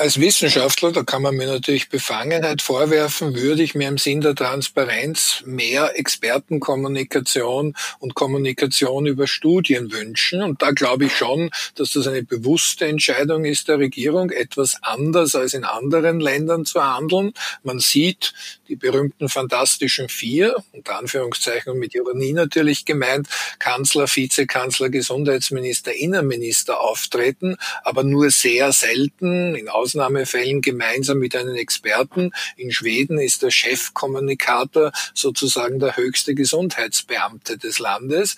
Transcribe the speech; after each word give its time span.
Als 0.00 0.20
Wissenschaftler, 0.20 0.92
da 0.92 1.02
kann 1.02 1.22
man 1.22 1.34
mir 1.34 1.48
natürlich 1.48 1.88
Befangenheit 1.88 2.62
vorwerfen, 2.62 3.34
würde 3.34 3.64
ich 3.64 3.74
mir 3.74 3.88
im 3.88 3.98
Sinn 3.98 4.20
der 4.20 4.36
Transparenz 4.36 5.42
mehr 5.44 5.98
Expertenkommunikation 5.98 7.74
und 7.98 8.14
Kommunikation 8.14 9.06
über 9.06 9.26
Studien 9.26 9.90
wünschen. 9.90 10.40
Und 10.40 10.62
da 10.62 10.70
glaube 10.70 11.06
ich 11.06 11.16
schon, 11.16 11.50
dass 11.74 11.94
das 11.94 12.06
eine 12.06 12.22
bewusste 12.22 12.86
Entscheidung 12.86 13.44
ist 13.44 13.66
der 13.66 13.80
Regierung, 13.80 14.30
etwas 14.30 14.76
anders 14.82 15.34
als 15.34 15.52
in 15.52 15.64
anderen 15.64 16.20
Ländern 16.20 16.64
zu 16.64 16.80
handeln. 16.80 17.32
Man 17.64 17.80
sieht 17.80 18.34
die 18.68 18.76
berühmten 18.76 19.28
fantastischen 19.28 20.08
vier, 20.08 20.54
unter 20.70 20.96
Anführungszeichen 20.96 21.76
mit 21.76 21.96
Ironie 21.96 22.34
natürlich 22.34 22.84
gemeint, 22.84 23.26
Kanzler, 23.58 24.06
Vizekanzler, 24.06 24.90
Gesundheitsminister, 24.90 25.92
Innenminister 25.92 26.80
auftreten, 26.80 27.56
aber 27.82 28.04
nur 28.04 28.30
sehr 28.30 28.70
selten 28.70 29.56
in 29.56 29.68
Ausnahmefällen 29.88 30.60
gemeinsam 30.60 31.18
mit 31.18 31.34
einem 31.34 31.54
Experten. 31.54 32.32
In 32.58 32.70
Schweden 32.70 33.18
ist 33.18 33.42
der 33.42 33.50
Chefkommunikator 33.50 34.92
sozusagen 35.14 35.78
der 35.78 35.96
höchste 35.96 36.34
Gesundheitsbeamte 36.34 37.56
des 37.56 37.78
Landes. 37.78 38.36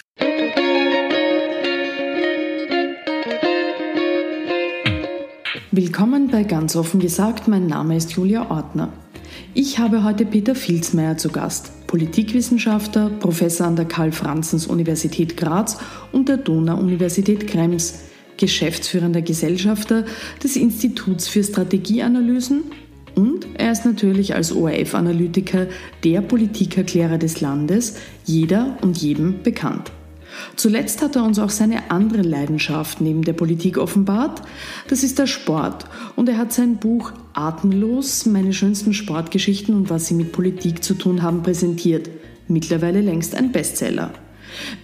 Willkommen 5.73 6.29
bei 6.31 6.45
Ganz 6.45 6.77
offen 6.77 7.01
gesagt, 7.01 7.49
mein 7.49 7.67
Name 7.67 7.97
ist 7.97 8.13
Julia 8.13 8.49
Ortner. 8.49 8.93
Ich 9.53 9.81
habe 9.81 10.05
heute 10.05 10.27
Peter 10.27 10.55
Filzmeier 10.55 11.17
zu 11.17 11.31
Gast, 11.31 11.89
Politikwissenschaftler, 11.89 13.11
Professor 13.19 13.67
an 13.67 13.75
der 13.75 13.87
Karl-Franzens-Universität 13.87 15.37
Graz 15.37 15.79
und 16.13 16.29
der 16.29 16.37
Donau-Universität 16.37 17.49
Krems 17.49 18.10
geschäftsführender 18.41 19.23
Gesellschafter 19.23 20.05
des 20.43 20.57
Instituts 20.57 21.29
für 21.29 21.45
Strategieanalysen 21.45 22.65
und 23.15 23.47
er 23.55 23.73
ist 23.73 23.85
natürlich 23.85 24.35
als 24.35 24.53
ORF-Analytiker 24.53 25.67
der 26.05 26.21
Politikerklärer 26.23 27.19
des 27.19 27.41
Landes, 27.41 27.97
jeder 28.25 28.79
und 28.83 28.99
jedem 28.99 29.43
bekannt. 29.43 29.93
Zuletzt 30.57 31.03
hat 31.03 31.17
er 31.17 31.25
uns 31.25 31.39
auch 31.39 31.51
seine 31.51 31.91
andere 31.91 32.23
Leidenschaft 32.23 33.01
neben 33.01 33.23
der 33.23 33.33
Politik 33.33 33.79
offenbart. 33.79 34.43
Das 34.89 35.03
ist 35.03 35.19
der 35.19 35.27
Sport. 35.27 35.87
Und 36.17 36.29
er 36.29 36.39
hat 36.39 36.53
sein 36.53 36.77
Buch 36.77 37.13
Atemlos, 37.35 38.27
meine 38.27 38.53
schönsten 38.53 38.95
Sportgeschichten 38.95 39.75
und 39.75 39.91
was 39.91 40.07
sie 40.07 40.15
mit 40.15 40.33
Politik 40.33 40.85
zu 40.85 40.95
tun 40.95 41.23
haben, 41.23 41.43
präsentiert. 41.43 42.09
Mittlerweile 42.49 43.01
längst 43.01 43.35
ein 43.35 43.53
Bestseller. 43.53 44.13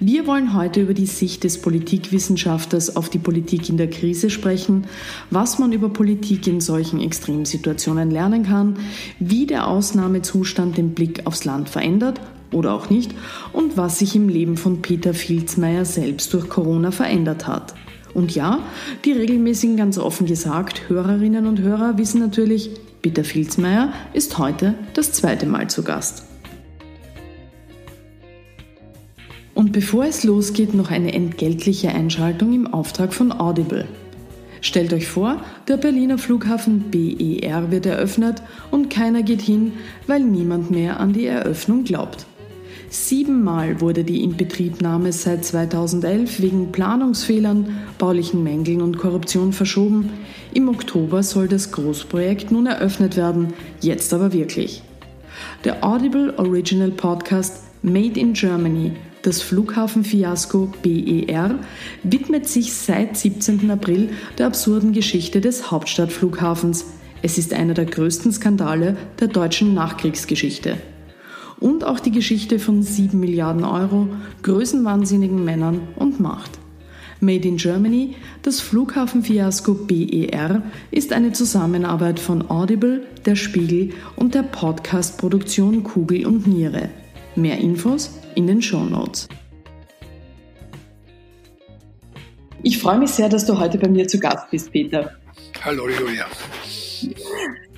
Wir 0.00 0.26
wollen 0.26 0.54
heute 0.54 0.80
über 0.80 0.94
die 0.94 1.06
Sicht 1.06 1.44
des 1.44 1.60
Politikwissenschaftlers 1.60 2.96
auf 2.96 3.08
die 3.08 3.18
Politik 3.18 3.68
in 3.68 3.76
der 3.76 3.90
Krise 3.90 4.30
sprechen, 4.30 4.84
was 5.30 5.58
man 5.58 5.72
über 5.72 5.88
Politik 5.88 6.46
in 6.46 6.60
solchen 6.60 7.00
Extremsituationen 7.00 8.10
lernen 8.10 8.44
kann, 8.44 8.76
wie 9.18 9.46
der 9.46 9.68
Ausnahmezustand 9.68 10.76
den 10.76 10.94
Blick 10.94 11.26
aufs 11.26 11.44
Land 11.44 11.68
verändert 11.68 12.20
oder 12.52 12.72
auch 12.72 12.90
nicht 12.90 13.14
und 13.52 13.76
was 13.76 13.98
sich 13.98 14.14
im 14.16 14.28
Leben 14.28 14.56
von 14.56 14.82
Peter 14.82 15.14
Filzmeier 15.14 15.84
selbst 15.84 16.32
durch 16.32 16.48
Corona 16.48 16.90
verändert 16.90 17.46
hat. 17.46 17.74
Und 18.14 18.34
ja, 18.34 18.60
die 19.04 19.12
regelmäßigen 19.12 19.76
ganz 19.76 19.98
offen 19.98 20.26
gesagt, 20.26 20.88
Hörerinnen 20.88 21.46
und 21.46 21.60
Hörer 21.60 21.98
wissen 21.98 22.20
natürlich, 22.20 22.70
Peter 23.02 23.24
Filzmeier 23.24 23.92
ist 24.14 24.38
heute 24.38 24.74
das 24.94 25.12
zweite 25.12 25.46
Mal 25.46 25.68
zu 25.68 25.82
Gast. 25.82 26.24
Und 29.56 29.72
bevor 29.72 30.04
es 30.04 30.22
losgeht, 30.22 30.74
noch 30.74 30.90
eine 30.90 31.14
entgeltliche 31.14 31.88
Einschaltung 31.88 32.52
im 32.52 32.66
Auftrag 32.66 33.14
von 33.14 33.32
Audible. 33.32 33.88
Stellt 34.60 34.92
euch 34.92 35.08
vor, 35.08 35.40
der 35.66 35.78
Berliner 35.78 36.18
Flughafen 36.18 36.90
BER 36.90 37.70
wird 37.70 37.86
eröffnet 37.86 38.42
und 38.70 38.90
keiner 38.90 39.22
geht 39.22 39.40
hin, 39.40 39.72
weil 40.06 40.20
niemand 40.20 40.70
mehr 40.70 41.00
an 41.00 41.14
die 41.14 41.24
Eröffnung 41.24 41.84
glaubt. 41.84 42.26
Siebenmal 42.90 43.80
wurde 43.80 44.04
die 44.04 44.22
Inbetriebnahme 44.24 45.10
seit 45.10 45.46
2011 45.46 46.42
wegen 46.42 46.70
Planungsfehlern, 46.70 47.78
baulichen 47.96 48.42
Mängeln 48.42 48.82
und 48.82 48.98
Korruption 48.98 49.54
verschoben. 49.54 50.10
Im 50.52 50.68
Oktober 50.68 51.22
soll 51.22 51.48
das 51.48 51.72
Großprojekt 51.72 52.50
nun 52.52 52.66
eröffnet 52.66 53.16
werden, 53.16 53.54
jetzt 53.80 54.12
aber 54.12 54.34
wirklich. 54.34 54.82
Der 55.64 55.82
Audible 55.82 56.38
Original 56.38 56.90
Podcast 56.90 57.62
Made 57.80 58.20
in 58.20 58.34
Germany 58.34 58.92
das 59.26 59.42
Flughafenfiasko 59.42 60.72
BER 60.82 61.58
widmet 62.04 62.48
sich 62.48 62.72
seit 62.72 63.16
17. 63.16 63.68
April 63.72 64.10
der 64.38 64.46
absurden 64.46 64.92
Geschichte 64.92 65.40
des 65.40 65.72
Hauptstadtflughafens. 65.72 66.86
Es 67.22 67.36
ist 67.36 67.52
einer 67.52 67.74
der 67.74 67.86
größten 67.86 68.30
Skandale 68.30 68.96
der 69.18 69.26
deutschen 69.26 69.74
Nachkriegsgeschichte. 69.74 70.76
Und 71.58 71.82
auch 71.82 71.98
die 71.98 72.12
Geschichte 72.12 72.60
von 72.60 72.84
7 72.84 73.18
Milliarden 73.18 73.64
Euro, 73.64 74.08
größenwahnsinnigen 74.44 75.44
Männern 75.44 75.80
und 75.96 76.20
Macht. 76.20 76.52
Made 77.18 77.48
in 77.48 77.56
Germany, 77.56 78.14
das 78.42 78.60
Flughafenfiasko 78.60 79.74
BER, 79.74 80.62
ist 80.92 81.12
eine 81.12 81.32
Zusammenarbeit 81.32 82.20
von 82.20 82.48
Audible, 82.48 83.02
der 83.24 83.34
Spiegel 83.34 83.90
und 84.14 84.36
der 84.36 84.44
Podcast-Produktion 84.44 85.82
Kugel 85.82 86.26
und 86.26 86.46
Niere. 86.46 86.90
Mehr 87.34 87.58
Infos 87.58 88.20
in 88.36 88.46
den 88.46 88.62
Show 88.62 88.84
Notes. 88.84 89.28
Ich 92.62 92.78
freue 92.78 92.98
mich 92.98 93.10
sehr, 93.10 93.28
dass 93.28 93.46
du 93.46 93.58
heute 93.58 93.78
bei 93.78 93.88
mir 93.88 94.06
zu 94.06 94.18
Gast 94.18 94.50
bist, 94.50 94.70
Peter. 94.70 95.16
Hallo, 95.64 95.88
Julia. 95.88 96.26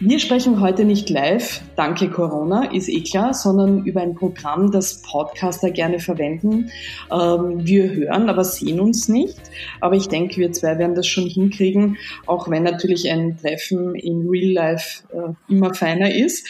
Wir 0.00 0.19
sprechen 0.21 0.61
heute 0.61 0.84
nicht 0.84 1.11
live, 1.11 1.61
danke 1.75 2.09
Corona, 2.09 2.72
ist 2.72 2.89
eh 2.89 3.03
klar, 3.03 3.34
sondern 3.34 3.84
über 3.84 4.00
ein 4.00 4.15
Programm, 4.15 4.71
das 4.71 5.03
Podcaster 5.03 5.71
gerne 5.71 5.99
verwenden. 5.99 6.71
Ähm, 7.11 7.67
wir 7.67 7.91
hören, 7.91 8.28
aber 8.28 8.44
sehen 8.44 8.78
uns 8.78 9.09
nicht. 9.09 9.38
Aber 9.81 9.97
ich 9.97 10.09
denke, 10.09 10.37
wir 10.37 10.53
zwei 10.53 10.78
werden 10.78 10.94
das 10.94 11.06
schon 11.06 11.27
hinkriegen, 11.27 11.97
auch 12.27 12.49
wenn 12.49 12.62
natürlich 12.62 13.11
ein 13.11 13.37
Treffen 13.37 13.94
in 13.97 14.28
Real 14.28 14.53
Life 14.53 15.03
äh, 15.12 15.53
immer 15.53 15.75
feiner 15.75 16.15
ist. 16.15 16.47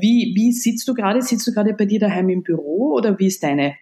Wie, 0.00 0.32
wie 0.36 0.52
sitzt 0.52 0.86
du 0.86 0.94
gerade? 0.94 1.22
Sitzt 1.22 1.46
du 1.46 1.52
gerade 1.52 1.74
bei 1.74 1.86
dir 1.86 1.98
daheim 1.98 2.28
im 2.28 2.42
Büro 2.42 2.94
oder 2.94 3.18
wie 3.18 3.26
ist 3.26 3.42
deine 3.42 3.74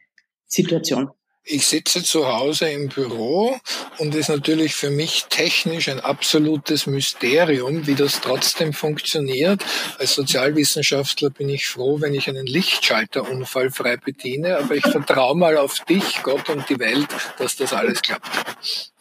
Situation? 0.46 1.10
Ich 1.44 1.66
sitze 1.66 2.04
zu 2.04 2.28
Hause 2.28 2.68
im 2.68 2.88
Büro 2.88 3.58
und 3.98 4.14
ist 4.14 4.28
natürlich 4.28 4.74
für 4.74 4.90
mich 4.90 5.24
technisch 5.30 5.88
ein 5.88 5.98
absolutes 5.98 6.86
Mysterium, 6.86 7.86
wie 7.86 7.94
das 7.94 8.20
trotzdem 8.20 8.74
funktioniert. 8.74 9.64
Als 9.98 10.14
Sozialwissenschaftler 10.14 11.30
bin 11.30 11.48
ich 11.48 11.66
froh, 11.66 12.00
wenn 12.00 12.14
ich 12.14 12.28
einen 12.28 12.46
Lichtschalter 12.46 13.28
unfallfrei 13.28 13.96
bediene, 13.96 14.58
aber 14.58 14.74
ich 14.74 14.86
vertraue 14.86 15.34
mal 15.34 15.56
auf 15.56 15.80
dich, 15.86 16.22
Gott 16.22 16.50
und 16.50 16.68
die 16.68 16.78
Welt, 16.78 17.08
dass 17.38 17.56
das 17.56 17.72
alles 17.72 18.02
klappt. 18.02 18.28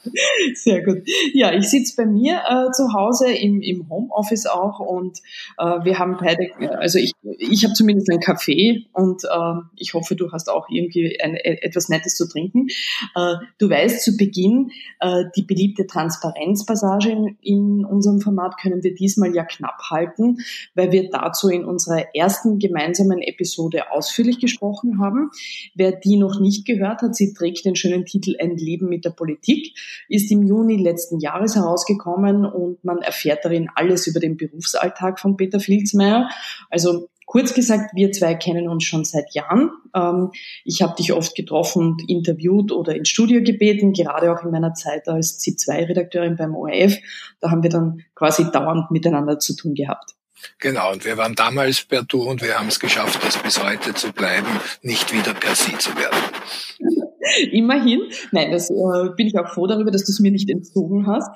Sehr 0.56 0.84
gut. 0.84 1.04
Ja, 1.34 1.54
ich 1.54 1.70
sitze 1.70 1.96
bei 1.98 2.06
mir 2.06 2.42
äh, 2.48 2.72
zu 2.72 2.94
Hause 2.94 3.32
im, 3.32 3.62
im 3.62 3.90
Homeoffice 3.90 4.46
auch 4.46 4.80
und 4.80 5.20
äh, 5.58 5.64
wir 5.84 6.00
haben 6.00 6.18
beide, 6.20 6.50
also 6.78 7.00
ich, 7.00 7.12
ich 7.22 7.64
habe 7.64 7.74
zumindest 7.74 8.10
einen 8.10 8.22
Kaffee 8.22 8.86
und 8.94 9.24
äh, 9.26 9.54
ich 9.78 9.94
hoffe, 9.94 10.16
du 10.16 10.32
hast 10.32 10.50
auch 10.50 10.68
irgendwie 10.70 11.20
ein, 11.22 11.36
e, 11.36 11.60
etwas 11.62 11.90
Nettes 11.90 12.16
zu 12.16 12.28
trinken. 12.28 12.68
Äh, 13.16 13.36
du 13.58 13.70
weißt 13.70 14.04
zu 14.04 14.16
Beginn, 14.16 14.72
äh, 15.00 15.26
die 15.36 15.44
beliebte 15.44 15.86
Transparenzpassage 15.86 17.10
in, 17.10 17.38
in 17.42 17.86
unserem 17.86 18.22
Format 18.22 18.58
können 18.58 18.84
wir 18.84 18.96
diesmal 18.96 19.36
ja 19.36 19.44
knapp 19.44 19.82
halten, 19.90 20.38
weil 20.76 20.92
wir 20.92 21.10
dazu 21.10 21.50
in 21.50 21.66
unserer 21.66 22.16
ersten 22.16 22.60
gemeinsamen 22.60 23.22
Episode 23.22 23.92
ausführlich 23.92 24.40
gesprochen 24.40 25.00
haben. 25.00 25.30
Wer 25.76 25.92
die 25.92 26.18
noch 26.18 26.40
nicht 26.40 26.66
gehört 26.66 27.02
hat, 27.02 27.16
sie 27.16 27.34
trägt 27.34 27.66
den 27.66 27.76
schönen 27.76 28.06
Titel 28.06 28.36
Ein 28.40 28.56
Leben 28.56 28.88
mit 28.88 29.04
der 29.04 29.12
Politik 29.12 29.74
ist 30.08 30.32
im 30.32 30.44
Juni 30.44 30.78
letzten 30.78 31.20
Jahres 31.20 31.56
herausgekommen 31.56 32.46
und 32.46 32.84
man 32.84 33.00
erfährt 33.00 33.46
darin 33.46 33.70
alles 33.76 34.08
über 34.08 34.20
den 34.20 34.38
Berufsalltag 34.38 35.20
von 35.20 35.38
Peter 35.38 35.60
Filzmeier. 35.60 36.30
Also 36.70 37.08
Kurz 37.30 37.54
gesagt, 37.54 37.92
wir 37.94 38.12
zwei 38.12 38.34
kennen 38.34 38.68
uns 38.68 38.86
schon 38.86 39.06
seit 39.06 39.36
Jahren. 39.36 39.70
Ähm, 39.96 40.32
ich 40.66 40.82
habe 40.82 40.96
dich 40.96 41.14
oft 41.14 41.36
getroffen 41.36 41.86
und 41.86 42.10
interviewt 42.10 42.72
oder 42.72 42.96
ins 42.96 43.10
Studio 43.10 43.44
gebeten, 43.44 43.94
gerade 43.94 44.34
auch 44.34 44.44
in 44.44 44.50
meiner 44.50 44.74
Zeit 44.74 45.08
als 45.08 45.40
C2-Redakteurin 45.40 46.38
beim 46.38 46.56
ORF. 46.56 46.98
Da 47.40 47.52
haben 47.52 47.62
wir 47.62 47.70
dann 47.70 48.04
quasi 48.16 48.50
dauernd 48.52 48.90
miteinander 48.90 49.38
zu 49.38 49.56
tun 49.56 49.76
gehabt. 49.76 50.16
Genau, 50.58 50.92
und 50.92 51.06
wir 51.06 51.18
waren 51.18 51.36
damals 51.36 51.84
per 51.84 52.02
Du 52.02 52.24
und 52.24 52.42
wir 52.42 52.58
haben 52.58 52.70
es 52.70 52.80
geschafft, 52.80 53.20
es 53.28 53.38
bis 53.38 53.64
heute 53.64 53.94
zu 53.94 54.12
bleiben, 54.12 54.48
nicht 54.82 55.14
wieder 55.14 55.36
per 55.36 55.54
Sie 55.54 55.78
zu 55.78 55.96
werden. 55.98 56.18
Immerhin. 57.52 58.02
Nein, 58.32 58.52
das 58.52 58.70
äh, 58.70 59.10
bin 59.16 59.28
ich 59.28 59.38
auch 59.38 59.48
froh 59.50 59.68
darüber, 59.68 59.92
dass 59.92 60.06
du 60.06 60.12
es 60.12 60.20
mir 60.20 60.32
nicht 60.32 60.50
entzogen 60.50 61.08
hast. 61.08 61.30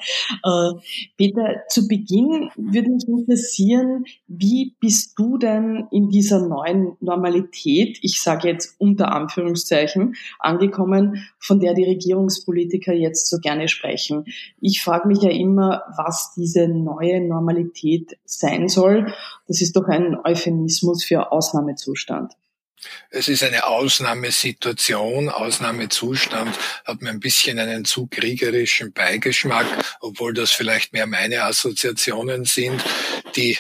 Äh, 0.44 0.80
Peter, 1.18 1.64
zu 1.70 1.88
Beginn 1.88 2.50
würde 2.56 2.90
mich 2.90 3.08
interessieren, 3.08 4.06
wie 4.28 4.76
bist 4.80 5.18
du 5.18 5.38
denn 5.38 5.88
in 5.92 6.10
dieser 6.10 6.48
neuen 6.48 6.94
Normalität, 7.00 8.00
ich 8.02 8.22
sage 8.22 8.48
jetzt 8.48 8.76
unter 8.80 9.14
Anführungszeichen, 9.14 10.16
angekommen, 10.40 11.26
von 11.40 11.60
der 11.60 11.74
die 11.74 11.86
Regierungspolitiker 11.86 12.94
jetzt 12.94 13.30
so 13.30 13.40
gerne 13.40 13.68
sprechen? 13.68 14.26
Ich 14.62 14.82
frage 14.82 15.08
mich 15.08 15.22
ja 15.22 15.32
immer, 15.32 15.84
was 15.98 16.34
diese 16.36 16.68
neue 16.68 17.22
Normalität 17.22 18.18
sein 18.26 18.68
soll. 18.68 19.14
Das 19.48 19.62
ist 19.62 19.76
doch 19.76 19.88
ein 19.88 20.18
Euphemismus 20.24 21.04
für 21.04 21.32
Ausnahmezustand. 21.32 22.34
Es 23.10 23.28
ist 23.28 23.44
eine 23.44 23.66
Ausnahmesituation, 23.66 25.30
Ausnahmezustand, 25.30 26.58
hat 26.86 27.02
mir 27.02 27.10
ein 27.10 27.20
bisschen 27.20 27.60
einen 27.60 27.86
zu 27.86 28.08
kriegerischen 28.08 28.94
Beigeschmack, 28.94 29.66
obwohl 30.00 30.34
das 30.34 30.52
vielleicht 30.52 30.94
mehr 30.94 31.08
meine 31.08 31.44
Assoziationen 31.44 32.46
sind. 32.46 32.84
Die 33.36 33.58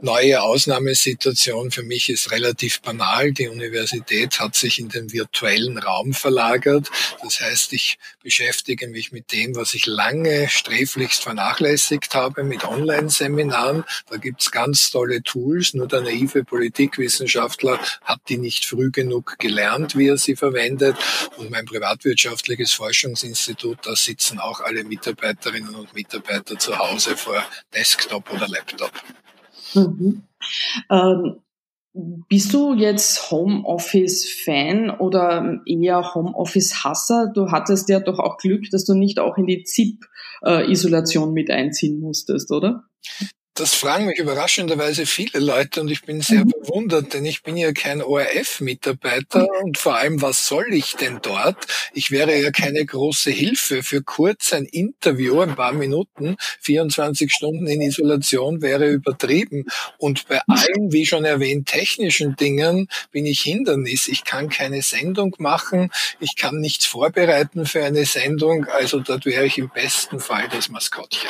neue 0.00 0.42
Ausnahmesituation 0.42 1.70
für 1.70 1.82
mich 1.82 2.08
ist 2.08 2.30
relativ 2.30 2.80
banal. 2.80 3.32
Die 3.32 3.48
Universität 3.48 4.38
hat 4.40 4.54
sich 4.54 4.78
in 4.78 4.88
den 4.88 5.12
virtuellen 5.12 5.78
Raum 5.78 6.14
verlagert. 6.14 6.90
Das 7.22 7.40
heißt, 7.40 7.72
ich 7.72 7.98
beschäftige 8.22 8.88
mich 8.88 9.12
mit 9.12 9.32
dem, 9.32 9.56
was 9.56 9.74
ich 9.74 9.86
lange 9.86 10.48
sträflichst 10.48 11.22
vernachlässigt 11.22 12.14
habe, 12.14 12.44
mit 12.44 12.64
Online-Seminaren. 12.64 13.84
Da 14.10 14.16
gibt's 14.16 14.50
ganz 14.50 14.90
tolle 14.90 15.22
Tools, 15.22 15.74
nur 15.74 15.88
der 15.88 16.02
naive 16.02 16.44
Politikwissenschaftler 16.44 17.80
hat 18.04 18.20
die 18.28 18.38
nicht 18.38 18.66
früh 18.66 18.90
genug 18.90 19.36
gelernt, 19.38 19.96
wie 19.96 20.08
er 20.08 20.18
sie 20.18 20.36
verwendet. 20.36 20.96
Und 21.36 21.50
mein 21.50 21.64
privatwirtschaftliches 21.64 22.72
Forschungsinstitut, 22.72 23.78
da 23.82 23.96
sitzen 23.96 24.38
auch 24.38 24.60
alle 24.60 24.84
Mitarbeiterinnen 24.84 25.74
und 25.74 25.94
Mitarbeiter 25.94 26.58
zu 26.58 26.78
Hause 26.78 27.16
vor 27.16 27.44
Desktop 27.74 28.30
oder 28.32 28.48
Laptop. 28.48 28.92
Mhm. 29.74 30.22
Ähm, 30.90 31.36
bist 32.28 32.54
du 32.54 32.74
jetzt 32.74 33.30
Homeoffice-Fan 33.30 34.90
oder 34.90 35.60
eher 35.66 36.14
Homeoffice-Hasser? 36.14 37.32
Du 37.34 37.50
hattest 37.50 37.88
ja 37.88 37.98
doch 37.98 38.18
auch 38.18 38.38
Glück, 38.38 38.70
dass 38.70 38.84
du 38.84 38.94
nicht 38.94 39.18
auch 39.18 39.36
in 39.36 39.46
die 39.46 39.64
ZIP-Isolation 39.64 41.32
mit 41.32 41.50
einziehen 41.50 41.98
musstest, 41.98 42.52
oder? 42.52 42.84
Das 43.58 43.74
fragen 43.74 44.06
mich 44.06 44.20
überraschenderweise 44.20 45.04
viele 45.04 45.40
Leute 45.40 45.80
und 45.80 45.90
ich 45.90 46.02
bin 46.02 46.20
sehr 46.20 46.44
mhm. 46.44 46.50
verwundert, 46.50 47.12
denn 47.12 47.24
ich 47.24 47.42
bin 47.42 47.56
ja 47.56 47.72
kein 47.72 48.00
ORF-Mitarbeiter 48.02 49.48
und 49.62 49.78
vor 49.78 49.96
allem, 49.96 50.22
was 50.22 50.46
soll 50.46 50.72
ich 50.72 50.94
denn 50.94 51.18
dort? 51.22 51.66
Ich 51.92 52.12
wäre 52.12 52.40
ja 52.40 52.52
keine 52.52 52.86
große 52.86 53.32
Hilfe. 53.32 53.82
Für 53.82 54.00
kurz 54.00 54.52
ein 54.52 54.64
Interview, 54.64 55.40
ein 55.40 55.56
paar 55.56 55.72
Minuten, 55.72 56.36
24 56.60 57.32
Stunden 57.32 57.66
in 57.66 57.80
Isolation 57.80 58.62
wäre 58.62 58.88
übertrieben. 58.88 59.64
Und 59.98 60.28
bei 60.28 60.40
allen, 60.46 60.92
wie 60.92 61.04
schon 61.04 61.24
erwähnt, 61.24 61.66
technischen 61.66 62.36
Dingen 62.36 62.88
bin 63.10 63.26
ich 63.26 63.40
Hindernis. 63.40 64.06
Ich 64.06 64.22
kann 64.22 64.50
keine 64.50 64.82
Sendung 64.82 65.34
machen, 65.38 65.90
ich 66.20 66.36
kann 66.36 66.60
nichts 66.60 66.86
vorbereiten 66.86 67.66
für 67.66 67.84
eine 67.84 68.04
Sendung, 68.04 68.66
also 68.66 69.00
dort 69.00 69.26
wäre 69.26 69.46
ich 69.46 69.58
im 69.58 69.68
besten 69.68 70.20
Fall 70.20 70.48
das 70.48 70.68
Maskottchen. 70.68 71.28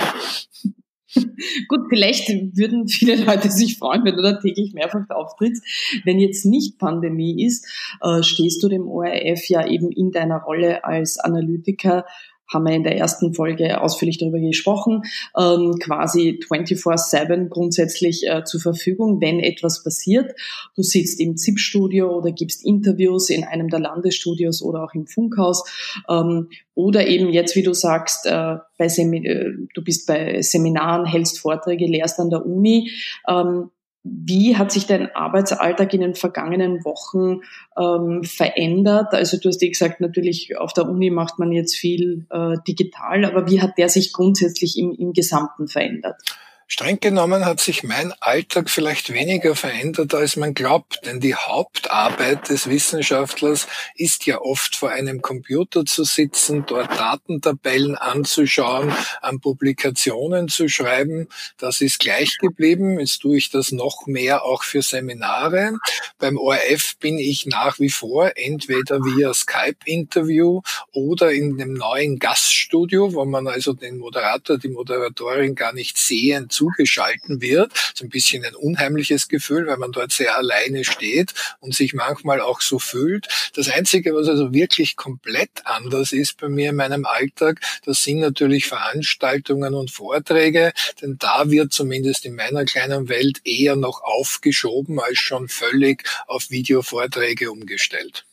Gut, 1.69 1.81
vielleicht 1.89 2.29
würden 2.57 2.89
viele 2.89 3.17
Leute 3.17 3.51
sich 3.51 3.79
freuen, 3.79 4.05
wenn 4.05 4.17
du 4.17 4.23
da 4.23 4.35
täglich 4.35 4.75
mehrfach 4.75 5.09
auftrittst. 5.11 5.63
Wenn 6.05 6.19
jetzt 6.19 6.45
nicht 6.45 6.79
Pandemie 6.79 7.45
ist, 7.45 7.67
äh, 8.03 8.23
stehst 8.23 8.63
du 8.63 8.69
dem 8.69 8.89
ORF 8.89 9.49
ja 9.49 9.67
eben 9.67 9.91
in 9.91 10.11
deiner 10.11 10.39
Rolle 10.39 10.85
als 10.85 11.19
Analytiker 11.19 12.05
haben 12.53 12.65
wir 12.65 12.75
in 12.75 12.83
der 12.83 12.97
ersten 12.97 13.35
Folge 13.35 13.81
ausführlich 13.81 14.19
darüber 14.19 14.41
gesprochen, 14.41 15.03
ähm, 15.39 15.75
quasi 15.81 16.41
24-7 16.49 17.49
grundsätzlich 17.49 18.27
äh, 18.27 18.45
zur 18.45 18.61
Verfügung, 18.61 19.21
wenn 19.21 19.41
etwas 19.41 19.83
passiert. 19.83 20.33
Du 20.75 20.83
sitzt 20.83 21.21
im 21.21 21.37
ZIP-Studio 21.37 22.11
oder 22.17 22.33
gibst 22.33 22.65
Interviews 22.65 23.31
in 23.31 23.45
einem 23.45 23.69
der 23.69 23.81
Landesstudios 23.81 24.63
oder 24.63 24.85
auch 24.85 24.95
im 24.95 25.07
Funkhaus 25.07 25.65
ähm, 26.09 26.49
oder 26.75 27.07
eben 27.07 27.31
jetzt, 27.31 27.57
wie 27.57 27.63
du 27.63 27.75
sagst, 27.75 28.27
äh, 28.27 28.57
bei 28.79 28.89
Semi 28.89 29.27
äh, 29.27 29.53
du 29.75 29.83
bist 29.83 30.07
bei 30.07 30.43
Seminaren, 30.43 31.07
hältst 31.07 31.41
Vorträge, 31.41 31.87
lehrst 31.87 32.21
an 32.21 32.31
der 32.31 32.47
Uni. 32.47 32.91
Ähm, 33.29 33.71
wie 34.11 34.57
hat 34.57 34.73
sich 34.73 34.87
dein 34.87 35.15
Arbeitsalltag 35.15 35.93
in 35.95 36.01
den 36.01 36.15
vergangenen 36.15 36.85
Wochen 36.85 37.41
ähm, 37.79 38.25
verändert? 38.25 39.13
Also 39.13 39.39
du 39.39 39.49
hast 39.49 39.63
ja 39.63 39.69
gesagt, 39.69 40.01
natürlich 40.01 40.57
auf 40.59 40.73
der 40.73 40.89
Uni 40.89 41.11
macht 41.11 41.39
man 41.39 41.53
jetzt 41.53 41.77
viel 41.77 42.27
äh, 42.31 42.57
digital, 42.67 43.25
aber 43.25 43.49
wie 43.49 43.61
hat 43.61 43.79
der 43.79 43.89
sich 43.89 44.13
grundsätzlich 44.13 44.79
im, 44.79 44.93
im 44.93 45.13
Gesamten 45.13 45.69
verändert? 45.69 46.23
Streng 46.71 47.01
genommen 47.01 47.47
hat 47.47 47.61
sich 47.61 47.83
mein 47.83 48.13
Alltag 48.21 48.69
vielleicht 48.69 49.11
weniger 49.11 49.57
verändert, 49.57 50.13
als 50.13 50.37
man 50.37 50.53
glaubt, 50.53 51.01
denn 51.07 51.19
die 51.19 51.35
Hauptarbeit 51.35 52.51
des 52.51 52.69
Wissenschaftlers 52.69 53.67
ist 53.95 54.27
ja 54.27 54.39
oft 54.43 54.77
vor 54.77 54.91
einem 54.91 55.23
Computer 55.23 55.87
zu 55.87 56.05
sitzen, 56.05 56.67
dort 56.67 56.91
Datentabellen 56.91 57.97
anzuschauen, 57.97 58.93
an 59.23 59.41
Publikationen 59.41 60.49
zu 60.49 60.69
schreiben. 60.69 61.29
Das 61.57 61.81
ist 61.81 62.01
gleich 62.01 62.37
geblieben. 62.37 63.01
Jetzt 63.01 63.21
tue 63.21 63.39
ich 63.39 63.49
das 63.49 63.73
noch 63.73 64.07
mehr 64.07 64.45
auch 64.45 64.63
für 64.63 64.83
Seminare. 64.83 65.79
Beim 66.19 66.37
ORF 66.37 66.99
bin 67.01 67.19
ich 67.19 67.47
nach 67.47 67.79
wie 67.79 67.89
vor 67.89 68.33
entweder 68.35 68.99
via 68.99 69.33
Skype-Interview 69.33 70.61
oder 70.93 71.33
in 71.33 71.57
dem 71.57 71.73
neuen 71.73 72.19
Gaststudio, 72.19 73.15
wo 73.15 73.25
man 73.25 73.47
also 73.47 73.73
den 73.73 73.97
Moderator, 73.97 74.59
die 74.59 74.69
Moderatorin 74.69 75.55
gar 75.55 75.73
nicht 75.73 75.97
sehen 75.97 76.51
zugeschalten 76.59 77.41
wird. 77.41 77.73
So 77.95 78.05
ein 78.05 78.09
bisschen 78.09 78.45
ein 78.45 78.55
unheimliches 78.55 79.29
Gefühl, 79.29 79.67
weil 79.67 79.77
man 79.77 79.93
dort 79.93 80.13
sehr 80.13 80.37
alleine 80.37 80.85
steht 80.85 81.33
und 81.61 81.75
sich 81.75 81.95
manchmal 81.95 82.41
auch 82.41 82.61
so 82.61 82.79
fühlt. 82.79 83.29
Das 83.55 83.69
Einzige, 83.69 84.15
was 84.15 84.29
also 84.29 84.53
wirklich 84.53 84.97
komplett 84.97 85.51
anders 85.65 86.13
ist 86.13 86.39
bei 86.41 86.49
mir 86.49 86.71
in 86.71 86.77
meinem 86.77 87.07
Alltag, 87.07 87.61
das 87.85 88.03
sind 88.03 88.19
natürlich 88.19 88.67
Veranstaltungen 88.67 89.75
und 89.75 89.91
Vorträge, 89.91 90.73
denn 91.01 91.17
da 91.19 91.51
wird 91.51 91.73
zumindest 91.73 92.25
in 92.25 92.35
meiner 92.35 92.65
kleinen 92.65 93.09
Welt 93.09 93.41
eher 93.45 93.77
noch 93.77 94.03
aufgeschoben 94.03 94.99
als 95.01 95.19
schon 95.19 95.49
völlig 95.49 96.05
auf 96.27 96.51
Videovorträge 96.51 97.51
umgestellt. 97.53 98.28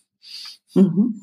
Mhm. 0.75 1.21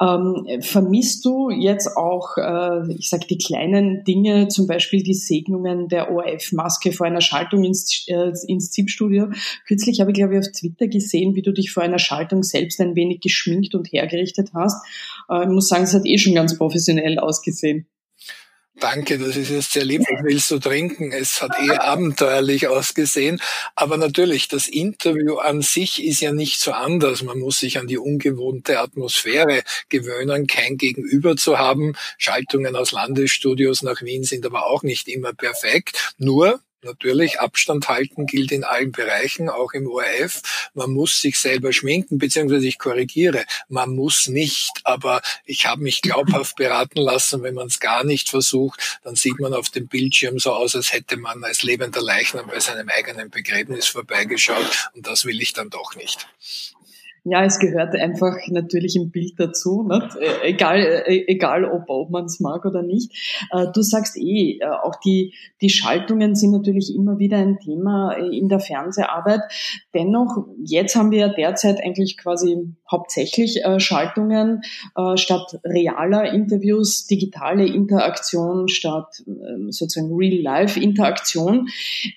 Ähm, 0.00 0.62
vermisst 0.62 1.24
du 1.24 1.50
jetzt 1.50 1.96
auch, 1.96 2.36
äh, 2.38 2.92
ich 2.94 3.08
sage 3.10 3.26
die 3.28 3.38
kleinen 3.38 4.04
Dinge, 4.04 4.48
zum 4.48 4.66
Beispiel 4.66 5.02
die 5.02 5.14
Segnungen 5.14 5.88
der 5.88 6.10
ORF-Maske 6.10 6.92
vor 6.92 7.06
einer 7.06 7.20
Schaltung 7.20 7.64
ins, 7.64 8.06
äh, 8.08 8.32
ins 8.46 8.70
ZIP-Studio? 8.70 9.28
Kürzlich 9.66 10.00
habe 10.00 10.10
ich, 10.10 10.16
glaube 10.16 10.34
ich, 10.34 10.40
auf 10.40 10.52
Twitter 10.52 10.88
gesehen, 10.88 11.34
wie 11.34 11.42
du 11.42 11.52
dich 11.52 11.72
vor 11.72 11.82
einer 11.82 11.98
Schaltung 11.98 12.42
selbst 12.42 12.80
ein 12.80 12.96
wenig 12.96 13.20
geschminkt 13.20 13.74
und 13.74 13.92
hergerichtet 13.92 14.50
hast. 14.54 14.82
Äh, 15.28 15.42
ich 15.42 15.50
muss 15.50 15.68
sagen, 15.68 15.84
es 15.84 15.94
hat 15.94 16.06
eh 16.06 16.18
schon 16.18 16.34
ganz 16.34 16.56
professionell 16.56 17.18
ausgesehen. 17.18 17.86
Danke, 18.80 19.18
das 19.18 19.36
ist 19.36 19.50
jetzt 19.50 19.72
sehr 19.72 19.84
lieb. 19.84 20.00
Was 20.08 20.24
willst 20.24 20.50
du 20.50 20.58
trinken? 20.58 21.12
Es 21.12 21.42
hat 21.42 21.52
eher 21.60 21.84
abenteuerlich 21.84 22.66
ausgesehen. 22.66 23.38
Aber 23.74 23.98
natürlich, 23.98 24.48
das 24.48 24.68
Interview 24.68 25.36
an 25.36 25.60
sich 25.60 26.02
ist 26.02 26.20
ja 26.20 26.32
nicht 26.32 26.60
so 26.60 26.72
anders. 26.72 27.22
Man 27.22 27.38
muss 27.38 27.60
sich 27.60 27.78
an 27.78 27.86
die 27.86 27.98
ungewohnte 27.98 28.80
Atmosphäre 28.80 29.64
gewöhnen, 29.90 30.46
kein 30.46 30.78
Gegenüber 30.78 31.36
zu 31.36 31.58
haben. 31.58 31.94
Schaltungen 32.16 32.74
aus 32.74 32.92
Landesstudios 32.92 33.82
nach 33.82 34.00
Wien 34.00 34.24
sind 34.24 34.46
aber 34.46 34.66
auch 34.66 34.82
nicht 34.82 35.08
immer 35.08 35.34
perfekt. 35.34 36.14
Nur, 36.16 36.60
Natürlich, 36.82 37.40
Abstand 37.40 37.88
halten 37.88 38.24
gilt 38.24 38.52
in 38.52 38.64
allen 38.64 38.90
Bereichen, 38.90 39.50
auch 39.50 39.72
im 39.72 39.86
ORF. 39.86 40.70
Man 40.72 40.90
muss 40.90 41.20
sich 41.20 41.38
selber 41.38 41.74
schminken, 41.74 42.16
beziehungsweise 42.16 42.66
ich 42.66 42.78
korrigiere, 42.78 43.44
man 43.68 43.94
muss 43.94 44.28
nicht, 44.28 44.80
aber 44.84 45.20
ich 45.44 45.66
habe 45.66 45.82
mich 45.82 46.00
glaubhaft 46.00 46.56
beraten 46.56 47.00
lassen, 47.00 47.42
wenn 47.42 47.54
man 47.54 47.66
es 47.66 47.80
gar 47.80 48.02
nicht 48.02 48.30
versucht, 48.30 48.98
dann 49.04 49.14
sieht 49.14 49.38
man 49.40 49.52
auf 49.52 49.68
dem 49.68 49.88
Bildschirm 49.88 50.38
so 50.38 50.52
aus, 50.52 50.74
als 50.74 50.92
hätte 50.92 51.18
man 51.18 51.44
als 51.44 51.62
lebender 51.62 52.00
Leichnam 52.00 52.46
bei 52.46 52.60
seinem 52.60 52.88
eigenen 52.88 53.28
Begräbnis 53.28 53.86
vorbeigeschaut 53.86 54.90
und 54.94 55.06
das 55.06 55.26
will 55.26 55.40
ich 55.42 55.52
dann 55.52 55.68
doch 55.68 55.94
nicht. 55.96 56.28
Ja, 57.24 57.44
es 57.44 57.58
gehört 57.58 57.94
einfach 57.94 58.36
natürlich 58.48 58.96
im 58.96 59.10
Bild 59.10 59.34
dazu, 59.38 59.82
nicht? 59.82 60.16
Äh, 60.16 60.48
egal, 60.48 60.78
äh, 60.78 61.24
egal 61.26 61.64
ob, 61.64 61.84
ob 61.88 62.10
man 62.10 62.24
es 62.24 62.40
mag 62.40 62.64
oder 62.64 62.82
nicht. 62.82 63.12
Äh, 63.50 63.66
du 63.74 63.82
sagst 63.82 64.16
eh, 64.16 64.60
auch 64.82 64.96
die, 64.96 65.34
die 65.60 65.68
Schaltungen 65.68 66.34
sind 66.34 66.52
natürlich 66.52 66.94
immer 66.94 67.18
wieder 67.18 67.36
ein 67.36 67.58
Thema 67.58 68.12
in 68.12 68.48
der 68.48 68.60
Fernseharbeit. 68.60 69.40
Dennoch, 69.92 70.46
jetzt 70.64 70.96
haben 70.96 71.10
wir 71.10 71.18
ja 71.18 71.28
derzeit 71.28 71.82
eigentlich 71.84 72.16
quasi 72.16 72.74
hauptsächlich 72.90 73.64
äh, 73.64 73.80
Schaltungen 73.80 74.62
äh, 74.96 75.16
statt 75.16 75.60
realer 75.64 76.32
Interviews, 76.32 77.06
digitale 77.06 77.66
Interaktion 77.66 78.68
statt 78.68 79.22
äh, 79.26 79.70
sozusagen 79.70 80.14
Real-Life-Interaktion. 80.14 81.68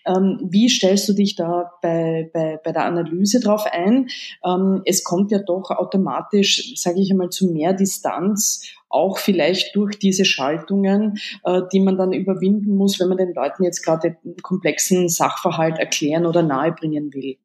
Ähm, 0.06 0.39
wie 0.44 0.70
stellst 0.70 1.08
du 1.10 1.13
dich 1.13 1.36
da 1.36 1.72
bei, 1.82 2.30
bei, 2.34 2.60
bei 2.63 2.72
der 2.72 2.86
Analyse 2.86 3.39
drauf 3.39 3.65
ein? 3.72 4.08
Ähm, 4.46 4.82
es 4.86 5.03
kommt 5.03 5.32
ja 5.32 5.39
doch 5.39 5.72
automatisch, 5.72 6.74
sage 6.75 7.01
ich 7.01 7.12
einmal, 7.12 7.30
zu 7.30 7.48
mehr 7.48 7.74
Distanz 7.74 8.74
auch 8.94 9.18
vielleicht 9.18 9.75
durch 9.75 9.98
diese 9.98 10.24
Schaltungen, 10.24 11.18
äh, 11.44 11.62
die 11.74 11.80
man 11.80 11.98
dann 11.98 12.13
überwinden 12.13 12.75
muss, 12.75 13.00
wenn 13.00 13.10
man 13.10 13.18
den 13.18 13.34
Leuten 13.34 13.63
jetzt 13.63 13.84
gerade 13.84 14.18
komplexen 14.44 15.10
Sachverhalt 15.10 15.80
erklären 15.80 16.25
oder 16.25 16.44
nahebringen 16.44 17.13
will. 17.13 17.38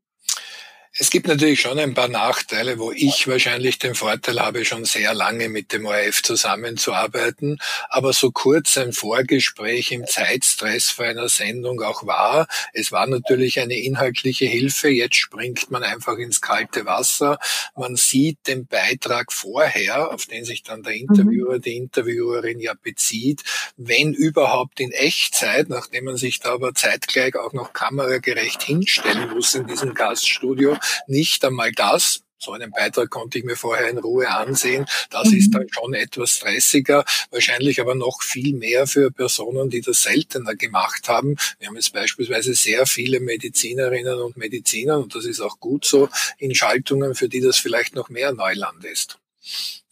Es 1.00 1.10
gibt 1.10 1.28
natürlich 1.28 1.60
schon 1.60 1.78
ein 1.78 1.94
paar 1.94 2.08
Nachteile, 2.08 2.80
wo 2.80 2.90
ich 2.90 3.28
wahrscheinlich 3.28 3.78
den 3.78 3.94
Vorteil 3.94 4.40
habe, 4.40 4.64
schon 4.64 4.84
sehr 4.84 5.14
lange 5.14 5.48
mit 5.48 5.72
dem 5.72 5.86
ORF 5.86 6.24
zusammenzuarbeiten. 6.24 7.60
Aber 7.88 8.12
so 8.12 8.32
kurz 8.32 8.76
ein 8.76 8.92
Vorgespräch 8.92 9.92
im 9.92 10.08
Zeitstress 10.08 10.90
vor 10.90 11.04
einer 11.04 11.28
Sendung 11.28 11.80
auch 11.82 12.04
war, 12.04 12.48
es 12.72 12.90
war 12.90 13.06
natürlich 13.06 13.60
eine 13.60 13.78
inhaltliche 13.78 14.46
Hilfe. 14.46 14.88
Jetzt 14.88 15.14
springt 15.14 15.70
man 15.70 15.84
einfach 15.84 16.16
ins 16.16 16.40
kalte 16.40 16.84
Wasser. 16.84 17.38
Man 17.76 17.94
sieht 17.94 18.48
den 18.48 18.66
Beitrag 18.66 19.32
vorher, 19.32 20.12
auf 20.12 20.26
den 20.26 20.44
sich 20.44 20.64
dann 20.64 20.82
der 20.82 20.94
mhm. 20.94 21.06
Interviewer, 21.10 21.60
die 21.60 21.76
Interviewerin 21.76 22.58
ja 22.58 22.72
bezieht, 22.74 23.44
wenn 23.76 24.14
überhaupt 24.14 24.80
in 24.80 24.90
Echtzeit, 24.90 25.68
nachdem 25.68 26.06
man 26.06 26.16
sich 26.16 26.40
da 26.40 26.54
aber 26.54 26.74
zeitgleich 26.74 27.36
auch 27.36 27.52
noch 27.52 27.72
kameragerecht 27.72 28.64
hinstellen 28.64 29.30
muss 29.30 29.54
in 29.54 29.68
diesem 29.68 29.94
Gaststudio, 29.94 30.76
nicht 31.06 31.44
einmal 31.44 31.72
das, 31.72 32.22
so 32.38 32.52
einen 32.52 32.70
Beitrag 32.70 33.10
konnte 33.10 33.38
ich 33.38 33.44
mir 33.44 33.56
vorher 33.56 33.88
in 33.90 33.98
Ruhe 33.98 34.30
ansehen. 34.30 34.86
Das 35.10 35.28
mhm. 35.28 35.38
ist 35.38 35.54
dann 35.54 35.66
schon 35.70 35.94
etwas 35.94 36.30
stressiger, 36.30 37.04
wahrscheinlich 37.30 37.80
aber 37.80 37.94
noch 37.94 38.22
viel 38.22 38.54
mehr 38.54 38.86
für 38.86 39.10
Personen, 39.10 39.70
die 39.70 39.80
das 39.80 40.02
seltener 40.02 40.54
gemacht 40.54 41.08
haben. 41.08 41.36
Wir 41.58 41.68
haben 41.68 41.74
jetzt 41.74 41.92
beispielsweise 41.92 42.54
sehr 42.54 42.86
viele 42.86 43.20
Medizinerinnen 43.20 44.20
und 44.20 44.36
Mediziner, 44.36 44.98
und 44.98 45.14
das 45.14 45.24
ist 45.24 45.40
auch 45.40 45.58
gut 45.58 45.84
so, 45.84 46.08
in 46.38 46.54
Schaltungen, 46.54 47.14
für 47.14 47.28
die 47.28 47.40
das 47.40 47.58
vielleicht 47.58 47.96
noch 47.96 48.08
mehr 48.08 48.32
Neuland 48.32 48.84
ist. 48.84 49.18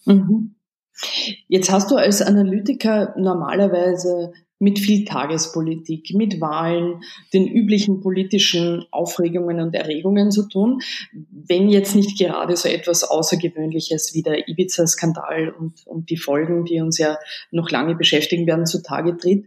Mhm. 0.04 0.54
Jetzt 1.48 1.70
hast 1.70 1.90
du 1.90 1.96
als 1.96 2.22
Analytiker 2.22 3.14
normalerweise 3.18 4.32
mit 4.58 4.78
viel 4.78 5.04
Tagespolitik, 5.04 6.14
mit 6.14 6.40
Wahlen, 6.40 7.02
den 7.34 7.46
üblichen 7.46 8.00
politischen 8.00 8.86
Aufregungen 8.90 9.60
und 9.60 9.74
Erregungen 9.74 10.30
zu 10.30 10.48
tun, 10.48 10.80
wenn 11.30 11.68
jetzt 11.68 11.94
nicht 11.94 12.18
gerade 12.18 12.56
so 12.56 12.68
etwas 12.68 13.04
Außergewöhnliches 13.04 14.14
wie 14.14 14.22
der 14.22 14.48
Ibiza-Skandal 14.48 15.50
und, 15.50 15.86
und 15.86 16.08
die 16.10 16.16
Folgen, 16.16 16.64
die 16.64 16.80
uns 16.80 16.98
ja 16.98 17.18
noch 17.50 17.70
lange 17.70 17.94
beschäftigen 17.94 18.46
werden, 18.46 18.66
zutage 18.66 19.16
tritt. 19.16 19.46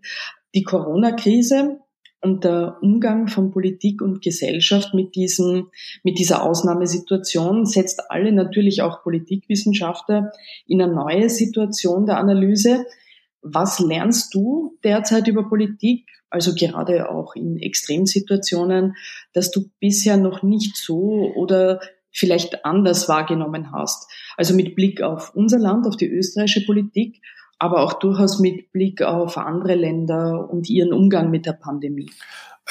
Die 0.54 0.64
Corona-Krise 0.64 1.80
und 2.22 2.44
der 2.44 2.78
Umgang 2.82 3.28
von 3.28 3.52
Politik 3.52 4.02
und 4.02 4.22
Gesellschaft 4.22 4.94
mit 4.94 5.16
diesen, 5.16 5.68
mit 6.04 6.20
dieser 6.20 6.44
Ausnahmesituation 6.44 7.66
setzt 7.66 8.12
alle 8.12 8.32
natürlich 8.32 8.82
auch 8.82 9.04
Politikwissenschaftler 9.04 10.32
in 10.68 10.82
eine 10.82 10.94
neue 10.94 11.30
Situation 11.30 12.06
der 12.06 12.18
Analyse, 12.18 12.86
was 13.42 13.80
lernst 13.80 14.34
du 14.34 14.78
derzeit 14.84 15.28
über 15.28 15.48
Politik, 15.48 16.06
also 16.30 16.54
gerade 16.54 17.10
auch 17.10 17.36
in 17.36 17.58
Extremsituationen, 17.58 18.96
dass 19.34 19.52
du 19.52 19.70
bisher 19.80 20.18
noch 20.18 20.44
nicht 20.44 20.78
so 20.78 21.32
oder 21.36 21.80
vielleicht 22.12 22.66
anders 22.66 23.08
wahrgenommen 23.10 23.72
hast? 23.72 24.10
Also 24.38 24.54
mit 24.54 24.76
Blick 24.76 25.02
auf 25.02 25.36
unser 25.36 25.60
Land, 25.60 25.88
auf 25.88 25.96
die 25.96 26.10
österreichische 26.10 26.66
Politik, 26.66 27.22
aber 27.58 27.84
auch 27.84 27.94
durchaus 27.94 28.40
mit 28.40 28.72
Blick 28.72 29.02
auf 29.02 29.38
andere 29.38 29.76
Länder 29.76 30.50
und 30.50 30.70
ihren 30.70 30.94
Umgang 30.94 31.30
mit 31.30 31.46
der 31.46 31.54
Pandemie. 31.54 32.10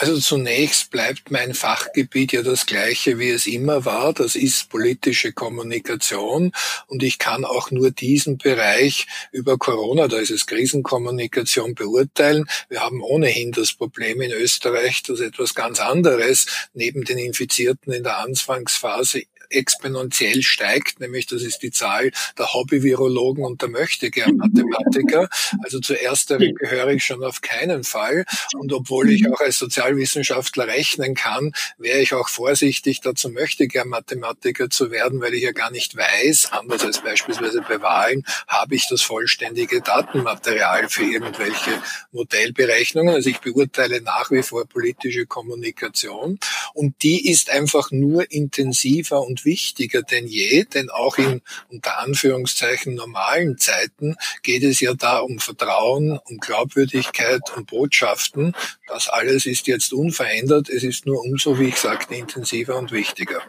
Also 0.01 0.17
zunächst 0.21 0.93
bleibt 0.93 1.33
mein 1.33 1.55
Fachgebiet 1.55 2.31
ja 2.31 2.43
das 2.43 2.67
gleiche, 2.67 3.19
wie 3.19 3.31
es 3.31 3.49
immer 3.49 3.85
war. 3.85 4.13
Das 4.13 4.37
ist 4.37 4.69
politische 4.69 5.33
Kommunikation. 5.33 6.53
Und 6.87 7.03
ich 7.03 7.19
kann 7.19 7.45
auch 7.45 7.73
nur 7.73 7.91
diesen 7.91 8.39
Bereich 8.39 9.09
über 9.33 9.59
Corona, 9.59 10.07
da 10.07 10.19
ist 10.19 10.31
es 10.31 10.47
Krisenkommunikation, 10.47 11.75
beurteilen. 11.75 12.45
Wir 12.69 12.81
haben 12.81 13.03
ohnehin 13.03 13.51
das 13.51 13.73
Problem 13.73 14.21
in 14.21 14.31
Österreich, 14.31 15.03
dass 15.03 15.19
etwas 15.19 15.57
ganz 15.57 15.81
anderes 15.81 16.47
neben 16.75 17.03
den 17.03 17.19
Infizierten 17.19 17.93
in 17.93 18.05
der 18.05 18.19
Anfangsphase 18.19 19.25
exponentiell 19.51 20.43
steigt, 20.43 21.01
nämlich 21.01 21.27
das 21.27 21.43
ist 21.43 21.63
die 21.63 21.71
Zahl 21.71 22.11
der 22.39 22.53
Hobby-Virologen 22.53 23.45
und 23.45 23.63
der 23.63 23.69
Möchtegern-Mathematiker. 23.69 25.29
Also 25.65 25.81
zuerst 25.81 26.29
gehöre 26.29 26.89
ich 26.89 27.05
schon 27.05 27.25
auf 27.25 27.41
keinen 27.41 27.85
Fall. 27.85 28.25
Und 28.55 28.73
obwohl 28.73 29.11
ich 29.11 29.31
auch 29.31 29.41
als 29.41 29.59
Sozialwissenschaftler 29.59 30.67
rechnen 30.67 31.15
kann, 31.15 31.53
wäre 31.79 32.01
ich 32.01 32.15
auch 32.15 32.29
vorsichtig, 32.29 33.01
dazu 33.01 33.31
Möchtegern-Mathematiker 33.31 34.71
zu 34.71 34.91
werden, 34.91 35.21
weil 35.21 35.35
ich 35.35 35.43
ja 35.43 35.53
gar 35.53 35.71
nicht 35.71 35.97
weiß, 35.97 36.53
anders 36.53 36.85
als 36.85 37.01
beispielsweise 37.01 37.63
bei 37.67 37.81
Wahlen, 37.81 38.25
habe 38.47 38.75
ich 38.75 38.89
das 38.89 39.03
vollständige 39.03 39.81
Datenmaterial 39.81 40.89
für 40.89 41.05
irgendwelche 41.05 41.71
Modellberechnungen. 42.13 43.15
Also 43.15 43.31
ich 43.31 43.41
beurteile 43.41 44.01
nach 44.03 44.31
wie 44.31 44.43
vor 44.43 44.67
politische 44.67 45.27
Kommunikation 45.27 46.39
und 46.75 47.03
die 47.03 47.31
ist 47.31 47.51
einfach 47.51 47.91
nur 47.91 48.31
intensiver 48.31 49.23
und 49.23 49.38
wichtiger 49.45 50.03
denn 50.03 50.27
je, 50.27 50.65
denn 50.65 50.91
auch 50.91 51.19
in 51.19 51.43
unter 51.71 52.01
Anführungszeichen 52.01 52.95
normalen 52.95 53.59
Zeiten 53.59 54.17
geht 54.43 54.63
es 54.63 54.81
ja 54.81 54.95
da 54.95 55.19
um 55.19 55.39
Vertrauen, 55.39 56.19
um 56.25 56.39
Glaubwürdigkeit, 56.39 57.43
um 57.57 57.67
Botschaften. 57.67 58.55
Das 58.87 59.09
alles 59.09 59.47
ist 59.47 59.67
jetzt 59.67 59.93
unverändert. 59.93 60.69
Es 60.69 60.83
ist 60.83 61.07
nur 61.07 61.21
umso, 61.23 61.59
wie 61.59 61.69
ich 61.69 61.77
sagte, 61.77 62.15
intensiver 62.15 62.77
und 62.77 62.93
wichtiger. 62.93 63.43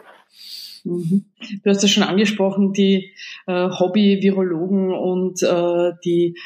Mhm. 0.84 1.26
Du 1.62 1.70
hast 1.70 1.82
ja 1.82 1.88
schon 1.88 2.02
angesprochen, 2.02 2.72
die 2.72 3.12
äh, 3.46 3.68
Hobby-Virologen 3.70 4.92
und 4.92 5.42
äh, 5.42 5.92
die 6.04 6.36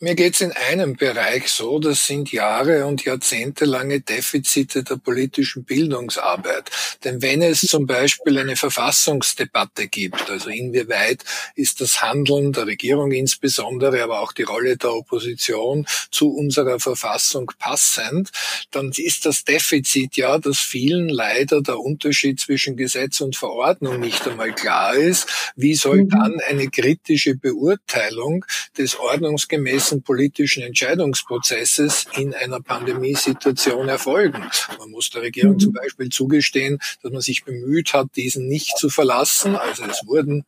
Mir 0.00 0.16
geht 0.16 0.34
es 0.34 0.40
in 0.40 0.52
einem 0.52 0.96
Bereich 0.96 1.48
so, 1.48 1.78
das 1.78 2.06
sind 2.06 2.32
Jahre 2.32 2.86
und 2.86 3.04
jahrzehntelange 3.04 4.00
Defizite 4.00 4.82
der 4.82 4.96
politischen 4.96 5.64
Bildungsarbeit. 5.64 6.70
Denn 7.04 7.22
wenn 7.22 7.40
es 7.40 7.60
zum 7.60 7.86
Beispiel 7.86 8.38
eine 8.38 8.56
Verfassungsdebatte 8.56 9.86
gibt, 9.86 10.28
also 10.28 10.50
inwieweit 10.50 11.22
ist 11.54 11.80
das 11.80 12.02
Handeln 12.02 12.52
der 12.52 12.66
Regierung 12.66 13.12
insbesondere, 13.12 14.02
aber 14.02 14.20
auch 14.20 14.32
die 14.32 14.42
Rolle 14.42 14.76
der 14.76 14.92
Opposition 14.92 15.86
zu 16.10 16.34
unserer 16.34 16.80
Verfassung 16.80 17.52
passend, 17.58 18.30
dann 18.72 18.90
ist 18.96 19.24
das 19.24 19.44
Defizit 19.44 20.16
ja, 20.16 20.38
dass 20.38 20.58
vielen 20.58 21.08
leider 21.08 21.62
der 21.62 21.78
Unterschied 21.78 22.40
zwischen 22.40 22.76
Gesetz 22.76 23.20
und 23.20 23.36
Verordnung 23.36 24.00
nicht 24.00 24.26
einmal 24.26 24.52
klar 24.52 24.94
ist. 24.94 25.52
Wie 25.54 25.74
soll 25.74 26.04
mhm. 26.04 26.08
dann 26.08 26.40
eine 26.48 26.68
kritische 26.68 27.36
Beurteilung 27.36 28.44
des 28.76 28.98
Ordnungs 28.98 29.48
ordnungsgemäßen 29.52 30.02
politischen 30.02 30.62
Entscheidungsprozesses 30.62 32.06
in 32.16 32.34
einer 32.34 32.60
Pandemiesituation 32.60 33.88
erfolgen. 33.88 34.44
Man 34.78 34.90
muss 34.90 35.10
der 35.10 35.22
Regierung 35.22 35.58
zum 35.58 35.72
Beispiel 35.72 36.08
zugestehen, 36.08 36.78
dass 37.02 37.12
man 37.12 37.20
sich 37.20 37.44
bemüht 37.44 37.92
hat, 37.92 38.16
diesen 38.16 38.48
nicht 38.48 38.78
zu 38.78 38.88
verlassen. 38.88 39.56
Also 39.56 39.84
es 39.84 40.06
wurden 40.06 40.44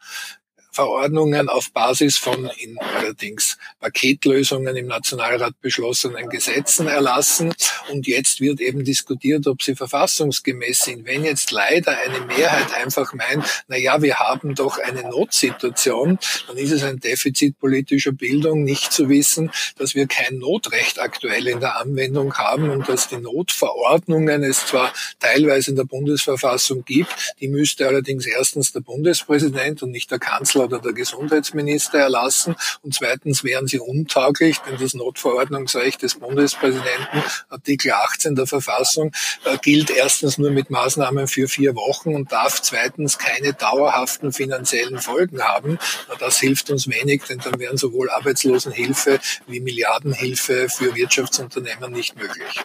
Verordnungen 0.75 1.49
auf 1.49 1.71
Basis 1.71 2.19
von 2.19 2.50
in 2.59 2.76
allerdings 2.78 3.59
Paketlösungen 3.78 4.75
im 4.75 4.87
Nationalrat 4.87 5.61
beschlossenen 5.61 6.28
Gesetzen 6.28 6.88
erlassen. 6.88 7.54
Und 7.93 8.09
jetzt 8.09 8.40
wird 8.40 8.61
eben 8.61 8.85
diskutiert, 8.85 9.47
ob 9.47 9.62
sie 9.62 9.76
verfassungsgemäß 9.76 10.81
sind. 10.81 11.07
Wenn 11.07 11.25
jetzt 11.25 11.52
leider 11.52 11.97
eine 11.97 12.26
Mehrheit 12.26 12.75
einfach 12.75 13.14
meint, 13.14 13.45
na 13.69 13.76
ja, 13.76 14.02
wir 14.02 14.16
haben 14.16 14.57
doch 14.57 14.78
eine 14.78 15.02
Notsituation, 15.02 16.19
dann 16.49 16.57
ist 16.57 16.73
es 16.73 16.83
ein 16.83 16.99
Defizit 16.99 17.57
politischer 17.61 18.12
Bildung, 18.12 18.64
nicht 18.64 18.93
zu 18.93 19.09
wissen, 19.09 19.52
dass 19.76 19.95
wir 19.95 20.09
kein 20.09 20.38
Notrecht 20.38 21.00
aktuell 21.00 21.47
in 21.47 21.61
der 21.61 21.81
Anwendung 21.81 22.35
haben 22.35 22.71
und 22.71 22.88
dass 22.88 23.09
die 23.09 23.19
Notverordnungen 23.19 24.43
es 24.43 24.66
zwar 24.66 24.93
teilweise 25.21 25.71
in 25.71 25.76
der 25.76 25.85
Bundesverfassung 25.85 26.85
gibt, 26.85 27.14
die 27.40 27.49
müsste 27.49 27.87
allerdings 27.87 28.26
erstens 28.26 28.73
der 28.73 28.81
Bundespräsident 28.81 29.81
und 29.85 29.93
nicht 29.93 30.11
der 30.11 30.19
Kanzler 30.19 30.63
oder 30.64 30.78
der 30.78 30.92
Gesundheitsminister 30.92 31.99
erlassen 31.99 32.56
und 32.83 32.94
zweitens 32.94 33.44
wären 33.44 33.66
sie 33.66 33.78
untauglich, 33.78 34.59
denn 34.59 34.78
das 34.78 34.94
Notverordnungsrecht 34.94 36.02
des 36.02 36.16
Bundespräsidenten, 36.16 37.23
Artikel 37.49 37.92
18 37.92 38.35
der 38.35 38.47
Verfassung, 38.47 39.12
äh, 39.44 39.59
gilt 39.59 39.90
erstens 39.90 40.38
nur 40.38 40.50
mit 40.50 40.71
Maßnahmen 40.71 41.28
für 41.28 41.49
vier 41.49 41.75
Wochen 41.75 42.14
und 42.14 42.33
darf 42.33 42.62
zweitens 42.62 43.18
keine 43.18 43.52
dauerhaften 43.52 44.33
finanziellen 44.33 44.99
Folgen 44.99 45.42
haben. 45.42 45.78
Das 46.18 46.38
hilft 46.38 46.71
uns 46.71 46.88
wenig, 46.88 47.23
denn 47.28 47.38
dann 47.38 47.59
wären 47.59 47.76
sowohl 47.76 48.11
Arbeitslosenhilfe 48.11 49.21
wie 49.47 49.61
Milliardenhilfe 49.61 50.68
für 50.68 50.94
Wirtschaftsunternehmen 50.94 51.92
nicht 51.92 52.16
möglich. 52.16 52.64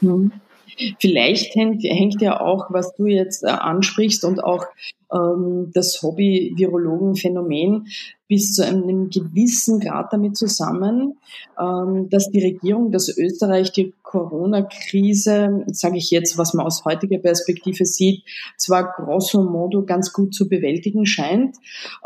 Hm. 0.00 0.32
Vielleicht 0.98 1.54
hängt, 1.54 1.82
hängt 1.82 2.20
ja 2.20 2.40
auch, 2.40 2.66
was 2.70 2.94
du 2.94 3.06
jetzt 3.06 3.44
äh, 3.44 3.48
ansprichst 3.48 4.24
und 4.24 4.42
auch 4.42 4.64
ähm, 5.12 5.70
das 5.74 6.02
Hobby-Virologen-Phänomen 6.02 7.86
bis 8.28 8.52
zu 8.52 8.64
einem 8.64 9.08
gewissen 9.10 9.80
Grad 9.80 10.12
damit 10.12 10.36
zusammen, 10.36 11.18
ähm, 11.58 12.08
dass 12.10 12.30
die 12.30 12.42
Regierung, 12.42 12.92
dass 12.92 13.16
Österreich 13.16 13.72
die 13.72 13.94
Corona-Krise, 14.02 15.64
sage 15.68 15.96
ich 15.96 16.10
jetzt, 16.10 16.36
was 16.38 16.54
man 16.54 16.66
aus 16.66 16.84
heutiger 16.84 17.18
Perspektive 17.18 17.84
sieht, 17.84 18.22
zwar 18.56 18.92
grosso 18.92 19.42
modo 19.42 19.84
ganz 19.84 20.12
gut 20.12 20.34
zu 20.34 20.48
bewältigen 20.48 21.06
scheint. 21.06 21.56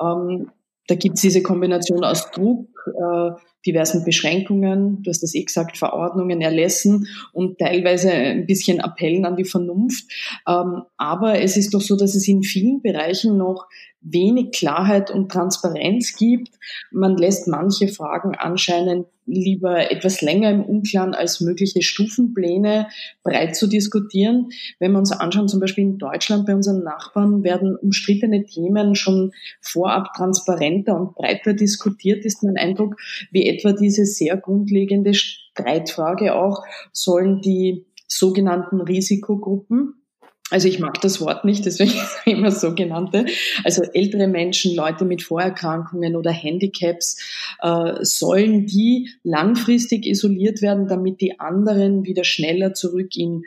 Ähm, 0.00 0.50
da 0.86 0.94
gibt 0.94 1.16
es 1.16 1.22
diese 1.22 1.42
Kombination 1.42 2.04
aus 2.04 2.30
Druck, 2.30 2.68
äh, 2.86 3.30
diversen 3.66 4.04
Beschränkungen, 4.04 5.02
du 5.02 5.10
hast 5.10 5.22
das 5.22 5.34
eh 5.34 5.44
gesagt, 5.44 5.78
Verordnungen, 5.78 6.40
Erlässen 6.40 7.06
und 7.32 7.58
teilweise 7.58 8.10
ein 8.10 8.46
bisschen 8.46 8.80
Appellen 8.80 9.24
an 9.24 9.36
die 9.36 9.44
Vernunft. 9.44 10.04
Ähm, 10.48 10.82
aber 10.96 11.40
es 11.40 11.56
ist 11.56 11.74
doch 11.74 11.80
so, 11.80 11.96
dass 11.96 12.14
es 12.14 12.26
in 12.28 12.42
vielen 12.42 12.82
Bereichen 12.82 13.36
noch 13.36 13.66
wenig 14.02 14.52
Klarheit 14.52 15.10
und 15.10 15.30
Transparenz 15.30 16.16
gibt. 16.16 16.50
Man 16.90 17.16
lässt 17.16 17.48
manche 17.48 17.88
Fragen 17.88 18.34
anscheinend 18.34 19.06
lieber 19.26 19.90
etwas 19.90 20.20
länger 20.20 20.50
im 20.50 20.64
Unklaren 20.64 21.14
als 21.14 21.40
mögliche 21.40 21.82
Stufenpläne 21.82 22.88
breit 23.22 23.54
zu 23.54 23.68
diskutieren. 23.68 24.48
Wenn 24.80 24.92
wir 24.92 24.98
uns 24.98 25.12
anschauen, 25.12 25.48
zum 25.48 25.60
Beispiel 25.60 25.84
in 25.84 25.98
Deutschland 25.98 26.46
bei 26.46 26.54
unseren 26.54 26.82
Nachbarn 26.82 27.44
werden 27.44 27.76
umstrittene 27.76 28.44
Themen 28.44 28.94
schon 28.96 29.32
vorab 29.60 30.12
transparenter 30.14 30.98
und 30.98 31.14
breiter 31.14 31.54
diskutiert, 31.54 32.24
ist 32.24 32.42
mein 32.42 32.56
Eindruck, 32.56 32.96
wie 33.30 33.46
etwa 33.46 33.72
diese 33.72 34.04
sehr 34.04 34.36
grundlegende 34.36 35.14
Streitfrage 35.14 36.34
auch, 36.34 36.64
sollen 36.92 37.40
die 37.40 37.86
sogenannten 38.08 38.80
Risikogruppen 38.80 40.01
also 40.50 40.68
ich 40.68 40.78
mag 40.78 41.00
das 41.00 41.20
Wort 41.20 41.44
nicht, 41.44 41.64
deswegen 41.64 41.94
immer 42.26 42.50
sogenannte. 42.50 43.24
Also 43.64 43.82
ältere 43.82 44.28
Menschen, 44.28 44.74
Leute 44.74 45.04
mit 45.04 45.22
Vorerkrankungen 45.22 46.14
oder 46.14 46.30
Handicaps, 46.30 47.18
äh, 47.60 48.04
sollen 48.04 48.66
die 48.66 49.10
langfristig 49.22 50.06
isoliert 50.06 50.60
werden, 50.60 50.88
damit 50.88 51.20
die 51.20 51.40
anderen 51.40 52.04
wieder 52.04 52.24
schneller 52.24 52.74
zurück 52.74 53.16
in 53.16 53.44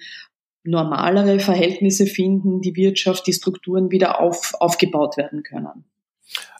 normalere 0.63 1.39
Verhältnisse 1.39 2.07
finden, 2.07 2.61
die 2.61 2.75
Wirtschaft, 2.75 3.27
die 3.27 3.33
Strukturen 3.33 3.91
wieder 3.91 4.19
auf, 4.19 4.53
aufgebaut 4.59 5.15
werden 5.15 5.43
können. 5.43 5.85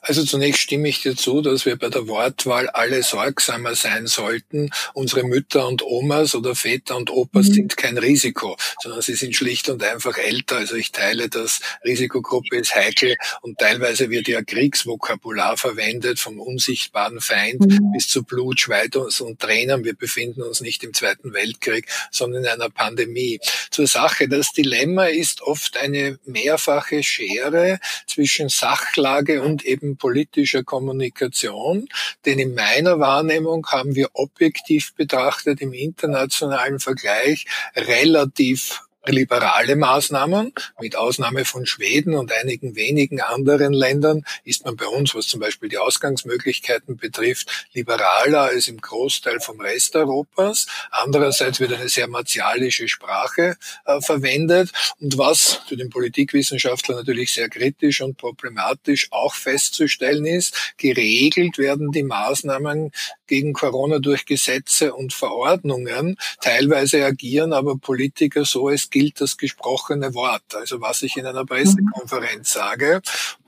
Also 0.07 0.23
zunächst 0.23 0.61
stimme 0.61 0.87
ich 0.87 1.01
dir 1.01 1.15
zu, 1.15 1.41
dass 1.41 1.65
wir 1.65 1.77
bei 1.77 1.89
der 1.89 2.07
Wortwahl 2.07 2.69
alle 2.69 3.01
sorgsamer 3.01 3.75
sein 3.75 4.05
sollten. 4.05 4.69
Unsere 4.93 5.23
Mütter 5.23 5.67
und 5.67 5.81
Omas 5.83 6.35
oder 6.35 6.53
Väter 6.55 6.95
und 6.95 7.09
Opas 7.09 7.47
mhm. 7.49 7.53
sind 7.53 7.77
kein 7.77 7.97
Risiko, 7.97 8.55
sondern 8.81 9.01
sie 9.01 9.15
sind 9.15 9.35
schlicht 9.35 9.67
und 9.69 9.81
einfach 9.83 10.17
älter. 10.17 10.57
Also 10.57 10.75
ich 10.75 10.91
teile 10.91 11.27
das, 11.27 11.59
Risikogruppe 11.83 12.57
ist 12.57 12.75
heikel 12.75 13.15
und 13.41 13.57
teilweise 13.57 14.11
wird 14.11 14.27
ja 14.27 14.43
Kriegsvokabular 14.43 15.57
verwendet, 15.57 16.19
vom 16.19 16.39
unsichtbaren 16.39 17.19
Feind 17.19 17.61
mhm. 17.61 17.91
bis 17.93 18.07
zu 18.07 18.23
Blut, 18.23 18.59
Schweiß 18.59 18.75
und 19.21 19.39
Tränen. 19.39 19.83
Wir 19.83 19.95
befinden 19.95 20.43
uns 20.43 20.61
nicht 20.61 20.83
im 20.83 20.93
Zweiten 20.93 21.33
Weltkrieg, 21.33 21.87
sondern 22.11 22.43
in 22.43 22.49
einer 22.49 22.69
Pandemie. 22.69 23.39
Zur 23.71 23.87
Sache, 23.87 24.27
das 24.27 24.51
Dilemma 24.51 25.05
ist 25.05 25.41
oft 25.41 25.77
eine 25.77 26.19
mehrfache 26.25 27.01
Schere 27.01 27.79
zwischen 28.05 28.49
Sachlage 28.49 29.41
und 29.41 29.65
eben 29.65 29.94
politischer 29.95 30.63
Kommunikation, 30.63 31.87
denn 32.25 32.39
in 32.39 32.53
meiner 32.53 32.99
Wahrnehmung 32.99 33.67
haben 33.67 33.95
wir 33.95 34.09
objektiv 34.13 34.93
betrachtet 34.95 35.61
im 35.61 35.73
internationalen 35.73 36.79
Vergleich 36.79 37.45
relativ 37.75 38.84
liberale 39.11 39.75
Maßnahmen. 39.75 40.53
Mit 40.79 40.95
Ausnahme 40.95 41.45
von 41.45 41.65
Schweden 41.65 42.15
und 42.15 42.31
einigen 42.31 42.75
wenigen 42.75 43.21
anderen 43.21 43.73
Ländern 43.73 44.25
ist 44.43 44.65
man 44.65 44.75
bei 44.75 44.87
uns, 44.87 45.15
was 45.15 45.27
zum 45.27 45.39
Beispiel 45.39 45.69
die 45.69 45.77
Ausgangsmöglichkeiten 45.77 46.97
betrifft, 46.97 47.67
liberaler 47.73 48.41
als 48.41 48.67
im 48.67 48.77
Großteil 48.77 49.39
vom 49.39 49.59
Rest 49.59 49.95
Europas. 49.95 50.67
Andererseits 50.91 51.59
wird 51.59 51.73
eine 51.73 51.89
sehr 51.89 52.07
martialische 52.07 52.87
Sprache 52.87 53.57
äh, 53.85 54.01
verwendet. 54.01 54.71
Und 54.99 55.17
was 55.17 55.61
für 55.67 55.77
den 55.77 55.89
Politikwissenschaftler 55.89 56.95
natürlich 56.95 57.33
sehr 57.33 57.49
kritisch 57.49 58.01
und 58.01 58.17
problematisch 58.17 59.07
auch 59.11 59.33
festzustellen 59.33 60.25
ist, 60.25 60.75
geregelt 60.77 61.57
werden 61.57 61.91
die 61.91 62.03
Maßnahmen 62.03 62.91
gegen 63.27 63.53
Corona 63.53 63.99
durch 63.99 64.25
Gesetze 64.25 64.93
und 64.93 65.13
Verordnungen. 65.13 66.17
Teilweise 66.41 67.05
agieren 67.05 67.53
aber 67.53 67.77
Politiker 67.77 68.45
so, 68.45 68.69
es 68.69 68.89
gilt 68.89 69.21
das 69.21 69.37
gesprochene 69.37 70.13
Wort. 70.13 70.55
Also 70.55 70.81
was 70.81 71.01
ich 71.01 71.17
in 71.17 71.25
einer 71.25 71.45
Pressekonferenz 71.45 72.53
sage, 72.53 73.01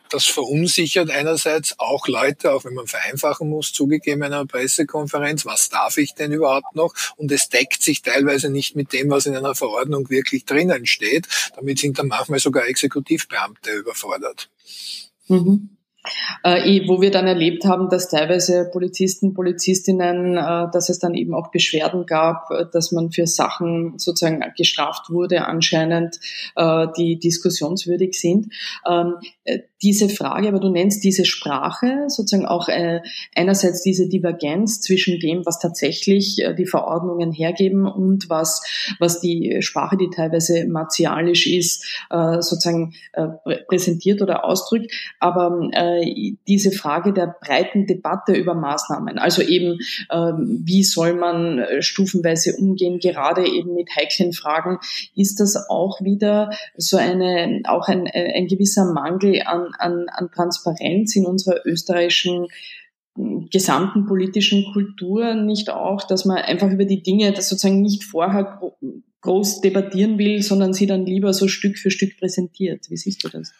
das 0.10 0.26
verunsichert 0.26 1.10
einerseits 1.10 1.80
auch 1.80 2.08
Leute, 2.08 2.54
auch 2.54 2.66
wenn 2.66 2.74
man 2.74 2.88
vereinfachen 2.88 3.50
muss, 3.50 3.74
zugegeben 3.74 4.24
in 4.24 4.34
einer 4.34 4.46
Pressekonferenz, 4.46 5.46
was 5.46 5.70
darf 5.70 5.98
ich 5.98 6.14
denn 6.14 6.32
überhaupt 6.32 6.76
noch? 6.76 6.94
Und 7.18 7.32
es 7.32 7.50
deckt 7.50 7.84
sich 7.84 8.02
teilweise 8.02 8.50
nicht 8.50 8.76
mit 8.76 8.94
dem, 8.94 9.10
was 9.10 9.26
in 9.26 9.36
einer 9.36 9.56
Verordnung 9.56 10.10
wirklich 10.10 10.46
drinnen 10.46 10.86
steht. 10.86 11.28
Damit 11.56 11.80
sind 11.80 12.00
dann 12.00 12.08
manchmal 12.08 12.40
sogar 12.40 12.68
Exekutivbeamte 12.68 13.72
überfordert. 13.72 14.50
Mhm 15.28 15.77
äh, 16.44 16.82
wo 16.88 17.02
wir 17.02 17.12
dann 17.12 17.28
erlebt 17.28 17.66
haben, 17.66 17.90
dass 17.90 18.10
teilweise 18.10 18.70
Polizisten, 18.72 19.34
Polizistinnen, 19.34 20.38
äh, 20.38 20.68
dass 20.72 20.90
es 20.90 21.00
dann 21.00 21.14
eben 21.14 21.34
auch 21.34 21.52
Beschwerden 21.52 22.06
gab, 22.06 22.50
äh, 22.52 22.66
dass 22.72 22.92
man 22.92 23.12
für 23.12 23.28
Sachen 23.28 23.98
sozusagen 23.98 24.44
gestraft 24.58 25.10
wurde, 25.10 25.46
anscheinend, 25.46 26.20
äh, 26.56 26.88
die 26.98 27.20
diskussionswürdig 27.20 28.20
sind. 28.20 28.54
Ähm, 28.90 29.16
äh, 29.44 29.60
diese 29.82 30.10
Frage, 30.10 30.48
aber 30.48 30.60
du 30.60 30.70
nennst 30.70 31.04
diese 31.04 31.26
Sprache, 31.26 32.06
sozusagen 32.08 32.46
auch 32.46 32.68
äh, 32.68 33.02
einerseits 33.36 33.82
diese 33.82 34.08
Divergenz 34.08 34.82
zwischen 34.82 35.20
dem, 35.20 35.46
was 35.46 35.60
tatsächlich 35.60 36.42
die 36.58 36.66
Verordnungen 36.66 37.32
hergeben 37.32 37.86
und 37.86 38.30
was, 38.30 38.64
was 39.00 39.20
die 39.20 39.62
Sprache, 39.62 39.98
die 39.98 40.10
teilweise 40.10 40.66
martialisch 40.68 41.48
ist, 41.48 41.86
sozusagen 42.10 42.94
präsentiert 43.68 44.22
oder 44.22 44.46
ausdrückt. 44.46 44.92
Aber 45.20 45.70
diese 46.48 46.72
Frage 46.72 47.14
der 47.14 47.36
breiten 47.40 47.86
Debatte 47.86 48.34
über 48.34 48.54
Maßnahmen. 48.54 49.18
Also 49.18 49.42
eben, 49.42 49.80
ähm, 50.12 50.62
wie 50.64 50.84
soll 50.84 51.14
man 51.14 51.60
äh, 51.60 51.82
stufenweise 51.82 52.56
umgehen, 52.58 53.00
gerade 53.00 53.46
eben 53.48 53.74
mit 53.74 53.90
heiklen 53.96 54.34
Fragen, 54.34 54.80
ist 55.16 55.40
das 55.40 55.70
auch 55.70 56.02
wieder 56.02 56.52
so 56.76 56.98
eine, 56.98 57.62
auch 57.66 57.88
ein, 57.88 58.06
äh, 58.06 58.34
ein 58.36 58.48
gewisser 58.48 58.92
Mangel 58.94 59.42
an, 59.46 59.67
an, 59.78 60.08
an 60.10 60.30
Transparenz 60.32 61.16
in 61.16 61.26
unserer 61.26 61.66
österreichischen 61.66 62.48
hm, 63.16 63.50
gesamten 63.52 64.06
politischen 64.06 64.72
Kultur 64.74 65.34
nicht 65.36 65.70
auch, 65.70 66.06
dass 66.08 66.26
man 66.26 66.38
einfach 66.38 66.70
über 66.70 66.86
die 66.86 67.04
Dinge, 67.04 67.32
das 67.32 67.50
sozusagen 67.50 67.82
nicht 67.82 68.04
vorher 68.04 68.60
groß 69.22 69.62
debattieren 69.62 70.18
will, 70.18 70.42
sondern 70.42 70.74
sie 70.74 70.86
dann 70.86 71.06
lieber 71.06 71.34
so 71.34 71.48
Stück 71.48 71.78
für 71.78 71.92
Stück 71.92 72.18
präsentiert. 72.18 72.90
Wie 72.90 72.98
siehst 72.98 73.24
du 73.24 73.30
das? 73.30 73.54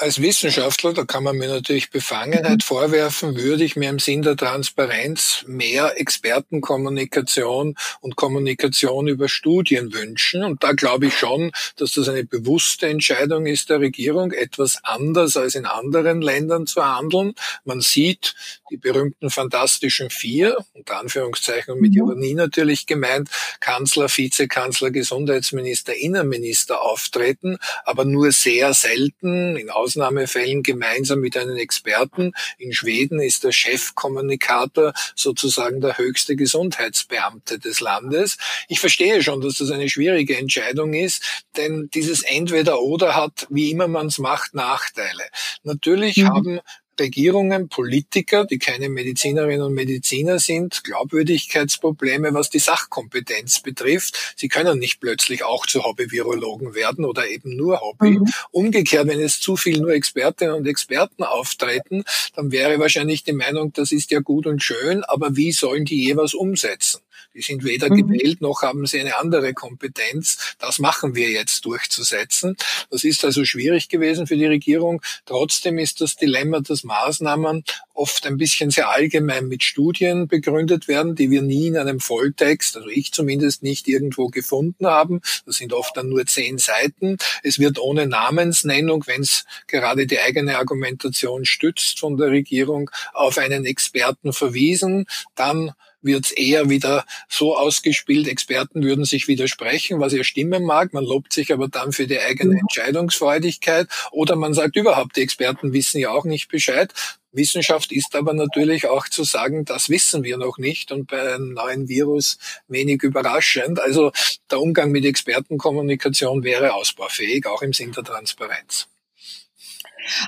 Als 0.00 0.22
Wissenschaftler, 0.22 0.94
da 0.94 1.04
kann 1.04 1.24
man 1.24 1.36
mir 1.36 1.48
natürlich 1.48 1.90
Befangenheit 1.90 2.58
mhm. 2.58 2.60
vorwerfen, 2.60 3.36
würde 3.36 3.64
ich 3.64 3.76
mir 3.76 3.90
im 3.90 3.98
Sinn 3.98 4.22
der 4.22 4.36
Transparenz 4.36 5.44
mehr 5.46 6.00
Expertenkommunikation 6.00 7.76
und 8.00 8.16
Kommunikation 8.16 9.08
über 9.08 9.28
Studien 9.28 9.92
wünschen. 9.92 10.42
Und 10.42 10.62
da 10.64 10.72
glaube 10.72 11.06
ich 11.06 11.18
schon, 11.18 11.52
dass 11.76 11.92
das 11.92 12.08
eine 12.08 12.24
bewusste 12.24 12.88
Entscheidung 12.88 13.46
ist 13.46 13.68
der 13.68 13.80
Regierung, 13.80 14.32
etwas 14.32 14.78
anders 14.82 15.36
als 15.36 15.54
in 15.54 15.66
anderen 15.66 16.22
Ländern 16.22 16.66
zu 16.66 16.84
handeln. 16.84 17.34
Man 17.64 17.80
sieht 17.80 18.34
die 18.70 18.78
berühmten 18.78 19.30
fantastischen 19.30 20.10
vier, 20.10 20.56
unter 20.72 20.98
Anführungszeichen 20.98 21.78
mit 21.78 21.92
mhm. 21.92 21.98
Ironie 21.98 22.34
natürlich 22.34 22.86
gemeint, 22.86 23.28
Kanzler, 23.60 24.08
Vizekanzler, 24.08 24.90
Gesundheitsminister, 24.90 25.94
Innenminister 25.94 26.80
auftreten, 26.80 27.58
aber 27.84 28.04
nur 28.04 28.32
sehr 28.32 28.72
selten 28.72 29.56
in 29.56 29.70
Ausnahmefällen 29.90 30.62
gemeinsam 30.62 31.18
mit 31.18 31.36
einem 31.36 31.56
Experten. 31.56 32.32
In 32.58 32.72
Schweden 32.72 33.20
ist 33.20 33.42
der 33.42 33.50
Chefkommunikator 33.50 34.92
sozusagen 35.16 35.80
der 35.80 35.98
höchste 35.98 36.36
Gesundheitsbeamte 36.36 37.58
des 37.58 37.80
Landes. 37.80 38.38
Ich 38.68 38.78
verstehe 38.78 39.20
schon, 39.22 39.40
dass 39.40 39.56
das 39.56 39.72
eine 39.72 39.88
schwierige 39.88 40.36
Entscheidung 40.36 40.94
ist, 40.94 41.44
denn 41.56 41.90
dieses 41.92 42.22
Entweder-Oder 42.22 43.16
hat, 43.16 43.48
wie 43.50 43.70
immer 43.70 43.88
man 43.88 44.06
es 44.06 44.18
macht, 44.18 44.54
Nachteile. 44.54 45.24
Natürlich 45.64 46.18
mhm. 46.18 46.28
haben 46.28 46.60
Regierungen, 47.00 47.68
Politiker, 47.68 48.44
die 48.44 48.58
keine 48.58 48.88
Medizinerinnen 48.88 49.62
und 49.62 49.74
Mediziner 49.74 50.38
sind, 50.38 50.84
Glaubwürdigkeitsprobleme, 50.84 52.32
was 52.32 52.50
die 52.50 52.60
Sachkompetenz 52.60 53.60
betrifft. 53.60 54.34
Sie 54.36 54.48
können 54.48 54.78
nicht 54.78 55.00
plötzlich 55.00 55.42
auch 55.42 55.66
zu 55.66 55.82
Hobby-Virologen 55.82 56.74
werden 56.74 57.04
oder 57.04 57.28
eben 57.28 57.56
nur 57.56 57.80
Hobby. 57.80 58.20
Mhm. 58.20 58.28
Umgekehrt, 58.52 59.08
wenn 59.08 59.20
es 59.20 59.40
zu 59.40 59.56
viel 59.56 59.80
nur 59.80 59.90
Expertinnen 59.90 60.54
und 60.54 60.68
Experten 60.68 61.24
auftreten, 61.24 62.04
dann 62.36 62.52
wäre 62.52 62.78
wahrscheinlich 62.78 63.24
die 63.24 63.32
Meinung, 63.32 63.72
das 63.72 63.90
ist 63.90 64.10
ja 64.10 64.20
gut 64.20 64.46
und 64.46 64.62
schön, 64.62 65.02
aber 65.04 65.34
wie 65.36 65.52
sollen 65.52 65.84
die 65.84 66.04
jeweils 66.04 66.34
umsetzen? 66.34 67.00
Die 67.34 67.42
sind 67.42 67.64
weder 67.64 67.90
mhm. 67.90 68.08
gewählt 68.08 68.40
noch 68.40 68.62
haben 68.62 68.86
sie 68.86 69.00
eine 69.00 69.16
andere 69.18 69.54
Kompetenz. 69.54 70.56
Das 70.58 70.78
machen 70.78 71.14
wir 71.14 71.30
jetzt 71.30 71.64
durchzusetzen. 71.64 72.56
Das 72.90 73.04
ist 73.04 73.24
also 73.24 73.44
schwierig 73.44 73.88
gewesen 73.88 74.26
für 74.26 74.36
die 74.36 74.46
Regierung. 74.46 75.02
Trotzdem 75.26 75.78
ist 75.78 76.00
das 76.00 76.16
Dilemma, 76.16 76.60
dass 76.60 76.84
Maßnahmen 76.84 77.64
oft 77.94 78.26
ein 78.26 78.38
bisschen 78.38 78.70
sehr 78.70 78.88
allgemein 78.88 79.48
mit 79.48 79.62
Studien 79.62 80.26
begründet 80.26 80.88
werden, 80.88 81.14
die 81.14 81.30
wir 81.30 81.42
nie 81.42 81.68
in 81.68 81.76
einem 81.76 82.00
Volltext, 82.00 82.76
also 82.76 82.88
ich 82.88 83.12
zumindest 83.12 83.62
nicht 83.62 83.88
irgendwo 83.88 84.28
gefunden 84.28 84.86
haben. 84.86 85.20
Das 85.44 85.56
sind 85.56 85.72
oft 85.72 85.96
dann 85.96 86.08
nur 86.08 86.24
zehn 86.26 86.58
Seiten. 86.58 87.18
Es 87.42 87.58
wird 87.58 87.78
ohne 87.78 88.06
Namensnennung, 88.06 89.06
wenn 89.06 89.20
es 89.20 89.44
gerade 89.66 90.06
die 90.06 90.20
eigene 90.20 90.58
Argumentation 90.58 91.44
stützt 91.44 92.00
von 92.00 92.16
der 92.16 92.28
Regierung, 92.28 92.90
auf 93.12 93.38
einen 93.38 93.66
Experten 93.66 94.32
verwiesen. 94.32 95.06
Dann 95.34 95.72
wird 96.02 96.26
es 96.26 96.30
eher 96.32 96.70
wieder 96.70 97.04
so 97.28 97.56
ausgespielt, 97.56 98.28
Experten 98.28 98.82
würden 98.82 99.04
sich 99.04 99.28
widersprechen, 99.28 100.00
was 100.00 100.12
ja 100.12 100.24
stimmen 100.24 100.64
mag, 100.64 100.92
man 100.92 101.04
lobt 101.04 101.32
sich 101.32 101.52
aber 101.52 101.68
dann 101.68 101.92
für 101.92 102.06
die 102.06 102.18
eigene 102.18 102.54
mhm. 102.54 102.60
Entscheidungsfreudigkeit 102.60 103.88
oder 104.10 104.36
man 104.36 104.54
sagt 104.54 104.76
überhaupt, 104.76 105.16
die 105.16 105.22
Experten 105.22 105.72
wissen 105.72 105.98
ja 105.98 106.10
auch 106.10 106.24
nicht 106.24 106.48
Bescheid. 106.48 106.92
Wissenschaft 107.32 107.92
ist 107.92 108.16
aber 108.16 108.32
natürlich 108.32 108.88
auch 108.88 109.08
zu 109.08 109.22
sagen, 109.22 109.64
das 109.64 109.88
wissen 109.88 110.24
wir 110.24 110.36
noch 110.36 110.58
nicht 110.58 110.90
und 110.90 111.06
bei 111.06 111.34
einem 111.34 111.52
neuen 111.52 111.88
Virus 111.88 112.38
wenig 112.66 113.02
überraschend. 113.02 113.78
Also 113.78 114.10
der 114.50 114.60
Umgang 114.60 114.90
mit 114.90 115.04
Expertenkommunikation 115.04 116.42
wäre 116.42 116.74
ausbaufähig, 116.74 117.46
auch 117.46 117.62
im 117.62 117.72
Sinn 117.72 117.92
der 117.92 118.02
Transparenz. 118.02 118.88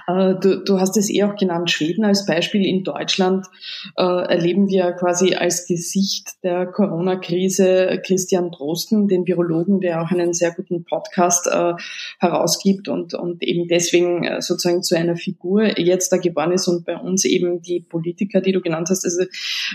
Du, 0.07 0.63
du 0.65 0.81
hast 0.81 0.97
es 0.97 1.11
eh 1.11 1.25
auch 1.25 1.37
genannt, 1.37 1.71
Schweden 1.71 2.05
als 2.05 2.27
Beispiel. 2.27 2.65
In 2.65 2.85
Deutschland 2.85 3.47
äh, 3.97 4.03
erleben 4.03 4.69
wir 4.69 4.93
quasi 4.93 5.35
als 5.35 5.67
Gesicht 5.67 6.43
der 6.43 6.67
Corona-Krise 6.67 8.01
Christian 8.05 8.51
Drosten, 8.51 9.09
den 9.09 9.27
Virologen, 9.27 9.81
der 9.81 10.03
auch 10.03 10.11
einen 10.11 10.33
sehr 10.33 10.53
guten 10.53 10.85
Podcast 10.85 11.47
äh, 11.47 11.75
herausgibt 12.19 12.89
und, 12.89 13.15
und 13.15 13.43
eben 13.43 13.69
deswegen 13.69 14.25
äh, 14.25 14.43
sozusagen 14.43 14.83
zu 14.83 14.97
einer 14.97 15.17
Figur 15.17 15.79
jetzt 15.79 16.13
da 16.13 16.17
geworden 16.17 16.53
ist 16.53 16.69
und 16.69 16.85
bei 16.85 16.97
uns 16.97 17.25
eben 17.25 17.63
die 17.63 17.81
Politiker, 17.81 18.41
die 18.41 18.53
du 18.53 18.61
genannt 18.61 18.89
hast, 18.91 19.05
also 19.05 19.23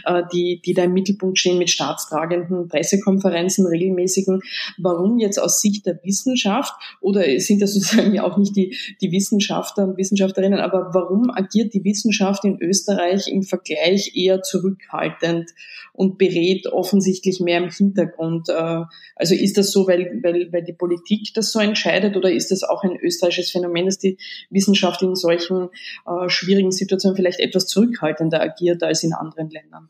äh, 0.05 0.23
die, 0.31 0.61
die 0.63 0.73
da 0.73 0.83
im 0.83 0.93
Mittelpunkt 0.93 1.39
stehen 1.39 1.57
mit 1.57 1.69
staatstragenden 1.69 2.67
Pressekonferenzen, 2.67 3.65
regelmäßigen. 3.65 4.41
Warum 4.77 5.19
jetzt 5.19 5.39
aus 5.39 5.61
Sicht 5.61 5.85
der 5.85 5.99
Wissenschaft 6.03 6.73
oder 7.01 7.23
sind 7.39 7.61
das 7.61 7.73
sozusagen 7.73 8.13
ja 8.13 8.23
auch 8.23 8.37
nicht 8.37 8.55
die, 8.55 8.75
die 9.01 9.11
Wissenschaftler 9.11 9.86
und 9.87 9.97
Wissenschaftlerinnen, 9.97 10.59
aber 10.59 10.91
warum 10.93 11.29
agiert 11.31 11.73
die 11.73 11.83
Wissenschaft 11.83 12.43
in 12.45 12.61
Österreich 12.61 13.27
im 13.27 13.43
Vergleich 13.43 14.13
eher 14.15 14.41
zurückhaltend 14.41 15.51
und 15.93 16.17
berät 16.17 16.67
offensichtlich 16.67 17.39
mehr 17.39 17.57
im 17.57 17.69
Hintergrund? 17.69 18.49
Äh, 18.49 18.83
also 19.15 19.35
ist 19.35 19.57
das 19.57 19.71
so, 19.71 19.87
weil, 19.87 20.19
weil, 20.21 20.51
weil 20.51 20.63
die 20.63 20.73
Politik 20.73 21.33
das 21.33 21.51
so 21.51 21.59
entscheidet 21.59 22.15
oder 22.15 22.31
ist 22.31 22.51
das 22.51 22.63
auch 22.63 22.83
ein 22.83 22.95
österreichisches 22.95 23.51
Phänomen, 23.51 23.85
dass 23.85 23.97
die 23.97 24.17
Wissenschaft 24.49 25.01
in 25.01 25.15
solchen 25.15 25.69
äh, 26.05 26.29
schwierigen 26.29 26.71
Situationen 26.71 27.15
vielleicht 27.15 27.39
etwas 27.39 27.65
zurückhaltender 27.67 28.41
agiert 28.41 28.83
als 28.83 29.03
in 29.03 29.13
anderen 29.13 29.49
Ländern? 29.49 29.89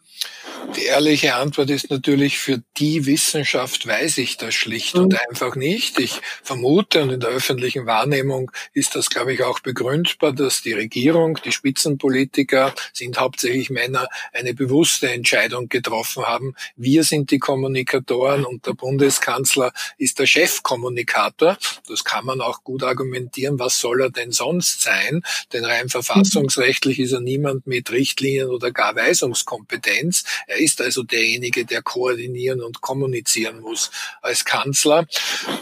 Die 0.75 0.86
ehrliche 0.86 1.36
Antwort 1.36 1.69
ist 1.69 1.89
natürlich, 1.89 2.39
für 2.39 2.62
die 2.77 3.05
Wissenschaft 3.05 3.88
weiß 3.88 4.17
ich 4.17 4.38
das 4.38 4.53
schlicht 4.53 4.95
mhm. 4.95 5.03
und 5.03 5.29
einfach 5.29 5.55
nicht. 5.55 5.99
Ich 5.99 6.19
vermute, 6.43 7.03
und 7.03 7.12
in 7.12 7.19
der 7.19 7.29
öffentlichen 7.29 7.86
Wahrnehmung 7.86 8.51
ist 8.73 8.95
das, 8.95 9.10
glaube 9.10 9.33
ich, 9.33 9.43
auch 9.43 9.60
begründbar, 9.88 10.34
dass 10.34 10.62
die 10.62 10.73
Regierung, 10.73 11.39
die 11.45 11.52
Spitzenpolitiker 11.54 12.73
sind 12.91 13.19
hauptsächlich 13.19 13.69
Männer, 13.69 14.10
eine 14.34 14.54
bewusste 14.54 15.10
Entscheidung 15.10 15.69
getroffen 15.69 16.26
haben. 16.26 16.56
Wir 16.76 17.06
sind 17.06 17.32
die 17.32 17.39
Kommunikatoren 17.39 18.43
und 18.43 18.65
der 18.65 18.73
Bundeskanzler 18.73 19.71
ist 19.97 20.19
der 20.19 20.26
Chefkommunikator. 20.26 21.58
Das 21.88 22.04
kann 22.04 22.26
man 22.26 22.41
auch 22.41 22.65
gut 22.65 22.84
argumentieren. 22.84 23.60
Was 23.60 23.80
soll 23.80 24.02
er 24.02 24.10
denn 24.10 24.34
sonst 24.34 24.82
sein? 24.82 25.21
Denn 25.54 25.63
rein 25.63 25.88
verfassungsrechtlich 25.88 27.00
ist 27.00 27.13
er 27.13 27.21
niemand 27.21 27.65
mit 27.65 27.89
Richtlinien 27.89 28.50
oder 28.50 28.71
gar 28.71 28.93
Weisungskompetenz. 28.93 30.26
Er 30.47 30.58
ist 30.58 30.82
also 30.82 31.04
derjenige, 31.04 31.63
der 31.63 31.82
koordinieren 31.82 32.62
und 32.62 32.82
kommunizieren 32.82 33.62
muss 33.62 33.89
als 34.21 34.43
Kanzler. 34.43 35.08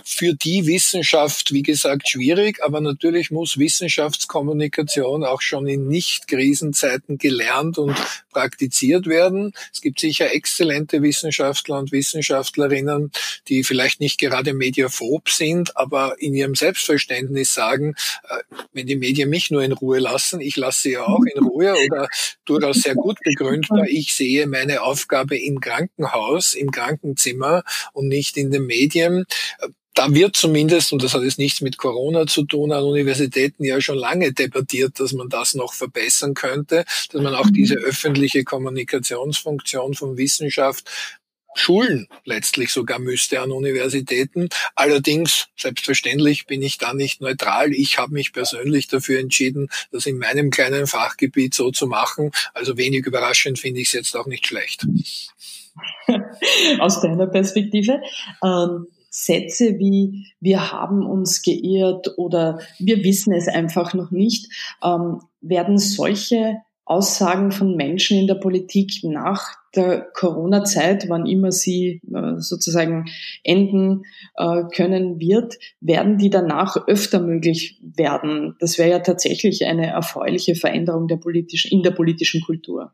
Für 0.03 0.33
die 0.33 0.65
Wissenschaft, 0.65 1.53
wie 1.53 1.63
gesagt, 1.63 2.09
schwierig, 2.09 2.63
aber 2.63 2.81
natürlich 2.81 3.29
muss 3.29 3.59
Wissenschaftskommunikation 4.15 5.23
auch 5.23 5.41
schon 5.41 5.67
in 5.67 5.87
Nicht-Krisenzeiten 5.87 7.17
gelernt 7.17 7.77
und 7.77 7.95
praktiziert 8.31 9.07
werden. 9.07 9.53
Es 9.73 9.81
gibt 9.81 9.99
sicher 9.99 10.33
exzellente 10.33 11.01
Wissenschaftler 11.01 11.79
und 11.79 11.91
Wissenschaftlerinnen, 11.91 13.11
die 13.47 13.63
vielleicht 13.63 13.99
nicht 13.99 14.19
gerade 14.19 14.53
mediaphob 14.53 15.29
sind, 15.29 15.75
aber 15.77 16.15
in 16.19 16.33
ihrem 16.33 16.55
Selbstverständnis 16.55 17.53
sagen, 17.53 17.95
äh, 18.29 18.37
wenn 18.73 18.87
die 18.87 18.95
Medien 18.95 19.29
mich 19.29 19.51
nur 19.51 19.63
in 19.63 19.73
Ruhe 19.73 19.99
lassen, 19.99 20.39
ich 20.41 20.55
lasse 20.55 20.81
sie 20.83 20.91
ja 20.93 21.03
auch 21.03 21.23
in 21.23 21.43
Ruhe 21.43 21.75
oder 21.85 22.07
durchaus 22.45 22.77
sehr 22.77 22.95
gut 22.95 23.17
begründbar, 23.23 23.85
ich 23.87 24.13
sehe 24.13 24.47
meine 24.47 24.81
Aufgabe 24.81 25.37
im 25.37 25.59
Krankenhaus, 25.59 26.53
im 26.53 26.71
Krankenzimmer 26.71 27.63
und 27.93 28.07
nicht 28.07 28.37
in 28.37 28.51
den 28.51 28.65
Medien 28.65 29.25
da 29.95 30.13
wird 30.13 30.35
zumindest, 30.35 30.93
und 30.93 31.01
das 31.03 31.13
hat 31.13 31.23
jetzt 31.23 31.39
nichts 31.39 31.61
mit 31.61 31.77
Corona 31.77 32.27
zu 32.27 32.43
tun, 32.43 32.71
an 32.71 32.83
Universitäten 32.83 33.63
ja 33.63 33.81
schon 33.81 33.97
lange 33.97 34.33
debattiert, 34.33 34.99
dass 34.99 35.13
man 35.13 35.29
das 35.29 35.55
noch 35.55 35.73
verbessern 35.73 36.33
könnte, 36.33 36.85
dass 37.11 37.21
man 37.21 37.33
auch 37.33 37.49
diese 37.49 37.75
öffentliche 37.75 38.43
Kommunikationsfunktion 38.43 39.93
von 39.95 40.17
Wissenschaft 40.17 40.89
Schulen 41.57 42.09
letztlich 42.25 42.69
sogar 42.71 42.99
müsste 42.99 43.39
an 43.39 43.51
Universitäten. 43.51 44.49
Allerdings, 44.75 45.47
selbstverständlich 45.55 46.47
bin 46.47 46.61
ich 46.61 46.77
da 46.77 46.93
nicht 46.93 47.21
neutral. 47.21 47.71
Ich 47.71 47.97
habe 47.97 48.13
mich 48.13 48.33
persönlich 48.33 48.89
dafür 48.89 49.21
entschieden, 49.21 49.69
das 49.89 50.05
in 50.05 50.17
meinem 50.17 50.49
kleinen 50.49 50.85
Fachgebiet 50.85 51.53
so 51.53 51.71
zu 51.71 51.87
machen. 51.87 52.31
Also 52.53 52.75
wenig 52.77 53.05
überraschend 53.05 53.57
finde 53.57 53.79
ich 53.79 53.87
es 53.87 53.93
jetzt 53.93 54.17
auch 54.17 54.27
nicht 54.27 54.45
schlecht. 54.45 54.85
Aus 56.79 57.01
deiner 57.01 57.27
Perspektive. 57.27 58.01
Ähm 58.43 58.87
Sätze 59.17 59.79
wie 59.79 60.25
wir 60.41 60.73
haben 60.73 61.05
uns 61.05 61.41
geirrt 61.41 62.17
oder 62.17 62.59
wir 62.79 63.03
wissen 63.05 63.33
es 63.33 63.47
einfach 63.47 63.93
noch 63.93 64.11
nicht, 64.11 64.51
ähm, 64.83 65.21
werden 65.39 65.77
solche 65.77 66.57
Aussagen 66.83 67.51
von 67.51 67.77
Menschen 67.77 68.17
in 68.17 68.27
der 68.27 68.35
Politik 68.35 68.91
nach 69.03 69.55
der 69.73 70.01
Corona-Zeit, 70.13 71.07
wann 71.07 71.25
immer 71.25 71.51
sie 71.53 72.01
äh, 72.13 72.39
sozusagen 72.39 73.05
enden 73.43 74.03
äh, 74.35 74.63
können 74.75 75.19
wird, 75.19 75.55
werden 75.79 76.17
die 76.17 76.29
danach 76.29 76.87
öfter 76.87 77.21
möglich 77.21 77.79
werden. 77.81 78.55
Das 78.59 78.77
wäre 78.77 78.89
ja 78.89 78.99
tatsächlich 78.99 79.65
eine 79.65 79.87
erfreuliche 79.87 80.55
Veränderung 80.55 81.07
der 81.07 81.17
politisch, 81.17 81.71
in 81.71 81.83
der 81.83 81.91
politischen 81.91 82.41
Kultur. 82.41 82.91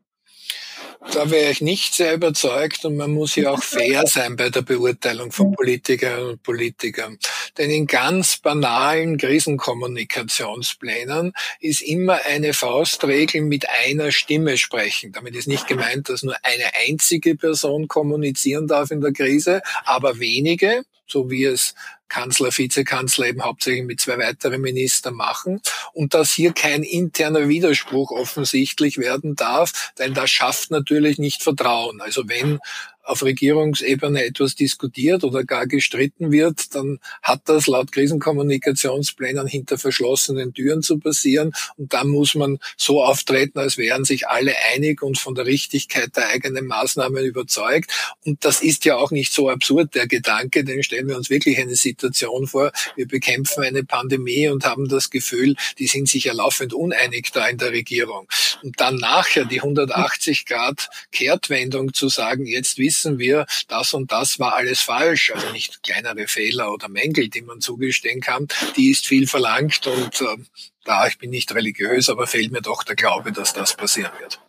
Da 1.10 1.30
wäre 1.30 1.50
ich 1.50 1.60
nicht 1.60 1.92
sehr 1.94 2.14
überzeugt 2.14 2.84
und 2.84 2.96
man 2.96 3.12
muss 3.12 3.36
ja 3.36 3.50
auch 3.50 3.62
fair 3.62 4.04
sein 4.06 4.36
bei 4.36 4.48
der 4.50 4.62
Beurteilung 4.62 5.32
von 5.32 5.52
Politikerinnen 5.52 6.30
und 6.30 6.42
Politikern. 6.42 7.18
Denn 7.58 7.70
in 7.70 7.86
ganz 7.86 8.38
banalen 8.38 9.18
Krisenkommunikationsplänen 9.18 11.32
ist 11.60 11.82
immer 11.82 12.20
eine 12.24 12.54
Faustregel 12.54 13.42
mit 13.42 13.68
einer 13.68 14.12
Stimme 14.12 14.56
sprechen. 14.56 15.12
Damit 15.12 15.34
ist 15.34 15.48
nicht 15.48 15.66
gemeint, 15.66 16.08
dass 16.08 16.22
nur 16.22 16.36
eine 16.42 16.70
einzige 16.88 17.34
Person 17.34 17.88
kommunizieren 17.88 18.66
darf 18.66 18.90
in 18.90 19.00
der 19.00 19.12
Krise, 19.12 19.62
aber 19.84 20.18
wenige, 20.18 20.84
so 21.06 21.30
wie 21.30 21.44
es 21.44 21.74
Kanzler, 22.12 22.50
Vizekanzler 22.56 23.28
eben 23.28 23.42
hauptsächlich 23.42 23.84
mit 23.84 23.98
zwei 23.98 24.18
weiteren 24.18 24.60
Ministern 24.60 25.14
machen 25.14 25.62
und 25.94 26.12
dass 26.12 26.30
hier 26.30 26.52
kein 26.52 26.82
interner 26.82 27.48
Widerspruch 27.48 28.10
offensichtlich 28.10 28.98
werden 28.98 29.34
darf, 29.34 29.92
denn 29.98 30.12
das 30.12 30.30
schafft 30.30 30.70
natürlich 30.70 31.16
nicht 31.16 31.42
Vertrauen. 31.42 32.02
Also 32.02 32.28
wenn 32.28 32.58
auf 33.02 33.22
Regierungsebene 33.22 34.24
etwas 34.24 34.54
diskutiert 34.54 35.24
oder 35.24 35.44
gar 35.44 35.66
gestritten 35.66 36.30
wird, 36.30 36.74
dann 36.74 36.98
hat 37.22 37.42
das 37.46 37.66
laut 37.66 37.92
Krisenkommunikationsplänen 37.92 39.46
hinter 39.46 39.78
verschlossenen 39.78 40.54
Türen 40.54 40.82
zu 40.82 40.98
passieren. 40.98 41.52
Und 41.76 41.92
dann 41.92 42.08
muss 42.08 42.34
man 42.34 42.58
so 42.76 43.02
auftreten, 43.02 43.58
als 43.58 43.76
wären 43.76 44.04
sich 44.04 44.28
alle 44.28 44.54
einig 44.74 45.02
und 45.02 45.18
von 45.18 45.34
der 45.34 45.46
Richtigkeit 45.46 46.16
der 46.16 46.28
eigenen 46.28 46.66
Maßnahmen 46.66 47.24
überzeugt. 47.24 47.92
Und 48.24 48.44
das 48.44 48.62
ist 48.62 48.84
ja 48.84 48.96
auch 48.96 49.10
nicht 49.10 49.32
so 49.32 49.50
absurd, 49.50 49.94
der 49.94 50.06
Gedanke, 50.06 50.64
denn 50.64 50.82
stellen 50.82 51.08
wir 51.08 51.16
uns 51.16 51.30
wirklich 51.30 51.58
eine 51.58 51.76
Situation 51.76 52.46
vor, 52.46 52.72
wir 52.96 53.08
bekämpfen 53.08 53.64
eine 53.64 53.84
Pandemie 53.84 54.48
und 54.48 54.64
haben 54.64 54.88
das 54.88 55.10
Gefühl, 55.10 55.56
die 55.78 55.86
sind 55.86 56.08
sich 56.08 56.24
ja 56.24 56.32
laufend 56.32 56.72
uneinig 56.72 57.30
da 57.32 57.46
in 57.48 57.58
der 57.58 57.72
Regierung. 57.72 58.28
Und 58.62 58.80
dann 58.80 58.96
nachher 58.96 59.44
die 59.44 59.60
180 59.60 60.46
Grad 60.46 60.88
Kehrtwendung 61.10 61.94
zu 61.94 62.08
sagen, 62.08 62.46
jetzt 62.46 62.78
wissen 62.78 62.91
wissen 62.92 63.18
wir, 63.18 63.46
das 63.68 63.94
und 63.94 64.12
das 64.12 64.38
war 64.38 64.54
alles 64.54 64.82
falsch. 64.82 65.32
Also 65.34 65.50
nicht 65.50 65.82
kleinere 65.82 66.26
Fehler 66.26 66.72
oder 66.72 66.88
Mängel, 66.88 67.28
die 67.28 67.40
man 67.40 67.60
zugestehen 67.60 68.20
kann, 68.20 68.48
die 68.76 68.90
ist 68.90 69.06
viel 69.06 69.26
verlangt 69.26 69.86
und 69.86 70.20
äh, 70.20 70.36
da, 70.84 71.06
ich 71.06 71.16
bin 71.16 71.30
nicht 71.30 71.54
religiös, 71.54 72.10
aber 72.10 72.26
fehlt 72.26 72.52
mir 72.52 72.60
doch 72.60 72.82
der 72.82 72.96
Glaube, 72.96 73.32
dass 73.32 73.54
das 73.54 73.76
passieren 73.76 74.10
wird. 74.20 74.40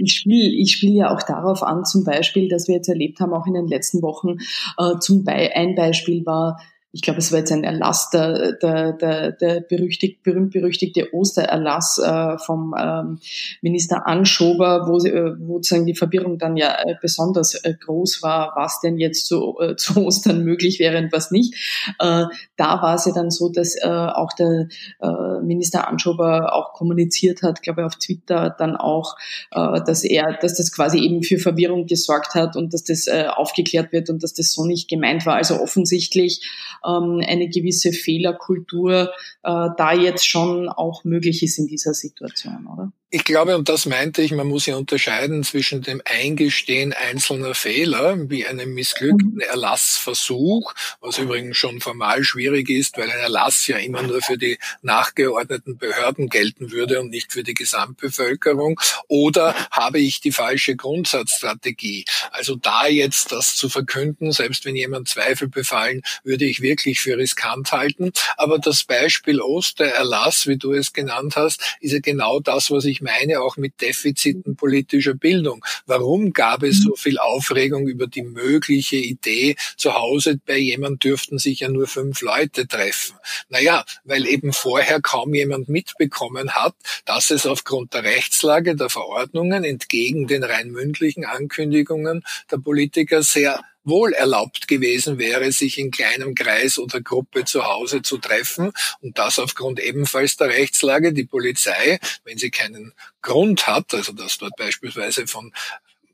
Ich 0.00 0.14
spiele 0.14 0.54
ich 0.54 0.72
spiel 0.72 0.94
ja 0.94 1.12
auch 1.12 1.22
darauf 1.22 1.62
an, 1.62 1.84
zum 1.84 2.04
Beispiel, 2.04 2.48
dass 2.48 2.68
wir 2.68 2.76
jetzt 2.76 2.88
erlebt 2.88 3.18
haben, 3.20 3.34
auch 3.34 3.46
in 3.46 3.54
den 3.54 3.66
letzten 3.66 4.02
Wochen, 4.02 4.38
äh, 4.78 4.98
zum 5.00 5.24
Be 5.24 5.50
ein 5.54 5.74
Beispiel 5.74 6.24
war 6.24 6.62
ich 6.92 7.00
glaube, 7.00 7.20
es 7.20 7.32
war 7.32 7.38
jetzt 7.38 7.52
ein 7.52 7.64
Erlass, 7.64 8.10
der, 8.10 8.52
der, 8.52 8.92
der, 8.92 9.32
der 9.32 9.60
berüchtigt, 9.60 10.22
berühmt-berüchtigte 10.22 11.14
Ostererlass 11.14 11.98
äh, 11.98 12.36
vom 12.38 12.74
ähm, 12.78 13.18
Minister 13.62 14.06
Anschober, 14.06 14.86
wo, 14.86 14.98
äh, 14.98 15.34
wo 15.40 15.54
sozusagen 15.54 15.86
die 15.86 15.94
Verwirrung 15.94 16.38
dann 16.38 16.56
ja 16.56 16.76
äh, 16.84 16.96
besonders 17.00 17.54
äh, 17.54 17.74
groß 17.74 18.22
war, 18.22 18.52
was 18.56 18.80
denn 18.80 18.98
jetzt 18.98 19.26
zu, 19.26 19.56
äh, 19.60 19.76
zu 19.76 20.04
Ostern 20.04 20.44
möglich 20.44 20.80
wäre 20.80 20.98
und 20.98 21.12
was 21.12 21.30
nicht. 21.30 21.54
Äh, 21.98 22.26
da 22.56 22.82
war 22.82 22.94
es 22.94 23.06
ja 23.06 23.12
dann 23.12 23.30
so, 23.30 23.48
dass 23.48 23.74
äh, 23.76 23.88
auch 23.88 24.32
der 24.34 24.68
äh, 25.00 25.40
Minister 25.42 25.88
Anschober 25.88 26.54
auch 26.54 26.74
kommuniziert 26.74 27.42
hat, 27.42 27.62
glaube 27.62 27.80
ich, 27.80 27.86
auf 27.86 27.96
Twitter 27.96 28.54
dann 28.58 28.76
auch, 28.76 29.16
äh, 29.52 29.80
dass 29.86 30.04
er, 30.04 30.36
dass 30.40 30.56
das 30.56 30.72
quasi 30.72 30.98
eben 30.98 31.22
für 31.22 31.38
Verwirrung 31.38 31.86
gesorgt 31.86 32.34
hat 32.34 32.54
und 32.56 32.74
dass 32.74 32.84
das 32.84 33.06
äh, 33.06 33.28
aufgeklärt 33.28 33.92
wird 33.92 34.10
und 34.10 34.22
dass 34.22 34.34
das 34.34 34.52
so 34.52 34.66
nicht 34.66 34.90
gemeint 34.90 35.24
war. 35.24 35.36
Also 35.36 35.58
offensichtlich 35.58 36.42
eine 36.84 37.48
gewisse 37.48 37.92
Fehlerkultur 37.92 39.12
äh, 39.42 39.68
da 39.76 39.92
jetzt 39.92 40.28
schon 40.28 40.68
auch 40.68 41.04
möglich 41.04 41.42
ist 41.42 41.58
in 41.58 41.66
dieser 41.66 41.94
Situation, 41.94 42.66
oder? 42.66 42.92
Ich 43.14 43.24
glaube, 43.24 43.58
und 43.58 43.68
das 43.68 43.84
meinte 43.84 44.22
ich, 44.22 44.32
man 44.32 44.46
muss 44.46 44.64
ja 44.64 44.76
unterscheiden 44.76 45.44
zwischen 45.44 45.82
dem 45.82 46.00
Eingestehen 46.06 46.94
einzelner 46.94 47.54
Fehler, 47.54 48.16
wie 48.30 48.46
einem 48.46 48.72
missglückten 48.72 49.34
mhm. 49.34 49.40
Erlassversuch, 49.40 50.72
was 51.02 51.18
übrigens 51.18 51.58
schon 51.58 51.82
formal 51.82 52.24
schwierig 52.24 52.70
ist, 52.70 52.96
weil 52.96 53.10
ein 53.10 53.18
Erlass 53.18 53.66
ja 53.66 53.76
immer 53.76 54.00
nur 54.00 54.22
für 54.22 54.38
die 54.38 54.56
nachgeordneten 54.80 55.76
Behörden 55.76 56.30
gelten 56.30 56.70
würde 56.70 57.02
und 57.02 57.10
nicht 57.10 57.32
für 57.32 57.42
die 57.42 57.52
Gesamtbevölkerung, 57.52 58.80
oder 59.08 59.54
habe 59.70 59.98
ich 59.98 60.22
die 60.22 60.32
falsche 60.32 60.74
Grundsatzstrategie? 60.74 62.06
Also 62.30 62.56
da 62.56 62.86
jetzt 62.86 63.30
das 63.30 63.56
zu 63.56 63.68
verkünden, 63.68 64.32
selbst 64.32 64.64
wenn 64.64 64.74
jemand 64.74 65.10
Zweifel 65.10 65.48
befallen, 65.48 66.00
würde 66.24 66.46
ich 66.46 66.62
wirklich 66.62 67.00
für 67.00 67.18
riskant 67.18 67.72
halten. 67.72 68.12
Aber 68.38 68.58
das 68.58 68.84
Beispiel 68.84 69.42
Ostererlass, 69.42 70.46
wie 70.46 70.56
du 70.56 70.72
es 70.72 70.94
genannt 70.94 71.36
hast, 71.36 71.76
ist 71.80 71.92
ja 71.92 71.98
genau 71.98 72.40
das, 72.40 72.70
was 72.70 72.86
ich 72.86 73.01
meine 73.02 73.40
auch 73.40 73.56
mit 73.56 73.80
Defiziten 73.80 74.56
politischer 74.56 75.14
Bildung. 75.14 75.64
Warum 75.86 76.32
gab 76.32 76.62
es 76.62 76.82
so 76.82 76.94
viel 76.96 77.18
Aufregung 77.18 77.86
über 77.86 78.06
die 78.06 78.22
mögliche 78.22 78.96
Idee, 78.96 79.56
zu 79.76 79.94
Hause 79.94 80.40
bei 80.44 80.58
jemand 80.58 81.04
dürften 81.04 81.38
sich 81.38 81.60
ja 81.60 81.68
nur 81.68 81.86
fünf 81.86 82.22
Leute 82.22 82.66
treffen? 82.66 83.16
Naja, 83.48 83.84
weil 84.04 84.26
eben 84.26 84.52
vorher 84.52 85.00
kaum 85.00 85.34
jemand 85.34 85.68
mitbekommen 85.68 86.52
hat, 86.52 86.74
dass 87.04 87.30
es 87.30 87.46
aufgrund 87.46 87.94
der 87.94 88.04
Rechtslage 88.04 88.76
der 88.76 88.88
Verordnungen 88.88 89.64
entgegen 89.64 90.26
den 90.26 90.44
rein 90.44 90.70
mündlichen 90.70 91.24
Ankündigungen 91.24 92.22
der 92.50 92.58
Politiker 92.58 93.22
sehr 93.22 93.60
wohl 93.84 94.12
erlaubt 94.12 94.68
gewesen 94.68 95.18
wäre, 95.18 95.50
sich 95.52 95.78
in 95.78 95.90
kleinem 95.90 96.34
Kreis 96.34 96.78
oder 96.78 97.00
Gruppe 97.00 97.44
zu 97.44 97.64
Hause 97.64 98.02
zu 98.02 98.18
treffen 98.18 98.72
und 99.00 99.18
das 99.18 99.38
aufgrund 99.38 99.80
ebenfalls 99.80 100.36
der 100.36 100.48
Rechtslage. 100.48 101.12
Die 101.12 101.24
Polizei, 101.24 101.98
wenn 102.24 102.38
sie 102.38 102.50
keinen 102.50 102.92
Grund 103.22 103.66
hat, 103.66 103.94
also 103.94 104.12
dass 104.12 104.38
dort 104.38 104.56
beispielsweise 104.56 105.26
von 105.26 105.52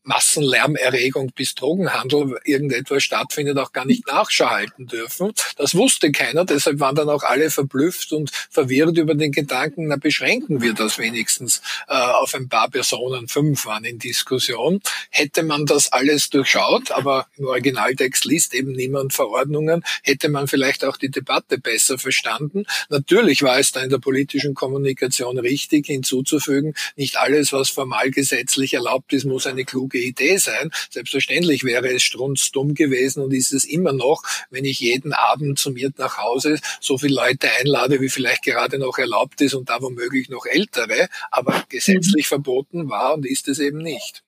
Massenlärmerregung 0.08 1.32
bis 1.32 1.54
Drogenhandel 1.54 2.38
irgendetwas 2.44 3.04
stattfindet, 3.04 3.58
auch 3.58 3.72
gar 3.72 3.84
nicht 3.84 4.06
Nachschau 4.06 4.48
halten 4.48 4.86
dürfen. 4.86 5.32
Das 5.56 5.74
wusste 5.74 6.10
keiner, 6.12 6.46
deshalb 6.46 6.80
waren 6.80 6.96
dann 6.96 7.10
auch 7.10 7.22
alle 7.22 7.50
verblüfft 7.50 8.12
und 8.12 8.30
verwirrt 8.50 8.96
über 8.96 9.14
den 9.14 9.32
Gedanken, 9.32 9.88
na 9.88 9.96
beschränken 9.96 10.62
wir 10.62 10.72
das 10.72 10.98
wenigstens 10.98 11.60
äh, 11.88 11.94
auf 11.94 12.34
ein 12.34 12.48
paar 12.48 12.70
Personen, 12.70 13.28
fünf 13.28 13.66
waren 13.66 13.84
in 13.84 13.98
Diskussion. 13.98 14.80
Hätte 15.10 15.42
man 15.42 15.66
das 15.66 15.92
alles 15.92 16.30
durchschaut, 16.30 16.90
aber 16.90 17.26
im 17.36 17.44
Originaltext 17.44 18.24
liest 18.24 18.54
eben 18.54 18.72
niemand 18.72 19.12
Verordnungen, 19.12 19.84
hätte 20.02 20.30
man 20.30 20.48
vielleicht 20.48 20.84
auch 20.84 20.96
die 20.96 21.10
Debatte 21.10 21.58
besser 21.58 21.98
verstanden. 21.98 22.64
Natürlich 22.88 23.42
war 23.42 23.58
es 23.58 23.72
da 23.72 23.82
in 23.82 23.90
der 23.90 23.98
politischen 23.98 24.54
Kommunikation 24.54 25.38
richtig 25.38 25.86
hinzuzufügen, 25.86 26.74
nicht 26.96 27.18
alles, 27.18 27.52
was 27.52 27.68
formal 27.68 28.10
gesetzlich 28.10 28.72
erlaubt 28.72 29.12
ist, 29.12 29.26
muss 29.26 29.46
eine 29.46 29.66
kluge 29.66 29.97
gute 29.98 30.06
Idee 30.06 30.36
sein. 30.36 30.70
Selbstverständlich 30.90 31.64
wäre 31.64 31.92
es 31.92 32.02
strunzdumm 32.02 32.74
gewesen 32.74 33.22
und 33.22 33.32
ist 33.32 33.52
es 33.52 33.64
immer 33.64 33.92
noch, 33.92 34.22
wenn 34.50 34.64
ich 34.64 34.80
jeden 34.80 35.12
Abend 35.12 35.58
zu 35.58 35.70
mir 35.70 35.90
nach 35.96 36.18
Hause 36.18 36.60
so 36.80 36.98
viele 36.98 37.14
Leute 37.14 37.50
einlade, 37.60 38.00
wie 38.00 38.08
vielleicht 38.08 38.42
gerade 38.42 38.78
noch 38.78 38.98
erlaubt 38.98 39.40
ist 39.40 39.54
und 39.54 39.68
da 39.68 39.80
womöglich 39.80 40.28
noch 40.28 40.46
ältere, 40.46 41.08
aber 41.30 41.64
gesetzlich 41.68 42.28
verboten 42.28 42.88
war 42.88 43.14
und 43.14 43.26
ist 43.26 43.48
es 43.48 43.58
eben 43.58 43.78
nicht. 43.78 44.22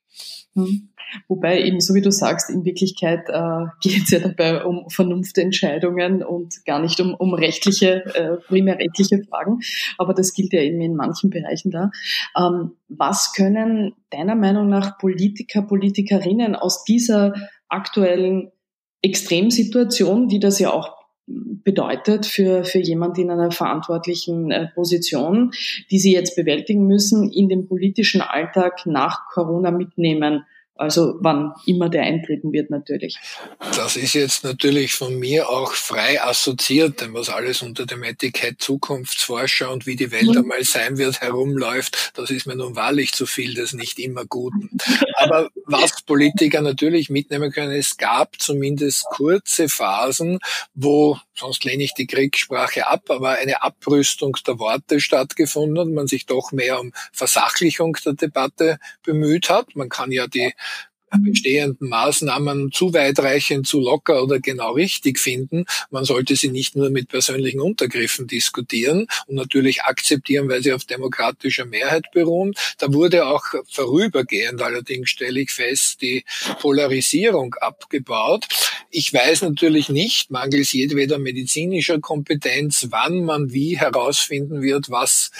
Mhm. 0.54 0.89
Wobei 1.28 1.62
eben, 1.62 1.80
so 1.80 1.94
wie 1.94 2.00
du 2.00 2.10
sagst, 2.10 2.50
in 2.50 2.64
Wirklichkeit 2.64 3.28
äh, 3.28 3.66
geht 3.80 4.04
es 4.04 4.10
ja 4.10 4.20
dabei 4.20 4.64
um 4.64 4.88
Vernunftentscheidungen 4.88 6.22
und 6.22 6.64
gar 6.64 6.80
nicht 6.80 7.00
um, 7.00 7.14
um 7.14 7.34
rechtliche, 7.34 8.04
äh, 8.14 8.36
primär 8.46 8.78
rechtliche 8.78 9.22
Fragen. 9.24 9.60
Aber 9.98 10.14
das 10.14 10.34
gilt 10.34 10.52
ja 10.52 10.60
eben 10.60 10.80
in 10.80 10.96
manchen 10.96 11.30
Bereichen 11.30 11.70
da. 11.70 11.90
Ähm, 12.36 12.72
was 12.88 13.32
können 13.32 13.94
deiner 14.10 14.34
Meinung 14.34 14.68
nach 14.68 14.98
Politiker, 14.98 15.62
Politikerinnen 15.62 16.56
aus 16.56 16.84
dieser 16.84 17.34
aktuellen 17.68 18.50
Extremsituation, 19.02 20.28
die 20.28 20.40
das 20.40 20.58
ja 20.58 20.72
auch 20.72 21.00
bedeutet 21.26 22.26
für, 22.26 22.64
für 22.64 22.78
jemand 22.78 23.18
in 23.18 23.30
einer 23.30 23.50
verantwortlichen 23.50 24.50
äh, 24.50 24.68
Position, 24.74 25.52
die 25.90 25.98
sie 25.98 26.12
jetzt 26.12 26.36
bewältigen 26.36 26.86
müssen, 26.86 27.30
in 27.30 27.48
den 27.48 27.68
politischen 27.68 28.20
Alltag 28.20 28.86
nach 28.86 29.28
Corona 29.32 29.70
mitnehmen 29.70 30.44
also 30.80 31.16
wann 31.20 31.52
immer 31.66 31.90
der 31.90 32.02
eintreten 32.02 32.52
wird 32.52 32.70
natürlich. 32.70 33.18
Das 33.76 33.96
ist 33.96 34.14
jetzt 34.14 34.44
natürlich 34.44 34.94
von 34.94 35.18
mir 35.18 35.50
auch 35.50 35.72
frei 35.72 36.22
assoziiert, 36.22 37.02
denn 37.02 37.12
was 37.12 37.28
alles 37.28 37.60
unter 37.60 37.84
dem 37.84 38.02
Etikett 38.02 38.62
Zukunftsforscher 38.62 39.70
und 39.70 39.86
wie 39.86 39.96
die 39.96 40.10
Welt 40.10 40.28
mhm. 40.28 40.38
einmal 40.38 40.64
sein 40.64 40.96
wird 40.96 41.20
herumläuft, 41.20 42.12
das 42.14 42.30
ist 42.30 42.46
mir 42.46 42.56
nun 42.56 42.76
wahrlich 42.76 43.12
zu 43.12 43.26
viel 43.26 43.52
des 43.52 43.74
nicht 43.74 43.98
immer 43.98 44.24
Guten. 44.24 44.70
Aber 45.16 45.50
was 45.66 46.00
Politiker 46.02 46.62
natürlich 46.62 47.10
mitnehmen 47.10 47.52
können, 47.52 47.72
es 47.72 47.98
gab 47.98 48.40
zumindest 48.40 49.04
kurze 49.10 49.68
Phasen, 49.68 50.38
wo, 50.74 51.18
sonst 51.40 51.64
lehne 51.64 51.82
ich 51.82 51.94
die 51.94 52.06
Kriegssprache 52.06 52.86
ab, 52.86 53.10
aber 53.10 53.30
eine 53.30 53.62
Abrüstung 53.62 54.36
der 54.46 54.58
Worte 54.58 55.00
stattgefunden 55.00 55.78
und 55.78 55.94
man 55.94 56.06
sich 56.06 56.26
doch 56.26 56.52
mehr 56.52 56.78
um 56.78 56.92
Versachlichung 57.12 57.96
der 58.04 58.12
Debatte 58.12 58.78
bemüht 59.02 59.50
hat. 59.50 59.74
Man 59.74 59.88
kann 59.88 60.12
ja 60.12 60.26
die 60.26 60.52
bestehenden 61.18 61.88
Maßnahmen 61.88 62.72
zu 62.72 62.92
weitreichend, 62.94 63.66
zu 63.66 63.80
locker 63.80 64.22
oder 64.22 64.40
genau 64.40 64.72
richtig 64.72 65.18
finden. 65.18 65.64
Man 65.90 66.04
sollte 66.04 66.36
sie 66.36 66.48
nicht 66.48 66.76
nur 66.76 66.90
mit 66.90 67.08
persönlichen 67.08 67.60
Untergriffen 67.60 68.26
diskutieren 68.26 69.06
und 69.26 69.36
natürlich 69.36 69.82
akzeptieren, 69.82 70.48
weil 70.48 70.62
sie 70.62 70.72
auf 70.72 70.84
demokratischer 70.84 71.64
Mehrheit 71.64 72.06
beruhen. 72.12 72.54
Da 72.78 72.92
wurde 72.92 73.26
auch 73.26 73.44
vorübergehend 73.68 74.62
allerdings, 74.62 75.10
stelle 75.10 75.40
ich 75.40 75.50
fest, 75.50 76.02
die 76.02 76.24
Polarisierung 76.60 77.54
abgebaut. 77.54 78.46
Ich 78.90 79.12
weiß 79.12 79.42
natürlich 79.42 79.88
nicht, 79.88 80.30
mangels 80.30 80.72
jedweder 80.72 81.18
medizinischer 81.18 82.00
Kompetenz, 82.00 82.88
wann 82.90 83.24
man 83.24 83.52
wie 83.52 83.78
herausfinden 83.78 84.62
wird, 84.62 84.90
was 84.90 85.30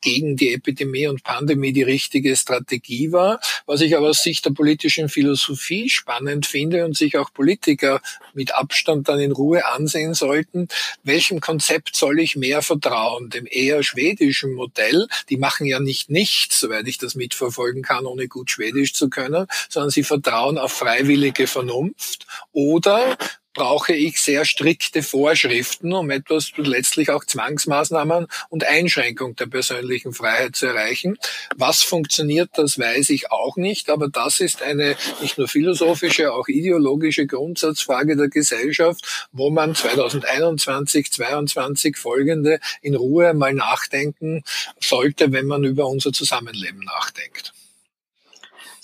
gegen 0.00 0.36
die 0.36 0.52
Epidemie 0.54 1.06
und 1.06 1.22
Pandemie 1.22 1.72
die 1.72 1.82
richtige 1.82 2.34
Strategie 2.36 3.12
war. 3.12 3.40
Was 3.66 3.80
ich 3.80 3.96
aber 3.96 4.08
aus 4.08 4.22
Sicht 4.22 4.44
der 4.44 4.50
politischen 4.50 5.08
Philosophie 5.08 5.88
spannend 5.88 6.46
finde 6.46 6.84
und 6.84 6.96
sich 6.96 7.16
auch 7.18 7.32
Politiker 7.32 8.00
mit 8.34 8.54
Abstand 8.54 9.08
dann 9.08 9.20
in 9.20 9.32
Ruhe 9.32 9.66
ansehen 9.66 10.14
sollten, 10.14 10.68
welchem 11.02 11.40
Konzept 11.40 11.96
soll 11.96 12.20
ich 12.20 12.36
mehr 12.36 12.62
vertrauen? 12.62 13.30
Dem 13.30 13.46
eher 13.50 13.82
schwedischen 13.82 14.52
Modell, 14.54 15.06
die 15.28 15.36
machen 15.36 15.66
ja 15.66 15.80
nicht 15.80 16.10
nichts, 16.10 16.60
soweit 16.60 16.86
ich 16.86 16.98
das 16.98 17.14
mitverfolgen 17.14 17.82
kann, 17.82 18.06
ohne 18.06 18.28
gut 18.28 18.50
Schwedisch 18.50 18.94
zu 18.94 19.10
können, 19.10 19.46
sondern 19.68 19.90
sie 19.90 20.04
vertrauen 20.04 20.58
auf 20.58 20.72
freiwillige 20.72 21.46
Vernunft 21.46 22.26
oder 22.52 23.16
brauche 23.60 23.92
ich 23.92 24.22
sehr 24.22 24.46
strikte 24.46 25.02
Vorschriften, 25.02 25.92
um 25.92 26.08
etwas 26.08 26.52
letztlich 26.56 27.10
auch 27.10 27.26
Zwangsmaßnahmen 27.26 28.26
und 28.48 28.64
Einschränkung 28.66 29.36
der 29.36 29.48
persönlichen 29.48 30.14
Freiheit 30.14 30.56
zu 30.56 30.64
erreichen. 30.64 31.18
Was 31.56 31.82
funktioniert, 31.82 32.48
das 32.54 32.78
weiß 32.78 33.10
ich 33.10 33.30
auch 33.30 33.58
nicht, 33.58 33.90
aber 33.90 34.08
das 34.08 34.40
ist 34.40 34.62
eine 34.62 34.96
nicht 35.20 35.36
nur 35.36 35.46
philosophische, 35.46 36.32
auch 36.32 36.48
ideologische 36.48 37.26
Grundsatzfrage 37.26 38.16
der 38.16 38.28
Gesellschaft, 38.28 39.28
wo 39.30 39.50
man 39.50 39.74
2021, 39.74 41.12
2022 41.12 41.98
folgende 41.98 42.60
in 42.80 42.94
Ruhe 42.94 43.34
mal 43.34 43.52
nachdenken 43.52 44.42
sollte, 44.80 45.32
wenn 45.32 45.44
man 45.44 45.64
über 45.64 45.86
unser 45.86 46.14
Zusammenleben 46.14 46.80
nachdenkt 46.80 47.52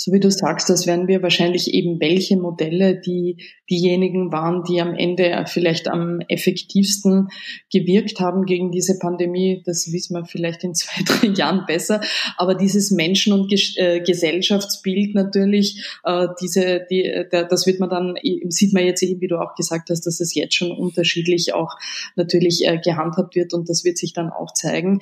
so 0.07 0.13
wie 0.13 0.21
du 0.21 0.31
sagst, 0.31 0.71
das 0.71 0.87
werden 0.87 1.09
wir 1.09 1.21
wahrscheinlich 1.25 1.75
eben 1.75 1.99
welche 1.99 2.37
Modelle, 2.37 3.01
die 3.01 3.39
diejenigen 3.69 4.31
waren, 4.31 4.63
die 4.63 4.81
am 4.81 4.95
Ende 4.95 5.45
vielleicht 5.49 5.89
am 5.89 6.21
effektivsten 6.29 7.27
gewirkt 7.73 8.21
haben 8.21 8.45
gegen 8.45 8.71
diese 8.71 9.01
Pandemie. 9.01 9.65
Das 9.67 9.93
wissen 9.93 10.15
wir 10.15 10.25
vielleicht 10.25 10.63
in 10.63 10.75
zwei, 10.77 11.03
drei 11.03 11.27
Jahren 11.35 11.65
besser. 11.67 12.01
Aber 12.37 12.55
dieses 12.55 12.93
Menschen- 12.93 13.33
und 13.33 13.53
äh, 13.53 13.99
Gesellschaftsbild 13.99 15.17
natürlich, 15.17 15.85
äh, 16.05 16.29
diese, 16.41 16.87
die, 16.89 17.25
das 17.33 17.67
wird 17.67 17.81
man 17.81 17.91
dann, 17.91 18.15
sieht 18.49 18.75
man 18.75 18.85
jetzt 18.85 19.03
eben, 19.03 19.21
wie 19.21 19.27
du 19.27 19.41
auch 19.41 19.57
gesagt 19.57 19.91
hast, 19.91 20.07
dass 20.07 20.21
es 20.21 20.37
jetzt 20.37 20.55
schon 20.55 20.71
unterschiedlich 20.71 21.53
auch 21.53 21.75
natürlich 22.15 22.65
äh, 22.65 22.79
gehandhabt 22.79 23.35
wird 23.35 23.55
und 23.55 23.69
das 23.69 23.83
wird 23.83 23.99
sich 23.99 24.13
dann 24.13 24.31
auch 24.31 24.53
zeigen. 24.55 25.01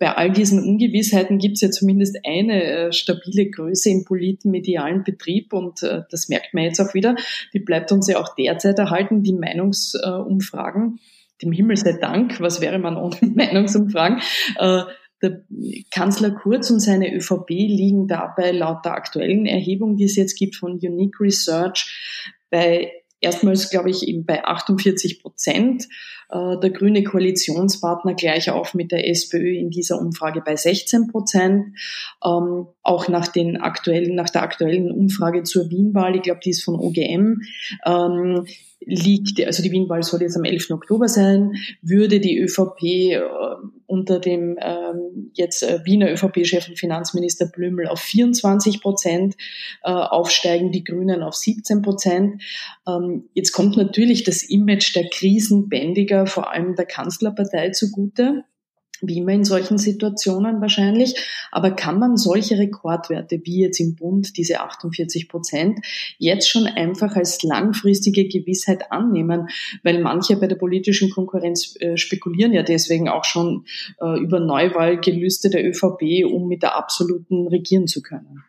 Bei 0.00 0.16
all 0.16 0.32
diesen 0.32 0.64
Ungewissheiten 0.64 1.36
gibt 1.36 1.56
es 1.56 1.60
ja 1.60 1.70
zumindest 1.70 2.16
eine 2.26 2.64
äh, 2.64 2.92
stabile 2.92 3.50
Größe 3.50 3.90
im 3.90 4.06
politmedialen 4.06 5.04
Betrieb 5.04 5.52
und 5.52 5.82
äh, 5.82 6.00
das 6.10 6.30
merkt 6.30 6.54
man 6.54 6.64
jetzt 6.64 6.80
auch 6.80 6.94
wieder. 6.94 7.16
Die 7.52 7.60
bleibt 7.60 7.92
uns 7.92 8.08
ja 8.08 8.18
auch 8.18 8.34
derzeit 8.34 8.78
erhalten, 8.78 9.22
die 9.22 9.34
Meinungsumfragen. 9.34 11.00
Dem 11.42 11.52
Himmel 11.52 11.76
sei 11.76 11.98
Dank, 12.00 12.40
was 12.40 12.62
wäre 12.62 12.78
man 12.78 12.96
ohne 12.96 13.14
Meinungsumfragen? 13.34 14.20
Äh, 14.56 14.84
der 15.22 15.44
Kanzler 15.90 16.30
Kurz 16.30 16.70
und 16.70 16.80
seine 16.80 17.14
ÖVP 17.14 17.50
liegen 17.50 18.08
dabei 18.08 18.52
laut 18.52 18.86
der 18.86 18.92
aktuellen 18.92 19.44
Erhebung, 19.44 19.96
die 19.96 20.04
es 20.04 20.16
jetzt 20.16 20.38
gibt 20.38 20.56
von 20.56 20.78
Unique 20.82 21.20
Research, 21.20 22.32
bei 22.48 22.90
erstmals, 23.20 23.70
glaube 23.70 23.90
ich, 23.90 24.06
eben 24.06 24.24
bei 24.24 24.44
48 24.44 25.22
Prozent. 25.22 25.88
Äh, 26.30 26.58
der 26.60 26.70
grüne 26.70 27.02
Koalitionspartner 27.02 28.14
gleich 28.14 28.50
auf 28.50 28.74
mit 28.74 28.92
der 28.92 29.08
SPÖ 29.08 29.56
in 29.56 29.70
dieser 29.70 30.00
Umfrage 30.00 30.42
bei 30.44 30.56
16 30.56 31.08
Prozent. 31.08 31.76
Ähm, 32.24 32.66
auch 32.82 33.08
nach 33.08 33.28
den 33.28 33.58
aktuellen, 33.58 34.14
nach 34.14 34.30
der 34.30 34.42
aktuellen 34.42 34.90
Umfrage 34.90 35.42
zur 35.42 35.70
Wienwahl, 35.70 36.16
ich 36.16 36.22
glaube, 36.22 36.40
die 36.44 36.50
ist 36.50 36.64
von 36.64 36.76
OGM, 36.76 37.42
ähm, 37.84 38.46
liegt, 38.80 39.44
also 39.44 39.62
die 39.62 39.72
Wienwahl 39.72 40.02
soll 40.02 40.22
jetzt 40.22 40.36
am 40.36 40.44
11. 40.44 40.70
Oktober 40.70 41.08
sein, 41.08 41.52
würde 41.82 42.18
die 42.18 42.38
ÖVP 42.38 42.82
äh, 42.82 43.20
unter 43.86 44.20
dem 44.20 44.56
ähm, 44.60 45.30
jetzt 45.34 45.62
äh, 45.62 45.80
Wiener 45.84 46.10
ÖVP-Chef 46.10 46.68
und 46.68 46.78
Finanzminister 46.78 47.46
Blümel 47.46 47.88
auf 47.88 48.00
24 48.00 48.80
Prozent 48.80 49.36
äh, 49.82 49.90
aufsteigen, 49.90 50.72
die 50.72 50.84
Grünen 50.84 51.22
auf 51.22 51.34
17 51.34 51.82
Prozent. 51.82 52.42
Ähm, 52.88 53.28
jetzt 53.34 53.52
kommt 53.52 53.76
natürlich 53.76 54.24
das 54.24 54.42
Image 54.42 54.94
der 54.96 55.08
Krisenbändiger, 55.10 56.26
vor 56.26 56.50
allem 56.50 56.74
der 56.74 56.86
Kanzlerpartei 56.86 57.70
zugute 57.70 58.44
wie 59.00 59.18
immer 59.18 59.32
in 59.32 59.44
solchen 59.44 59.78
Situationen 59.78 60.60
wahrscheinlich. 60.60 61.14
Aber 61.50 61.70
kann 61.70 61.98
man 61.98 62.16
solche 62.16 62.58
Rekordwerte 62.58 63.40
wie 63.44 63.60
jetzt 63.60 63.80
im 63.80 63.94
Bund, 63.94 64.36
diese 64.36 64.60
48 64.60 65.28
Prozent, 65.28 65.80
jetzt 66.18 66.48
schon 66.48 66.66
einfach 66.66 67.16
als 67.16 67.42
langfristige 67.42 68.28
Gewissheit 68.28 68.92
annehmen? 68.92 69.48
Weil 69.82 70.00
manche 70.00 70.36
bei 70.36 70.46
der 70.46 70.56
politischen 70.56 71.10
Konkurrenz 71.10 71.76
äh, 71.80 71.96
spekulieren 71.96 72.52
ja 72.52 72.62
deswegen 72.62 73.08
auch 73.08 73.24
schon 73.24 73.64
äh, 74.00 74.18
über 74.20 74.40
Neuwahlgelüste 74.40 75.50
der 75.50 75.68
ÖVP, 75.68 76.24
um 76.30 76.48
mit 76.48 76.62
der 76.62 76.76
absoluten 76.76 77.48
regieren 77.48 77.86
zu 77.86 78.02
können. 78.02 78.44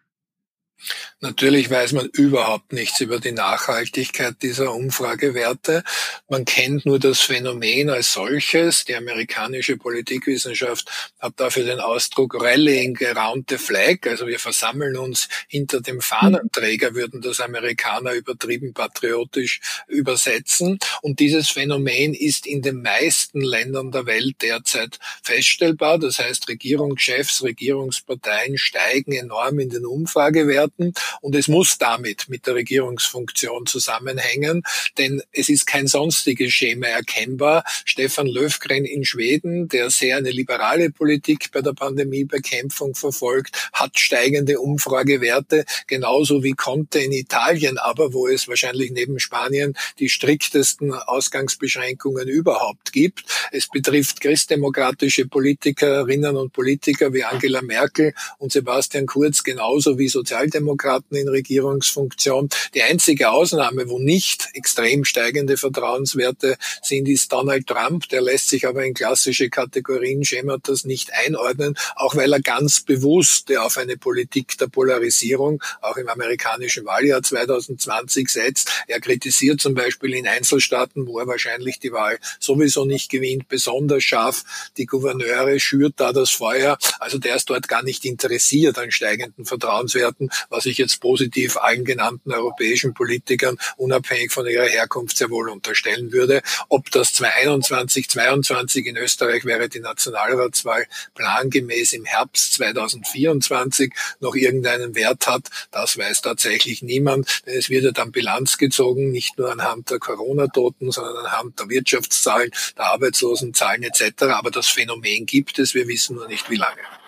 Natürlich 1.23 1.69
weiß 1.69 1.91
man 1.91 2.07
überhaupt 2.07 2.73
nichts 2.73 2.99
über 2.99 3.19
die 3.19 3.31
Nachhaltigkeit 3.31 4.37
dieser 4.41 4.73
Umfragewerte. 4.73 5.83
Man 6.27 6.45
kennt 6.45 6.87
nur 6.87 6.97
das 6.97 7.19
Phänomen 7.21 7.91
als 7.91 8.13
solches. 8.13 8.85
Die 8.85 8.95
amerikanische 8.95 9.77
Politikwissenschaft 9.77 10.89
hat 11.19 11.33
dafür 11.39 11.63
den 11.63 11.79
Ausdruck 11.79 12.41
Rallying 12.41 12.97
around 13.05 13.51
the 13.51 13.59
flag. 13.59 13.97
Also 14.07 14.25
wir 14.25 14.39
versammeln 14.39 14.97
uns 14.97 15.29
hinter 15.47 15.79
dem 15.81 16.01
Fahnenträger, 16.01 16.95
würden 16.95 17.21
das 17.21 17.39
Amerikaner 17.39 18.13
übertrieben 18.13 18.73
patriotisch 18.73 19.61
übersetzen. 19.87 20.79
Und 21.03 21.19
dieses 21.19 21.49
Phänomen 21.49 22.15
ist 22.15 22.47
in 22.47 22.63
den 22.63 22.81
meisten 22.81 23.41
Ländern 23.41 23.91
der 23.91 24.07
Welt 24.07 24.37
derzeit 24.41 24.97
feststellbar. 25.21 25.99
Das 25.99 26.17
heißt, 26.17 26.49
Regierungschefs, 26.49 27.43
Regierungsparteien 27.43 28.57
steigen 28.57 29.11
enorm 29.11 29.59
in 29.59 29.69
den 29.69 29.85
Umfragewerten. 29.85 30.95
Und 31.21 31.35
es 31.35 31.47
muss 31.47 31.77
damit 31.77 32.29
mit 32.29 32.47
der 32.47 32.55
Regierungsfunktion 32.55 33.65
zusammenhängen, 33.65 34.63
denn 34.97 35.21
es 35.31 35.49
ist 35.49 35.67
kein 35.67 35.87
sonstiges 35.87 36.53
Schema 36.53 36.87
erkennbar. 36.87 37.63
Stefan 37.85 38.27
Löfgren 38.27 38.85
in 38.85 39.03
Schweden, 39.03 39.67
der 39.67 39.89
sehr 39.89 40.17
eine 40.17 40.31
liberale 40.31 40.89
Politik 40.91 41.51
bei 41.51 41.61
der 41.61 41.73
Pandemiebekämpfung 41.73 42.95
verfolgt, 42.95 43.69
hat 43.73 43.99
steigende 43.99 44.59
Umfragewerte, 44.59 45.65
genauso 45.87 46.43
wie 46.43 46.53
Conte 46.53 46.99
in 46.99 47.11
Italien, 47.11 47.77
aber 47.77 48.13
wo 48.13 48.27
es 48.27 48.47
wahrscheinlich 48.47 48.91
neben 48.91 49.19
Spanien 49.19 49.75
die 49.99 50.09
striktesten 50.09 50.93
Ausgangsbeschränkungen 50.93 52.27
überhaupt 52.27 52.91
gibt. 52.91 53.23
Es 53.51 53.67
betrifft 53.67 54.21
christdemokratische 54.21 55.27
Politikerinnen 55.27 56.37
und 56.37 56.53
Politiker 56.53 57.13
wie 57.13 57.23
Angela 57.23 57.61
Merkel 57.61 58.13
und 58.37 58.51
Sebastian 58.51 59.05
Kurz 59.05 59.43
genauso 59.43 59.97
wie 59.97 60.07
Sozialdemokraten 60.07 61.00
Kandidaten 61.01 61.15
in 61.15 61.27
Regierungsfunktion. 61.27 62.49
Die 62.73 62.83
einzige 62.83 63.31
Ausnahme, 63.31 63.89
wo 63.89 63.99
nicht 63.99 64.47
extrem 64.53 65.03
steigende 65.05 65.57
Vertrauenswerte 65.57 66.57
sind, 66.81 67.07
ist 67.07 67.31
Donald 67.31 67.67
Trump. 67.67 68.07
Der 68.09 68.21
lässt 68.21 68.49
sich 68.49 68.67
aber 68.67 68.85
in 68.85 68.93
klassische 68.93 69.49
Kategorien 69.49 70.23
Schematas 70.23 70.85
nicht 70.85 71.11
einordnen, 71.13 71.75
auch 71.95 72.15
weil 72.15 72.33
er 72.33 72.41
ganz 72.41 72.81
bewusst 72.81 73.55
auf 73.57 73.77
eine 73.77 73.97
Politik 73.97 74.57
der 74.57 74.67
Polarisierung 74.67 75.61
auch 75.81 75.97
im 75.97 76.07
amerikanischen 76.07 76.85
Wahljahr 76.85 77.21
2020 77.21 78.29
setzt. 78.29 78.69
Er 78.87 78.99
kritisiert 78.99 79.61
zum 79.61 79.73
Beispiel 79.73 80.13
in 80.13 80.27
Einzelstaaten, 80.27 81.07
wo 81.07 81.19
er 81.19 81.27
wahrscheinlich 81.27 81.79
die 81.79 81.91
Wahl 81.91 82.19
sowieso 82.39 82.85
nicht 82.85 83.09
gewinnt, 83.09 83.47
besonders 83.47 84.03
scharf 84.03 84.43
die 84.77 84.85
Gouverneure, 84.85 85.59
schürt 85.59 85.95
da 85.97 86.13
das 86.13 86.29
Feuer. 86.29 86.77
Also 86.99 87.17
der 87.17 87.35
ist 87.35 87.49
dort 87.49 87.67
gar 87.67 87.83
nicht 87.83 88.05
interessiert 88.05 88.77
an 88.77 88.91
steigenden 88.91 89.45
Vertrauenswerten, 89.45 90.29
was 90.49 90.65
ich 90.65 90.77
jetzt 90.77 90.90
positiv 90.97 91.57
allen 91.57 91.85
genannten 91.85 92.31
europäischen 92.31 92.93
Politikern 92.93 93.57
unabhängig 93.77 94.31
von 94.31 94.47
ihrer 94.47 94.65
Herkunft 94.65 95.17
sehr 95.17 95.29
wohl 95.29 95.49
unterstellen 95.49 96.11
würde. 96.11 96.41
Ob 96.69 96.91
das 96.91 97.13
2021, 97.13 98.09
2022 98.09 98.85
in 98.85 98.97
Österreich 98.97 99.45
wäre 99.45 99.69
die 99.69 99.79
Nationalratswahl 99.79 100.85
plangemäß 101.15 101.93
im 101.93 102.05
Herbst 102.05 102.53
2024 102.53 103.93
noch 104.19 104.35
irgendeinen 104.35 104.95
Wert 104.95 105.27
hat, 105.27 105.49
das 105.71 105.97
weiß 105.97 106.21
tatsächlich 106.21 106.81
niemand, 106.81 107.43
denn 107.45 107.57
es 107.57 107.69
wird 107.69 107.83
ja 107.83 107.91
dann 107.91 108.11
Bilanz 108.11 108.57
gezogen, 108.57 109.11
nicht 109.11 109.37
nur 109.37 109.51
anhand 109.51 109.89
der 109.89 109.99
Corona-Toten, 109.99 110.91
sondern 110.91 111.25
anhand 111.25 111.59
der 111.59 111.69
Wirtschaftszahlen, 111.69 112.51
der 112.77 112.85
Arbeitslosenzahlen 112.85 113.83
etc. 113.83 114.23
Aber 114.23 114.51
das 114.51 114.67
Phänomen 114.67 115.25
gibt 115.25 115.59
es, 115.59 115.73
wir 115.73 115.87
wissen 115.87 116.15
nur 116.15 116.27
nicht 116.27 116.49
wie 116.49 116.57
lange. 116.57 117.00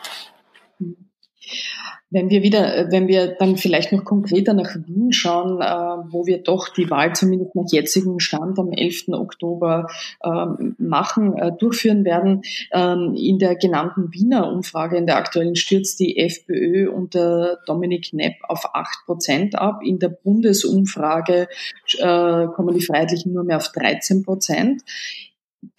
Wenn 2.13 2.29
wir 2.29 2.43
wieder, 2.43 2.77
äh, 2.77 2.91
wenn 2.91 3.07
wir 3.07 3.35
dann 3.39 3.57
vielleicht 3.57 3.91
noch 3.91 4.05
konkreter 4.05 4.53
nach 4.53 4.75
Wien 4.85 5.11
schauen, 5.11 5.59
äh, 5.61 6.11
wo 6.11 6.27
wir 6.27 6.43
doch 6.43 6.69
die 6.69 6.91
Wahl 6.91 7.15
zumindest 7.15 7.55
nach 7.55 7.65
jetzigem 7.71 8.19
Stand 8.19 8.59
am 8.59 8.71
11. 8.71 9.13
Oktober 9.13 9.87
äh, 10.21 10.45
machen, 10.77 11.35
äh, 11.35 11.51
durchführen 11.57 12.05
werden, 12.05 12.43
ähm, 12.71 13.15
in 13.17 13.39
der 13.39 13.55
genannten 13.55 14.13
Wiener 14.13 14.51
Umfrage, 14.51 14.95
in 14.97 15.07
der 15.07 15.17
aktuellen 15.17 15.55
stürzt 15.55 15.99
die 15.99 16.19
FPÖ 16.19 16.91
unter 16.91 17.57
Dominik 17.65 18.13
Nepp 18.13 18.35
auf 18.47 18.75
8 18.75 19.05
Prozent 19.07 19.55
ab. 19.55 19.81
In 19.83 19.97
der 19.97 20.09
Bundesumfrage 20.09 21.47
äh, 21.97 22.45
kommen 22.45 22.75
die 22.75 22.85
Freiheitlichen 22.85 23.33
nur 23.33 23.43
mehr 23.43 23.57
auf 23.57 23.71
13 23.71 24.21
Prozent. 24.21 24.83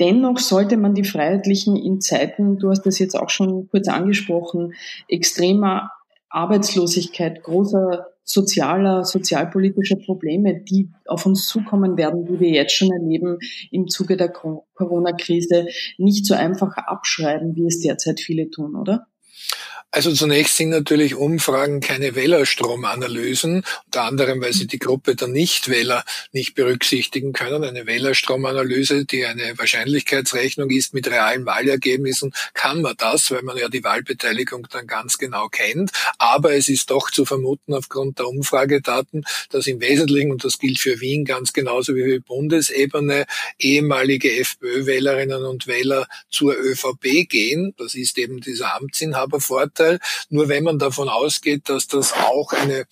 Dennoch 0.01 0.39
sollte 0.39 0.77
man 0.79 0.95
die 0.95 1.05
Freiheitlichen 1.05 1.77
in 1.77 2.01
Zeiten, 2.01 2.59
du 2.59 2.71
hast 2.71 2.83
das 2.83 2.99
jetzt 2.99 3.15
auch 3.15 3.31
schon 3.31 3.69
kurz 3.69 3.87
angesprochen, 3.87 4.73
extremer 5.09 5.91
Arbeitslosigkeit, 6.35 7.43
großer 7.43 8.07
sozialer, 8.25 9.05
sozialpolitischer 9.05 9.97
Probleme, 9.97 10.61
die 10.63 10.91
auf 11.07 11.27
uns 11.27 11.47
zukommen 11.47 11.97
werden, 11.97 12.25
die 12.27 12.41
wir 12.41 12.51
jetzt 12.51 12.75
schon 12.75 12.91
erleben 12.91 13.39
im 13.71 13.87
Zuge 13.89 14.17
der 14.17 14.31
Corona-Krise, 14.31 15.67
nicht 15.99 16.27
so 16.27 16.35
einfach 16.35 16.77
abschreiben, 16.77 17.55
wie 17.55 17.67
es 17.67 17.81
derzeit 17.81 18.21
viele 18.21 18.51
tun, 18.51 18.77
oder? 18.77 19.07
Also 19.95 20.13
zunächst 20.13 20.57
sind 20.57 20.71
natürlich 20.71 21.15
Umfragen 21.15 21.79
keine 21.79 22.17
Wählerstromanalysen, 22.17 23.63
unter 23.85 24.03
anderem, 24.03 24.43
weil 24.43 24.53
sie 24.53 24.67
die 24.67 24.81
Gruppe 24.81 25.15
der 25.15 25.29
Nichtwähler 25.29 26.05
nicht 26.33 26.57
berücksichtigen 26.57 27.33
können. 27.33 27.63
Eine 27.63 27.87
Wählerstromanalyse, 27.87 29.05
die 29.05 29.25
eine 29.25 29.57
Wahrscheinlichkeitsrechnung 29.57 30.69
ist 30.71 30.95
mit 30.95 31.07
realen 31.07 31.47
Wahlergebnissen, 31.47 32.35
kann 32.55 32.83
man 32.83 32.97
das, 32.99 33.31
weil 33.31 33.43
man 33.43 33.57
ja 33.57 33.69
die 33.69 33.85
Wahlbeteiligung 33.85 34.67
dann 34.73 34.89
ganz 34.89 35.17
genau 35.17 35.47
kennt. 35.47 35.93
Aber 36.19 36.57
es 36.57 36.67
ist 36.67 36.91
doch 36.91 37.13
zu 37.13 37.25
vermuten 37.25 37.73
aufgrund 37.73 38.19
der 38.19 38.27
Umfragedaten, 38.27 39.25
dass 39.51 39.69
im 39.69 39.81
Wesentlichen, 39.81 40.33
und 40.33 40.43
das 40.43 40.59
gilt 40.59 40.81
für 40.81 41.01
Wien 41.01 41.25
ganz 41.25 41.53
genauso 41.53 41.95
wie 41.95 42.03
für 42.03 42.21
Bundesebene, 42.21 43.27
ehemalige 43.61 44.41
FPÖ-Wählerinnen 44.41 45.45
und 45.45 45.69
Wähler 45.69 46.09
zur 46.31 46.57
ÖVP 46.59 47.29
gehen. 47.29 47.75
Das 47.79 47.95
ist 47.95 48.19
eben 48.19 48.41
dieser 48.41 48.75
Amtsinhabervorteil. 48.75 49.84
Vorteil. 49.85 49.99
Nur 50.31 50.49
wenn 50.49 50.65
man 50.65 50.79
davon 50.79 51.09
ausgeht, 51.09 51.69
dass 51.69 51.87
das 51.87 52.13
auch 52.13 52.53
eine 52.53 52.87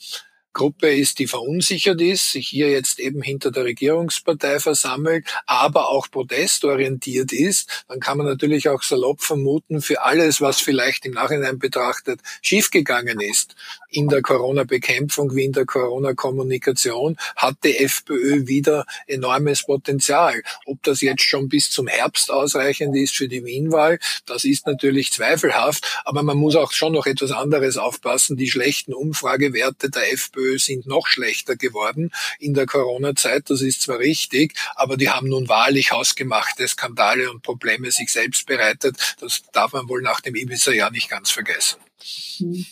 Gruppe 0.53 0.92
ist, 0.94 1.18
die 1.18 1.26
verunsichert 1.26 2.00
ist, 2.00 2.32
sich 2.32 2.48
hier 2.48 2.70
jetzt 2.70 2.98
eben 2.98 3.22
hinter 3.22 3.50
der 3.50 3.64
Regierungspartei 3.64 4.61
versammelt, 4.61 5.26
aber 5.46 5.88
auch 5.88 6.11
protestorientiert 6.11 7.32
ist, 7.32 7.84
dann 7.88 8.00
kann 8.00 8.18
man 8.18 8.26
natürlich 8.26 8.68
auch 8.68 8.82
salopp 8.82 9.22
vermuten, 9.22 9.80
für 9.80 10.03
alles, 10.03 10.40
was 10.40 10.61
vielleicht 10.61 11.07
im 11.07 11.12
Nachhinein 11.12 11.59
betrachtet 11.59 12.20
schiefgegangen 12.42 13.20
ist, 13.20 13.57
in 13.88 14.09
der 14.09 14.22
Corona-Bekämpfung 14.22 15.34
wie 15.34 15.44
in 15.44 15.53
der 15.53 15.64
Corona-Kommunikation, 15.64 17.16
hat 17.36 17.57
die 17.64 17.78
FPÖ 17.78 18.46
wieder 18.46 18.84
enormes 19.07 19.64
Potenzial. 19.64 20.42
Ob 20.66 20.82
das 20.82 21.00
jetzt 21.00 21.22
schon 21.22 21.48
bis 21.48 21.70
zum 21.70 21.86
Herbst 21.86 22.30
ausreichend 22.30 22.94
ist 22.96 23.16
für 23.16 23.28
die 23.28 23.44
Wienwahl, 23.44 23.98
das 24.26 24.44
ist 24.44 24.66
natürlich 24.66 25.12
zweifelhaft, 25.12 26.00
aber 26.05 26.22
man 26.22 26.36
muss 26.36 26.57
auch 26.57 26.72
schon 26.72 26.92
noch 26.92 27.07
etwas 27.07 27.32
anderes 27.32 27.76
aufpassen. 27.78 28.36
Die 28.36 28.50
schlechten 28.50 28.92
Umfragewerte 28.92 29.90
der 29.90 30.12
FPÖ 30.12 30.41
FPÖ 30.43 30.59
sind 30.59 30.86
noch 30.86 31.07
schlechter 31.07 31.57
geworden 31.57 32.11
in 32.38 32.55
der 32.55 32.66
Corona-Zeit. 32.66 33.51
Das 33.51 33.62
ist 33.62 33.82
zwar 33.82 33.99
richtig, 33.99 34.55
aber 34.74 34.97
die 34.97 35.11
haben 35.11 35.28
nun 35.28 35.49
wahrlich 35.49 35.93
hausgemachte 35.93 36.66
Skandale 36.66 37.30
und 37.30 37.43
Probleme 37.43 37.90
sich 37.90 38.11
selbst 38.11 38.47
bereitet. 38.47 39.16
Das 39.20 39.43
darf 39.53 39.72
man 39.72 39.88
wohl 39.88 40.03
nach 40.03 40.20
dem 40.20 40.34
Ibiza-Jahr 40.34 40.90
nicht 40.90 41.11
ganz 41.11 41.30
vergessen. 41.30 41.78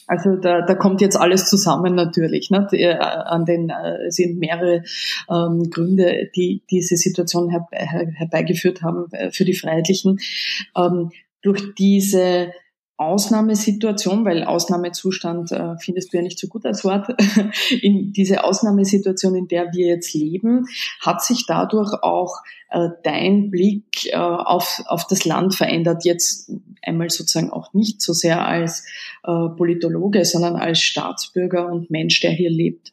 Also 0.09 0.37
da, 0.37 0.63
da 0.63 0.75
kommt 0.75 1.01
jetzt 1.01 1.17
alles 1.17 1.49
zusammen 1.49 1.95
natürlich. 1.95 2.51
Ne? 2.51 2.67
Äh, 2.73 2.95
an 2.95 3.45
den 3.45 3.71
äh, 3.71 4.11
sind 4.11 4.41
mehrere 4.41 4.83
ähm, 5.31 5.71
Gründe, 5.71 6.31
die 6.35 6.63
diese 6.69 6.97
Situation 6.97 7.49
her, 7.49 7.67
her, 7.71 8.09
herbeigeführt 8.13 8.83
haben 8.83 9.07
äh, 9.13 9.31
für 9.31 9.45
die 9.45 9.55
Freiheitlichen. 9.55 10.19
Ähm, 10.77 11.13
durch 11.43 11.75
diese 11.79 12.53
Ausnahmesituation, 13.01 14.27
weil 14.27 14.45
Ausnahmezustand 14.45 15.53
äh, 15.53 15.77
findest 15.79 16.13
du 16.13 16.19
ja 16.19 16.23
nicht 16.23 16.39
so 16.39 16.49
gut 16.49 16.67
als 16.67 16.85
Wort, 16.85 17.09
in 17.81 18.13
diese 18.13 18.45
Ausnahmesituation, 18.45 19.35
in 19.35 19.49
der 19.49 19.73
wir 19.73 19.87
jetzt 19.87 20.13
leben, 20.13 20.67
hat 21.01 21.25
sich 21.25 21.47
dadurch 21.47 21.95
auch 22.03 22.43
äh, 22.69 22.91
dein 23.03 23.51
Blick 23.51 24.13
äh, 24.13 24.17
auf, 24.17 24.83
auf 24.85 25.07
das 25.07 25.25
Land 25.25 25.55
verändert. 25.55 26.05
Jetzt 26.05 26.53
einmal 26.83 27.09
sozusagen 27.09 27.51
auch 27.51 27.73
nicht 27.73 28.03
so 28.03 28.13
sehr 28.13 28.45
als 28.47 28.85
äh, 29.25 29.49
Politologe, 29.57 30.27
sondern 30.27 30.57
als 30.57 30.81
Staatsbürger 30.81 31.73
und 31.73 31.91
Mensch, 31.91 32.21
der 32.21 32.33
hier 32.33 32.51
lebt. 32.51 32.93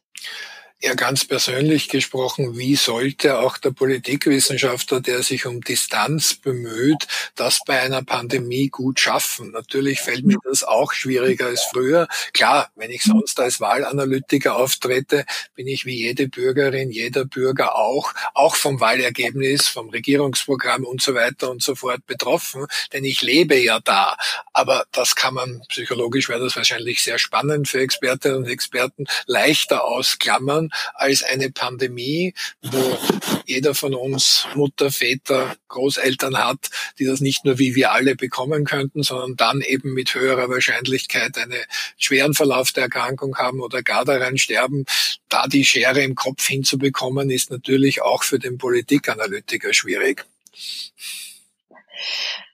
Ja, 0.80 0.94
ganz 0.94 1.24
persönlich 1.24 1.88
gesprochen, 1.88 2.56
wie 2.56 2.76
sollte 2.76 3.40
auch 3.40 3.58
der 3.58 3.72
Politikwissenschaftler, 3.72 5.00
der 5.00 5.24
sich 5.24 5.44
um 5.44 5.60
Distanz 5.60 6.36
bemüht, 6.36 7.08
das 7.34 7.58
bei 7.66 7.80
einer 7.80 8.04
Pandemie 8.04 8.68
gut 8.68 9.00
schaffen? 9.00 9.50
Natürlich 9.50 10.00
fällt 10.00 10.24
mir 10.24 10.36
das 10.44 10.62
auch 10.62 10.92
schwieriger 10.92 11.46
als 11.46 11.64
früher. 11.72 12.06
Klar, 12.32 12.70
wenn 12.76 12.92
ich 12.92 13.02
sonst 13.02 13.40
als 13.40 13.60
Wahlanalytiker 13.60 14.54
auftrete, 14.54 15.24
bin 15.56 15.66
ich 15.66 15.84
wie 15.84 15.96
jede 15.96 16.28
Bürgerin, 16.28 16.92
jeder 16.92 17.24
Bürger 17.24 17.74
auch, 17.74 18.14
auch 18.32 18.54
vom 18.54 18.78
Wahlergebnis, 18.78 19.66
vom 19.66 19.88
Regierungsprogramm 19.90 20.84
und 20.84 21.02
so 21.02 21.12
weiter 21.12 21.50
und 21.50 21.60
so 21.60 21.74
fort 21.74 22.06
betroffen, 22.06 22.68
denn 22.92 23.04
ich 23.04 23.20
lebe 23.22 23.56
ja 23.56 23.80
da. 23.80 24.16
Aber 24.52 24.84
das 24.92 25.16
kann 25.16 25.34
man, 25.34 25.60
psychologisch 25.70 26.28
wäre 26.28 26.44
das 26.44 26.54
wahrscheinlich 26.54 27.02
sehr 27.02 27.18
spannend 27.18 27.66
für 27.66 27.80
Expertinnen 27.80 28.36
und 28.36 28.46
Experten, 28.46 29.06
leichter 29.26 29.84
ausklammern 29.84 30.67
als 30.94 31.22
eine 31.22 31.50
Pandemie, 31.50 32.34
wo 32.62 32.98
jeder 33.46 33.74
von 33.74 33.94
uns 33.94 34.46
Mutter, 34.54 34.90
Väter, 34.90 35.56
Großeltern 35.68 36.38
hat, 36.38 36.70
die 36.98 37.04
das 37.04 37.20
nicht 37.20 37.44
nur 37.44 37.58
wie 37.58 37.74
wir 37.74 37.92
alle 37.92 38.14
bekommen 38.14 38.64
könnten, 38.64 39.02
sondern 39.02 39.36
dann 39.36 39.60
eben 39.60 39.94
mit 39.94 40.14
höherer 40.14 40.48
Wahrscheinlichkeit 40.48 41.36
einen 41.38 41.62
schweren 41.96 42.34
Verlauf 42.34 42.72
der 42.72 42.84
Erkrankung 42.84 43.36
haben 43.36 43.60
oder 43.60 43.82
gar 43.82 44.04
daran 44.04 44.38
sterben. 44.38 44.84
Da 45.28 45.46
die 45.46 45.64
Schere 45.64 46.02
im 46.02 46.14
Kopf 46.14 46.46
hinzubekommen, 46.46 47.30
ist 47.30 47.50
natürlich 47.50 48.02
auch 48.02 48.22
für 48.22 48.38
den 48.38 48.58
Politikanalytiker 48.58 49.72
schwierig 49.72 50.26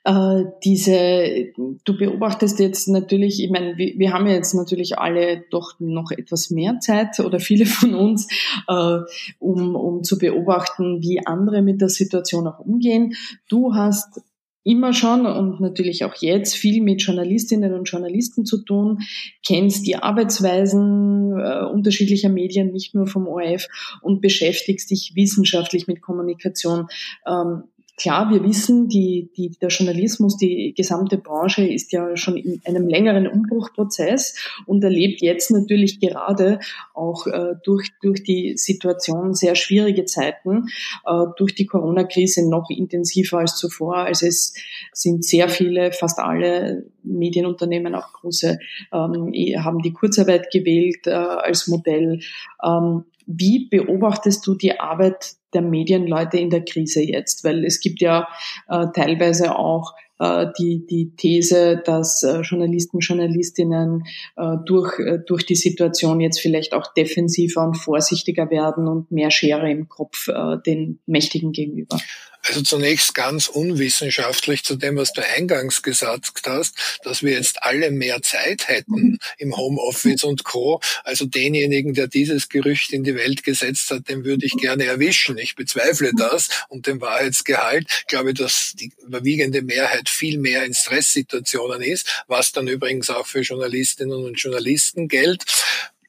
äh, 0.05 0.44
diese, 0.62 1.52
du 1.57 1.96
beobachtest 1.96 2.61
jetzt 2.61 2.88
natürlich, 2.88 3.42
ich 3.42 3.50
meine, 3.50 3.78
wir, 3.78 3.94
wir, 3.96 4.12
haben 4.12 4.26
ja 4.26 4.34
jetzt 4.34 4.55
natürlich 4.55 4.98
alle 4.98 5.44
doch 5.50 5.80
noch 5.80 6.11
etwas 6.11 6.50
mehr 6.50 6.78
Zeit 6.80 7.18
oder 7.20 7.40
viele 7.40 7.66
von 7.66 7.94
uns, 7.94 8.28
äh, 8.68 8.98
um, 9.38 9.74
um 9.74 10.02
zu 10.05 10.18
beobachten, 10.18 11.00
wie 11.00 11.26
andere 11.26 11.62
mit 11.62 11.80
der 11.80 11.88
Situation 11.88 12.46
auch 12.46 12.59
umgehen. 12.59 13.14
Du 13.48 13.74
hast 13.74 14.20
immer 14.64 14.94
schon 14.94 15.26
und 15.26 15.61
natürlich 15.61 16.05
auch 16.05 16.14
jetzt 16.16 16.55
viel 16.55 16.82
mit 16.82 17.02
Journalistinnen 17.02 17.74
und 17.74 17.84
Journalisten 17.84 18.46
zu 18.46 18.64
tun, 18.64 19.00
kennst 19.46 19.86
die 19.86 19.96
Arbeitsweisen 19.96 21.38
äh, 21.38 21.64
unterschiedlicher 21.66 22.30
Medien, 22.30 22.72
nicht 22.72 22.94
nur 22.94 23.07
vom 23.07 23.28
ORF 23.28 23.68
und 24.00 24.22
beschäftigst 24.22 24.90
dich 24.90 25.12
wissenschaftlich 25.14 25.86
mit 25.86 26.00
Kommunikation. 26.00 26.88
Ähm, 27.26 27.64
Klar, 27.97 28.28
wir 28.30 28.42
wissen, 28.42 28.88
die, 28.88 29.30
die, 29.36 29.51
der 29.51 29.68
Journalismus, 29.68 30.36
die 30.36 30.74
gesamte 30.76 31.16
Branche 31.16 31.64
ist 31.64 31.92
ja 31.92 32.16
schon 32.16 32.36
in 32.36 32.61
einem 32.64 32.88
längeren 32.88 33.28
Umbruchprozess 33.28 34.36
und 34.66 34.82
erlebt 34.82 35.22
jetzt 35.22 35.53
natürlich 35.53 36.01
gerade 36.01 36.59
auch 36.92 37.28
äh, 37.28 37.55
durch, 37.62 37.90
durch 38.03 38.24
die 38.24 38.57
Situation 38.57 39.34
sehr 39.34 39.55
schwierige 39.55 40.07
Zeiten, 40.07 40.66
äh, 41.07 41.26
durch 41.36 41.55
die 41.55 41.66
Corona-Krise 41.66 42.49
noch 42.51 42.68
intensiver 42.68 43.38
als 43.38 43.55
zuvor. 43.57 43.99
Also 43.99 44.26
es 44.26 44.55
sind 44.92 45.24
sehr 45.24 45.49
viele, 45.49 45.92
fast 45.92 46.18
alle 46.18 46.86
Medienunternehmen, 47.05 47.95
auch 47.95 48.12
große, 48.12 48.59
ähm, 48.92 49.32
haben 49.62 49.82
die 49.82 49.92
Kurzarbeit 49.92 50.51
gewählt 50.51 51.07
äh, 51.07 51.12
als 51.12 51.68
Modell. 51.68 52.20
Ähm, 52.64 53.05
wie 53.27 53.68
beobachtest 53.68 54.47
du 54.47 54.55
die 54.55 54.79
Arbeit 54.79 55.35
der 55.53 55.62
Medienleute 55.62 56.39
in 56.39 56.51
der 56.51 56.64
Krise 56.64 57.03
jetzt? 57.03 57.45
Weil 57.45 57.64
es 57.64 57.81
gibt 57.81 58.01
ja 58.01 58.29
äh, 58.68 58.87
teilweise 58.95 59.57
auch 59.57 59.93
äh, 60.18 60.47
die, 60.59 60.87
die 60.87 61.14
These, 61.16 61.83
dass 61.85 62.22
äh, 62.22 62.41
Journalisten, 62.41 63.01
Journalistinnen 63.01 64.05
äh, 64.37 64.57
durch, 64.64 64.99
äh, 64.99 65.18
durch 65.27 65.47
die 65.47 65.57
Situation 65.57 66.20
jetzt 66.20 66.41
vielleicht 66.41 66.75
auch 66.75 66.93
defensiver 66.95 67.64
und 67.64 67.75
vorsichtiger 67.75 68.51
werden 68.51 68.87
und 68.87 69.11
mehr 69.11 69.31
Schere 69.31 69.70
im 69.70 69.89
Kopf 69.89 70.29
äh, 70.29 70.59
den 70.66 71.01
Mächtigen 71.07 71.53
gegenüber. 71.53 71.99
Also 72.47 72.61
zunächst 72.61 73.14
ganz 73.14 73.49
unwissenschaftlich 73.49 74.64
zu 74.64 74.76
dem, 74.76 74.97
was 74.97 75.12
du 75.12 75.26
eingangs 75.26 75.82
gesagt 75.82 76.42
hast, 76.47 77.01
dass 77.03 77.22
wir 77.22 77.32
jetzt 77.32 77.62
alle 77.62 77.90
mehr 77.90 78.20
Zeit 78.20 78.68
hätten 78.68 79.18
im 79.38 79.57
Homeoffice 79.57 80.24
und 80.24 80.45
Co. 80.45 80.80
Also 81.05 81.24
denjenigen, 81.24 81.95
der 81.95 82.07
dieses 82.07 82.51
Gerücht 82.51 82.92
in 82.92 83.03
die 83.03 83.14
Welt 83.14 83.45
gesetzt 83.45 83.90
hat, 83.90 84.09
den 84.09 84.24
würde 84.24 84.45
ich 84.45 84.53
gerne 84.53 84.84
erwischen. 84.84 85.38
Ich 85.38 85.55
bezweifle 85.55 86.12
das 86.16 86.49
und 86.68 86.86
dem 86.86 87.01
Wahrheitsgehalt. 87.01 87.86
Ich 88.01 88.07
glaube, 88.09 88.34
dass 88.34 88.74
die 88.74 88.92
überwiegende 89.03 89.62
Mehrheit 89.62 90.11
viel 90.11 90.38
mehr 90.38 90.64
in 90.64 90.74
Stresssituationen 90.74 91.80
ist, 91.80 92.24
was 92.26 92.53
dann 92.53 92.68
übrigens 92.68 93.09
auch 93.09 93.26
für 93.26 93.40
Journalistinnen 93.40 94.22
und 94.22 94.34
Journalisten 94.34 95.09
gilt 95.09 95.45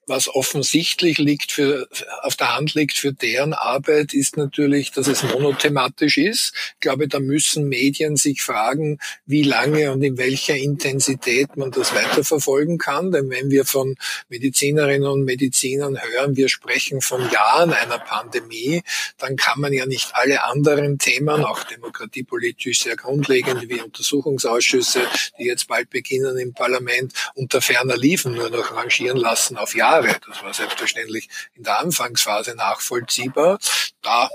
was 0.07 0.27
offensichtlich 0.27 1.17
liegt 1.17 1.51
für, 1.51 1.87
auf 2.21 2.35
der 2.35 2.55
Hand 2.55 2.73
liegt 2.75 2.97
für 2.97 3.11
deren 3.11 3.53
Arbeit, 3.53 4.13
ist 4.13 4.37
natürlich, 4.37 4.91
dass 4.91 5.07
es 5.07 5.23
monothematisch 5.23 6.17
ist. 6.17 6.53
Ich 6.73 6.79
glaube, 6.79 7.07
da 7.07 7.19
müssen 7.19 7.67
Medien 7.67 8.15
sich 8.15 8.41
fragen, 8.41 8.99
wie 9.25 9.43
lange 9.43 9.91
und 9.91 10.03
in 10.03 10.17
welcher 10.17 10.55
Intensität 10.55 11.57
man 11.57 11.71
das 11.71 11.95
weiterverfolgen 11.95 12.77
kann. 12.77 13.11
Denn 13.11 13.29
wenn 13.29 13.49
wir 13.49 13.65
von 13.65 13.95
Medizinerinnen 14.29 15.07
und 15.07 15.23
Medizinern 15.23 15.97
hören, 15.99 16.35
wir 16.35 16.49
sprechen 16.49 17.01
von 17.01 17.21
Jahren 17.31 17.73
einer 17.73 17.99
Pandemie, 17.99 18.83
dann 19.17 19.35
kann 19.35 19.59
man 19.59 19.73
ja 19.73 19.85
nicht 19.85 20.11
alle 20.13 20.43
anderen 20.43 20.99
Themen, 20.99 21.43
auch 21.43 21.63
demokratiepolitisch 21.63 22.83
sehr 22.83 22.95
grundlegend 22.95 23.69
wie 23.69 23.81
Untersuchungsausschüsse, 23.81 25.01
die 25.39 25.45
jetzt 25.45 25.67
bald 25.67 25.89
beginnen 25.89 26.37
im 26.37 26.53
Parlament, 26.53 27.13
unter 27.33 27.61
ferner 27.61 27.97
Liefen 27.97 28.33
nur 28.33 28.49
noch 28.49 28.75
rangieren 28.75 29.17
lassen 29.17 29.57
auf 29.57 29.75
Jahre. 29.75 29.94
Jahre. 29.95 30.19
Das 30.27 30.43
war 30.43 30.53
selbstverständlich 30.53 31.29
in 31.55 31.63
der 31.63 31.79
Anfangsphase 31.79 32.55
nachvollziehbar. 32.55 33.59
Da 34.01 34.29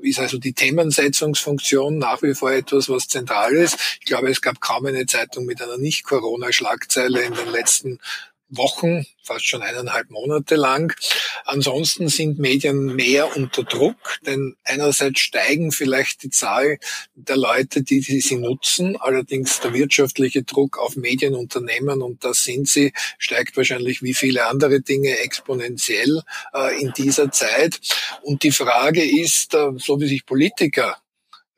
ist 0.00 0.18
also 0.18 0.38
die 0.38 0.54
Themensetzungsfunktion 0.54 1.98
nach 1.98 2.22
wie 2.22 2.34
vor 2.34 2.50
etwas, 2.50 2.88
was 2.88 3.08
zentral 3.08 3.52
ist. 3.52 3.76
Ich 4.00 4.06
glaube, 4.06 4.30
es 4.30 4.40
gab 4.40 4.60
kaum 4.60 4.86
eine 4.86 5.06
Zeitung 5.06 5.44
mit 5.44 5.60
einer 5.60 5.78
Nicht-Corona-Schlagzeile 5.78 7.22
in 7.22 7.34
den 7.34 7.48
letzten 7.48 7.98
Wochen, 8.56 9.06
fast 9.22 9.46
schon 9.46 9.62
eineinhalb 9.62 10.10
Monate 10.10 10.56
lang. 10.56 10.94
Ansonsten 11.44 12.08
sind 12.08 12.38
Medien 12.38 12.94
mehr 12.94 13.36
unter 13.36 13.64
Druck, 13.64 13.96
denn 14.26 14.56
einerseits 14.64 15.20
steigen 15.20 15.72
vielleicht 15.72 16.22
die 16.22 16.30
Zahl 16.30 16.78
der 17.14 17.36
Leute, 17.36 17.82
die, 17.82 18.00
sie 18.00 18.36
nutzen. 18.36 18.96
Allerdings 19.00 19.60
der 19.60 19.72
wirtschaftliche 19.72 20.42
Druck 20.42 20.78
auf 20.78 20.96
Medienunternehmen, 20.96 22.02
und 22.02 22.24
das 22.24 22.44
sind 22.44 22.68
sie, 22.68 22.92
steigt 23.18 23.56
wahrscheinlich 23.56 24.02
wie 24.02 24.14
viele 24.14 24.46
andere 24.46 24.80
Dinge 24.80 25.18
exponentiell 25.18 26.22
äh, 26.54 26.80
in 26.80 26.92
dieser 26.92 27.32
Zeit. 27.32 27.80
Und 28.22 28.42
die 28.42 28.52
Frage 28.52 29.02
ist, 29.02 29.54
äh, 29.54 29.70
so 29.78 30.00
wie 30.00 30.08
sich 30.08 30.26
Politiker 30.26 30.96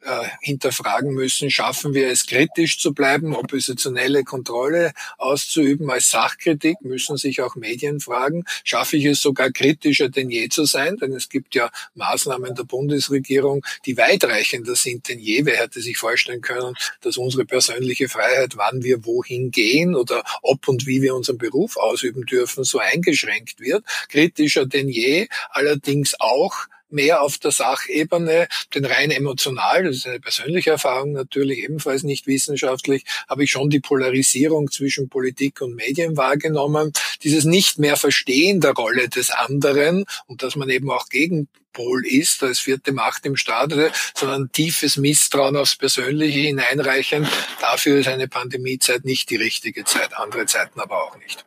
äh, 0.05 0.29
hinterfragen 0.41 1.13
müssen, 1.13 1.51
schaffen 1.51 1.95
wir 1.95 2.09
es 2.09 2.27
kritisch 2.27 2.79
zu 2.79 2.93
bleiben, 2.93 3.35
oppositionelle 3.35 4.25
Kontrolle 4.25 4.93
auszuüben 5.19 5.91
als 5.91 6.11
Sachkritik, 6.11 6.77
müssen 6.83 7.17
sich 7.17 7.41
auch 7.41 7.57
Medien 7.57 8.01
fragen, 8.01 8.45
schaffe 8.65 8.97
ich 8.97 9.07
es 9.07 9.21
sogar 9.21 9.51
kritischer 9.51 10.09
denn 10.09 10.31
je 10.31 10.49
zu 10.49 10.65
sein, 10.65 10.97
denn 10.97 11.13
es 11.13 11.29
gibt 11.29 11.55
ja 11.55 11.71
Maßnahmen 11.95 12.55
der 12.55 12.65
Bundesregierung, 12.65 13.65
die 13.87 13.97
weitreichender 13.97 14.77
sind 14.77 15.09
denn 15.09 15.19
je. 15.19 15.45
Wer 15.47 15.57
hätte 15.57 15.81
sich 15.81 15.97
vorstellen 15.97 16.41
können, 16.41 16.75
dass 17.01 17.17
unsere 17.17 17.45
persönliche 17.45 18.09
Freiheit, 18.09 18.57
wann 18.57 18.83
wir 18.83 19.05
wohin 19.05 19.51
gehen 19.51 19.95
oder 19.95 20.23
ob 20.43 20.69
und 20.69 20.87
wie 20.87 21.03
wir 21.03 21.15
unseren 21.15 21.39
Beruf 21.39 21.77
ausüben 21.77 22.27
dürfen, 22.27 22.65
so 22.65 22.79
eingeschränkt 22.79 23.61
wird. 23.61 23.85
Kritischer 24.09 24.67
denn 24.67 24.89
je, 24.89 25.29
allerdings 25.51 26.15
auch 26.21 26.67
mehr 26.95 27.21
auf 27.23 27.39
der 27.39 27.51
Sachebene, 27.51 28.49
denn 28.75 28.85
rein 28.85 29.11
emotional, 29.11 29.85
das 29.85 29.97
ist 29.97 30.07
eine 30.07 30.21
persönliche 30.21 30.71
Erfahrung 30.71 31.13
natürlich 31.13 31.59
ebenfalls 31.59 32.03
nicht 32.03 32.27
wissenschaftlich, 32.27 33.05
habe 33.29 33.45
ich 33.45 33.51
schon 33.51 33.69
die 33.69 33.81
Polarisierung 33.81 34.71
zwischen 34.71 35.09
Politik 35.09 35.61
und 35.61 35.75
Medien 35.75 36.17
wahrgenommen. 36.17 36.93
Dieses 37.23 37.45
nicht 37.45 37.79
mehr 37.79 37.97
Verstehen 37.97 38.61
der 38.61 38.73
Rolle 38.73 39.09
des 39.09 39.31
anderen 39.31 40.05
und 40.27 40.43
dass 40.43 40.57
man 40.57 40.71
eben 40.71 40.91
auch 40.91 41.09
Gegenpol 41.09 42.07
ist 42.07 42.43
als 42.43 42.61
vierte 42.61 42.93
Macht 42.93 43.27
im 43.27 43.37
Staate, 43.37 43.91
sondern 44.15 44.51
tiefes 44.53 44.97
Misstrauen 44.97 45.57
aufs 45.57 45.77
Persönliche 45.77 46.39
hineinreichen. 46.39 47.27
Dafür 47.61 47.99
ist 47.99 48.09
eine 48.09 48.29
Pandemiezeit 48.29 49.05
nicht 49.05 49.31
die 49.31 49.37
richtige 49.37 49.85
Zeit, 49.85 50.17
andere 50.17 50.47
Zeiten 50.47 50.81
aber 50.81 51.03
auch 51.03 51.19
nicht. 51.19 51.45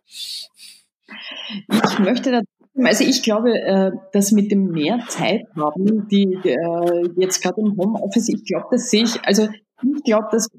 Ich 1.57 1.99
möchte 1.99 2.31
da 2.31 2.41
also 2.84 3.03
ich 3.03 3.23
glaube, 3.23 3.53
äh, 3.53 3.91
dass 4.11 4.32
mit 4.32 4.51
dem 4.51 4.69
mehr 4.69 4.99
Zeit 5.07 5.45
haben, 5.55 6.07
die 6.09 6.34
äh, 6.43 7.09
jetzt 7.17 7.41
gerade 7.41 7.61
im 7.61 7.75
Homeoffice, 7.78 8.30
ich 8.30 8.45
glaube, 8.45 8.67
das 8.71 8.89
sehe 8.89 9.03
ich, 9.03 9.23
also 9.23 9.47
ich 9.84 10.03
glaube, 10.03 10.28
dass 10.32 10.49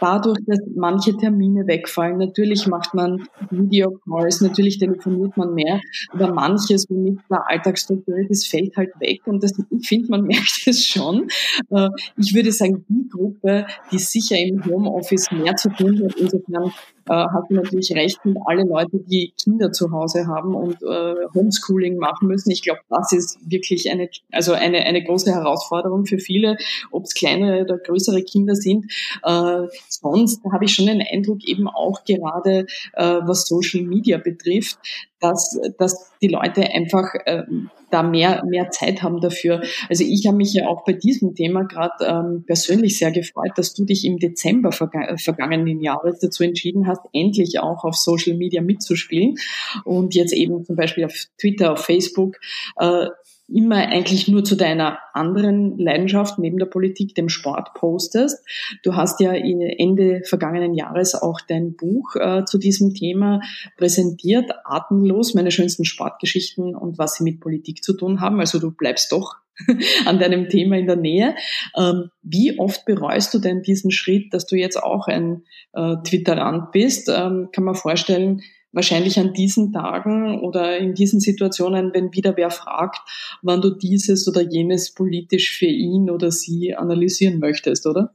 dadurch, 0.00 0.38
dass 0.46 0.58
manche 0.74 1.16
Termine 1.16 1.66
wegfallen, 1.66 2.18
natürlich 2.18 2.66
macht 2.66 2.92
man 2.92 3.24
Videocalls, 3.50 4.40
natürlich 4.40 4.78
telefoniert 4.78 5.36
man 5.36 5.54
mehr, 5.54 5.80
aber 6.10 6.32
manches, 6.32 6.86
womit 6.88 7.20
der 7.30 7.48
Alltagsstruktur 7.48 8.16
ist, 8.28 8.48
fällt 8.48 8.76
halt 8.76 8.90
weg 8.98 9.20
und 9.26 9.44
das, 9.44 9.52
ich 9.70 9.86
finde, 9.86 10.10
man 10.10 10.22
merkt 10.26 10.66
es 10.66 10.84
schon. 10.84 11.28
Äh, 11.70 11.88
ich 12.16 12.34
würde 12.34 12.50
sagen, 12.50 12.84
die 12.88 13.08
Gruppe, 13.08 13.66
die 13.92 13.98
sicher 13.98 14.38
im 14.38 14.64
Homeoffice 14.64 15.30
mehr 15.30 15.54
zu 15.54 15.68
tun 15.70 16.02
hat, 16.04 16.16
insofern 16.16 16.72
äh, 17.08 17.12
hat 17.12 17.50
natürlich 17.50 17.92
recht 17.92 18.24
mit 18.24 18.36
alle 18.46 18.64
Leute, 18.64 18.98
die 18.98 19.32
Kinder 19.42 19.72
zu 19.72 19.90
Hause 19.90 20.26
haben 20.26 20.54
und 20.54 20.82
äh, 20.82 21.14
Homeschooling 21.34 21.96
machen 21.96 22.28
müssen. 22.28 22.50
Ich 22.50 22.62
glaube, 22.62 22.80
das 22.88 23.12
ist 23.12 23.38
wirklich 23.44 23.90
eine, 23.90 24.08
also 24.32 24.52
eine, 24.52 24.84
eine 24.84 25.02
große 25.04 25.32
Herausforderung 25.32 26.06
für 26.06 26.18
viele, 26.18 26.56
ob 26.90 27.04
es 27.04 27.14
kleinere 27.14 27.62
oder 27.62 27.78
größere 27.78 28.22
Kinder 28.22 28.54
sind. 28.54 28.86
Äh, 29.22 29.66
sonst 29.88 30.42
habe 30.52 30.64
ich 30.64 30.74
schon 30.74 30.86
den 30.86 31.02
Eindruck, 31.02 31.44
eben 31.44 31.68
auch 31.68 32.04
gerade 32.04 32.66
äh, 32.94 33.20
was 33.22 33.46
Social 33.46 33.82
Media 33.82 34.18
betrifft, 34.18 34.78
dass, 35.24 35.58
dass 35.78 36.12
die 36.20 36.28
Leute 36.28 36.62
einfach 36.62 37.14
äh, 37.24 37.42
da 37.90 38.02
mehr, 38.02 38.42
mehr 38.44 38.70
Zeit 38.70 39.02
haben 39.02 39.20
dafür. 39.20 39.62
Also 39.88 40.04
ich 40.04 40.26
habe 40.26 40.36
mich 40.36 40.52
ja 40.52 40.66
auch 40.66 40.84
bei 40.84 40.92
diesem 40.92 41.34
Thema 41.34 41.62
gerade 41.62 42.04
ähm, 42.04 42.44
persönlich 42.46 42.98
sehr 42.98 43.12
gefreut, 43.12 43.52
dass 43.56 43.72
du 43.72 43.84
dich 43.84 44.04
im 44.04 44.18
Dezember 44.18 44.72
verga 44.72 45.16
vergangenen 45.16 45.80
Jahres 45.80 46.18
dazu 46.18 46.42
entschieden 46.42 46.86
hast, 46.86 47.02
endlich 47.12 47.60
auch 47.60 47.84
auf 47.84 47.94
Social 47.96 48.36
Media 48.36 48.60
mitzuspielen 48.62 49.36
und 49.84 50.14
jetzt 50.14 50.32
eben 50.32 50.64
zum 50.64 50.76
Beispiel 50.76 51.04
auf 51.04 51.14
Twitter, 51.38 51.72
auf 51.72 51.84
Facebook 51.84 52.36
äh, 52.78 53.06
immer 53.48 53.76
eigentlich 53.76 54.26
nur 54.28 54.42
zu 54.44 54.56
deiner 54.56 54.98
anderen 55.12 55.78
Leidenschaft 55.78 56.38
neben 56.38 56.58
der 56.58 56.66
Politik, 56.66 57.14
dem 57.14 57.28
Sport, 57.28 57.74
postest. 57.74 58.44
Du 58.82 58.96
hast 58.96 59.20
ja 59.20 59.32
Ende 59.32 60.22
vergangenen 60.24 60.74
Jahres 60.74 61.14
auch 61.14 61.40
dein 61.40 61.76
Buch 61.76 62.16
äh, 62.16 62.44
zu 62.44 62.58
diesem 62.58 62.94
Thema 62.94 63.40
präsentiert, 63.76 64.50
Atemlos, 64.64 65.34
meine 65.34 65.50
schönsten 65.50 65.84
Sportgeschichten 65.84 66.74
und 66.74 66.98
was 66.98 67.16
sie 67.16 67.24
mit 67.24 67.40
Politik 67.40 67.84
zu 67.84 67.92
tun 67.94 68.20
haben. 68.20 68.40
Also 68.40 68.58
du 68.58 68.70
bleibst 68.70 69.12
doch 69.12 69.36
an 70.06 70.18
deinem 70.18 70.48
Thema 70.48 70.78
in 70.78 70.86
der 70.86 70.96
Nähe. 70.96 71.34
Ähm, 71.76 72.10
wie 72.22 72.58
oft 72.58 72.84
bereust 72.86 73.32
du 73.34 73.38
denn 73.38 73.62
diesen 73.62 73.90
Schritt, 73.90 74.32
dass 74.32 74.46
du 74.46 74.56
jetzt 74.56 74.82
auch 74.82 75.06
ein 75.06 75.44
äh, 75.74 75.96
Twitterant 76.02 76.72
bist? 76.72 77.08
Ähm, 77.08 77.50
kann 77.52 77.64
man 77.64 77.74
vorstellen, 77.74 78.42
wahrscheinlich 78.74 79.18
an 79.18 79.32
diesen 79.32 79.72
Tagen 79.72 80.40
oder 80.40 80.76
in 80.76 80.94
diesen 80.94 81.20
Situationen, 81.20 81.94
wenn 81.94 82.12
wieder 82.12 82.36
wer 82.36 82.50
fragt, 82.50 83.00
wann 83.42 83.62
du 83.62 83.70
dieses 83.70 84.28
oder 84.28 84.42
jenes 84.42 84.92
politisch 84.92 85.56
für 85.56 85.66
ihn 85.66 86.10
oder 86.10 86.30
sie 86.30 86.74
analysieren 86.74 87.38
möchtest, 87.38 87.86
oder? 87.86 88.14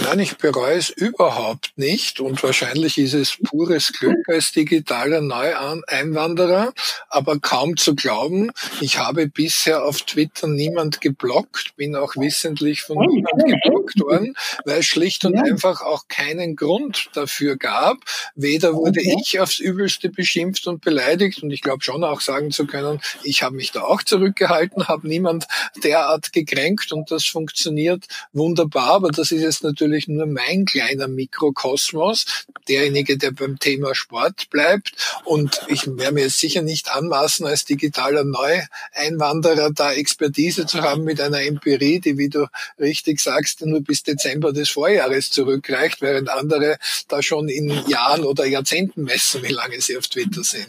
Nein, 0.00 0.20
ich 0.20 0.36
bereue 0.36 0.76
es 0.76 0.90
überhaupt 0.90 1.72
nicht 1.76 2.20
und 2.20 2.40
wahrscheinlich 2.44 2.98
ist 2.98 3.14
es 3.14 3.36
pures 3.36 3.92
Glück 3.92 4.28
als 4.28 4.52
digitaler 4.52 5.20
Neueinwanderer, 5.20 6.72
aber 7.08 7.40
kaum 7.40 7.76
zu 7.76 7.96
glauben. 7.96 8.52
Ich 8.80 8.98
habe 8.98 9.26
bisher 9.26 9.84
auf 9.84 10.02
Twitter 10.02 10.46
niemand 10.46 11.00
geblockt, 11.00 11.76
bin 11.76 11.96
auch 11.96 12.14
wissentlich 12.14 12.82
von 12.82 12.98
niemand 12.98 13.44
geblockt 13.44 14.00
worden, 14.00 14.34
weil 14.64 14.78
es 14.78 14.86
schlicht 14.86 15.24
und 15.24 15.36
einfach 15.36 15.82
auch 15.82 16.06
keinen 16.06 16.54
Grund 16.54 17.10
dafür 17.14 17.56
gab. 17.56 17.98
Weder 18.36 18.74
wurde 18.74 19.00
ich 19.02 19.40
aufs 19.40 19.58
Übelste 19.58 20.10
beschimpft 20.10 20.68
und 20.68 20.80
beleidigt 20.80 21.42
und 21.42 21.50
ich 21.50 21.60
glaube 21.60 21.82
schon 21.82 22.04
auch 22.04 22.20
sagen 22.20 22.52
zu 22.52 22.66
können, 22.66 23.00
ich 23.24 23.42
habe 23.42 23.56
mich 23.56 23.72
da 23.72 23.82
auch 23.82 24.04
zurückgehalten, 24.04 24.86
habe 24.86 25.08
niemand 25.08 25.46
derart 25.82 26.32
gekränkt 26.32 26.92
und 26.92 27.10
das 27.10 27.26
funktioniert 27.26 28.04
wunderbar, 28.32 28.90
aber 28.92 29.10
das 29.10 29.32
ist 29.32 29.42
jetzt 29.42 29.64
natürlich 29.64 29.87
natürlich 29.88 30.08
nur 30.08 30.26
mein 30.26 30.66
kleiner 30.66 31.08
Mikrokosmos, 31.08 32.26
derjenige, 32.68 33.16
der 33.16 33.30
beim 33.30 33.58
Thema 33.58 33.94
Sport 33.94 34.50
bleibt. 34.50 34.92
Und 35.24 35.60
ich 35.68 35.86
werde 35.86 36.12
mir 36.12 36.24
jetzt 36.24 36.38
sicher 36.38 36.62
nicht 36.62 36.90
anmaßen, 36.90 37.46
als 37.46 37.64
digitaler 37.64 38.24
Neueinwanderer 38.24 39.70
da 39.72 39.92
Expertise 39.92 40.66
zu 40.66 40.82
haben 40.82 41.04
mit 41.04 41.20
einer 41.20 41.40
Empirie, 41.40 42.00
die, 42.00 42.18
wie 42.18 42.28
du 42.28 42.46
richtig 42.78 43.20
sagst, 43.20 43.64
nur 43.64 43.80
bis 43.80 44.02
Dezember 44.02 44.52
des 44.52 44.68
Vorjahres 44.68 45.30
zurückreicht, 45.30 46.02
während 46.02 46.28
andere 46.28 46.78
da 47.08 47.22
schon 47.22 47.48
in 47.48 47.70
Jahren 47.88 48.24
oder 48.24 48.44
Jahrzehnten 48.44 49.04
messen, 49.04 49.42
wie 49.42 49.52
lange 49.52 49.80
sie 49.80 49.96
auf 49.96 50.06
Twitter 50.06 50.44
sind. 50.44 50.68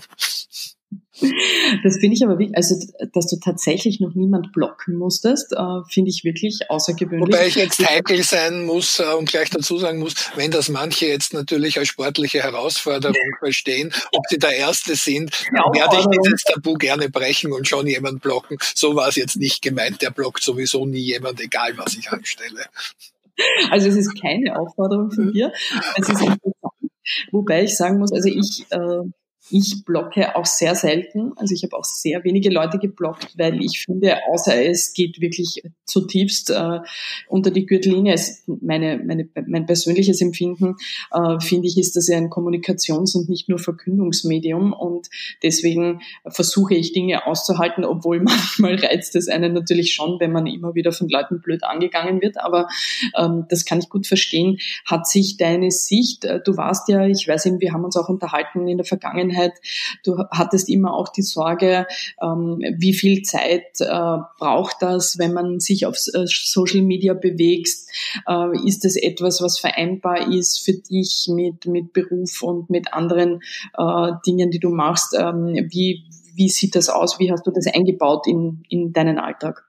Das 1.83 1.97
finde 1.97 2.15
ich 2.15 2.23
aber 2.23 2.39
wirklich, 2.39 2.55
also 2.55 2.75
dass 3.13 3.27
du 3.27 3.37
tatsächlich 3.37 3.99
noch 3.99 4.13
niemand 4.15 4.51
blocken 4.53 4.95
musstest, 4.95 5.53
äh, 5.53 5.81
finde 5.89 6.09
ich 6.09 6.23
wirklich 6.23 6.69
außergewöhnlich. 6.69 7.27
Wobei 7.27 7.47
ich 7.47 7.55
jetzt 7.55 7.85
heikel 7.85 8.23
sein 8.23 8.65
muss 8.65 8.99
äh, 8.99 9.13
und 9.17 9.29
gleich 9.29 9.49
dazu 9.49 9.77
sagen 9.77 9.99
muss, 9.99 10.13
wenn 10.35 10.51
das 10.51 10.69
manche 10.69 11.07
jetzt 11.07 11.33
natürlich 11.33 11.77
als 11.77 11.87
sportliche 11.87 12.41
Herausforderung 12.41 13.15
verstehen, 13.39 13.91
ob 14.13 14.25
sie 14.29 14.39
der 14.39 14.55
Erste 14.55 14.95
sind, 14.95 15.31
ja, 15.53 15.63
werde 15.73 15.97
ich 15.99 16.21
dieses 16.21 16.43
Tabu 16.43 16.73
gerne 16.75 17.09
brechen 17.09 17.51
und 17.51 17.67
schon 17.67 17.87
jemand 17.87 18.21
blocken. 18.21 18.57
So 18.75 18.95
war 18.95 19.09
es 19.09 19.15
jetzt 19.15 19.37
nicht 19.37 19.61
gemeint. 19.61 20.01
Der 20.01 20.11
blockt 20.11 20.43
sowieso 20.43 20.85
nie 20.85 20.99
jemand, 20.99 21.41
egal 21.41 21.77
was 21.77 21.95
ich 21.95 22.09
anstelle. 22.09 22.65
Also 23.69 23.87
es 23.87 23.95
ist 23.95 24.21
keine 24.21 24.59
Aufforderung 24.59 25.11
von 25.11 25.31
dir. 25.31 25.51
Es 25.97 26.09
ist 26.09 26.21
interessant. 26.21 26.39
Wobei 27.31 27.63
ich 27.63 27.75
sagen 27.75 27.99
muss, 27.99 28.11
also 28.11 28.29
ich 28.29 28.65
äh, 28.69 29.01
ich 29.51 29.83
blocke 29.85 30.35
auch 30.35 30.45
sehr 30.45 30.75
selten. 30.75 31.33
Also 31.35 31.53
ich 31.53 31.63
habe 31.63 31.75
auch 31.77 31.83
sehr 31.83 32.23
wenige 32.23 32.49
Leute 32.49 32.77
geblockt, 32.77 33.37
weil 33.37 33.61
ich 33.61 33.79
finde, 33.79 34.17
außer 34.27 34.63
es 34.65 34.93
geht 34.93 35.19
wirklich 35.21 35.63
zutiefst 35.85 36.51
äh, 36.51 36.79
unter 37.27 37.51
die 37.51 37.65
Gürtellinie, 37.65 38.13
ist 38.13 38.47
meine, 38.47 39.01
meine, 39.03 39.27
mein 39.47 39.65
persönliches 39.65 40.21
Empfinden, 40.21 40.75
äh, 41.11 41.39
finde 41.39 41.67
ich, 41.67 41.77
ist 41.77 41.95
das 41.95 42.07
ja 42.07 42.17
ein 42.17 42.29
Kommunikations- 42.29 43.15
und 43.15 43.29
nicht 43.29 43.49
nur 43.49 43.59
Verkündungsmedium. 43.59 44.73
Und 44.73 45.09
deswegen 45.43 46.01
versuche 46.27 46.75
ich 46.75 46.93
Dinge 46.93 47.25
auszuhalten, 47.25 47.83
obwohl 47.83 48.19
manchmal 48.21 48.75
reizt 48.75 49.15
es 49.15 49.27
einen 49.27 49.53
natürlich 49.53 49.93
schon, 49.93 50.19
wenn 50.19 50.31
man 50.31 50.45
immer 50.45 50.75
wieder 50.75 50.91
von 50.91 51.09
Leuten 51.09 51.41
blöd 51.41 51.63
angegangen 51.63 52.21
wird. 52.21 52.39
Aber 52.39 52.67
ähm, 53.17 53.45
das 53.49 53.65
kann 53.65 53.79
ich 53.79 53.89
gut 53.89 54.07
verstehen. 54.07 54.59
Hat 54.85 55.07
sich 55.07 55.37
deine 55.37 55.71
Sicht, 55.71 56.25
äh, 56.25 56.39
du 56.43 56.55
warst 56.57 56.87
ja, 56.89 57.07
ich 57.07 57.27
weiß 57.27 57.47
eben, 57.47 57.59
wir 57.59 57.73
haben 57.73 57.83
uns 57.83 57.97
auch 57.97 58.09
unterhalten 58.09 58.67
in 58.67 58.77
der 58.77 58.85
Vergangenheit, 58.85 59.38
Vergangenheit. 59.39 59.53
Du 60.03 60.17
hattest 60.31 60.69
immer 60.69 60.93
auch 60.93 61.09
die 61.09 61.21
Sorge, 61.21 61.87
ähm, 62.21 62.61
wie 62.77 62.93
viel 62.93 63.21
Zeit 63.23 63.79
äh, 63.79 64.17
braucht 64.39 64.77
das, 64.81 65.17
wenn 65.17 65.33
man 65.33 65.59
sich 65.59 65.85
auf 65.85 65.95
äh, 66.13 66.25
Social 66.25 66.81
Media 66.81 67.13
bewegt? 67.13 67.69
Äh, 68.27 68.67
ist 68.67 68.85
das 68.85 68.95
etwas, 68.95 69.41
was 69.41 69.59
vereinbar 69.59 70.31
ist 70.31 70.59
für 70.59 70.73
dich 70.73 71.27
mit, 71.29 71.65
mit 71.65 71.93
Beruf 71.93 72.43
und 72.43 72.69
mit 72.69 72.93
anderen 72.93 73.41
Dingen, 74.25 74.51
die 74.51 74.59
du 74.59 74.69
machst? 74.69 75.15
Ähm, 75.17 75.67
wie, 75.69 76.05
wie 76.35 76.49
sieht 76.49 76.75
das 76.75 76.89
aus? 76.89 77.19
Wie 77.19 77.31
hast 77.31 77.45
du 77.45 77.51
das 77.51 77.67
eingebaut 77.67 78.27
in, 78.27 78.63
in 78.69 78.93
deinen 78.93 79.19
Alltag? 79.19 79.68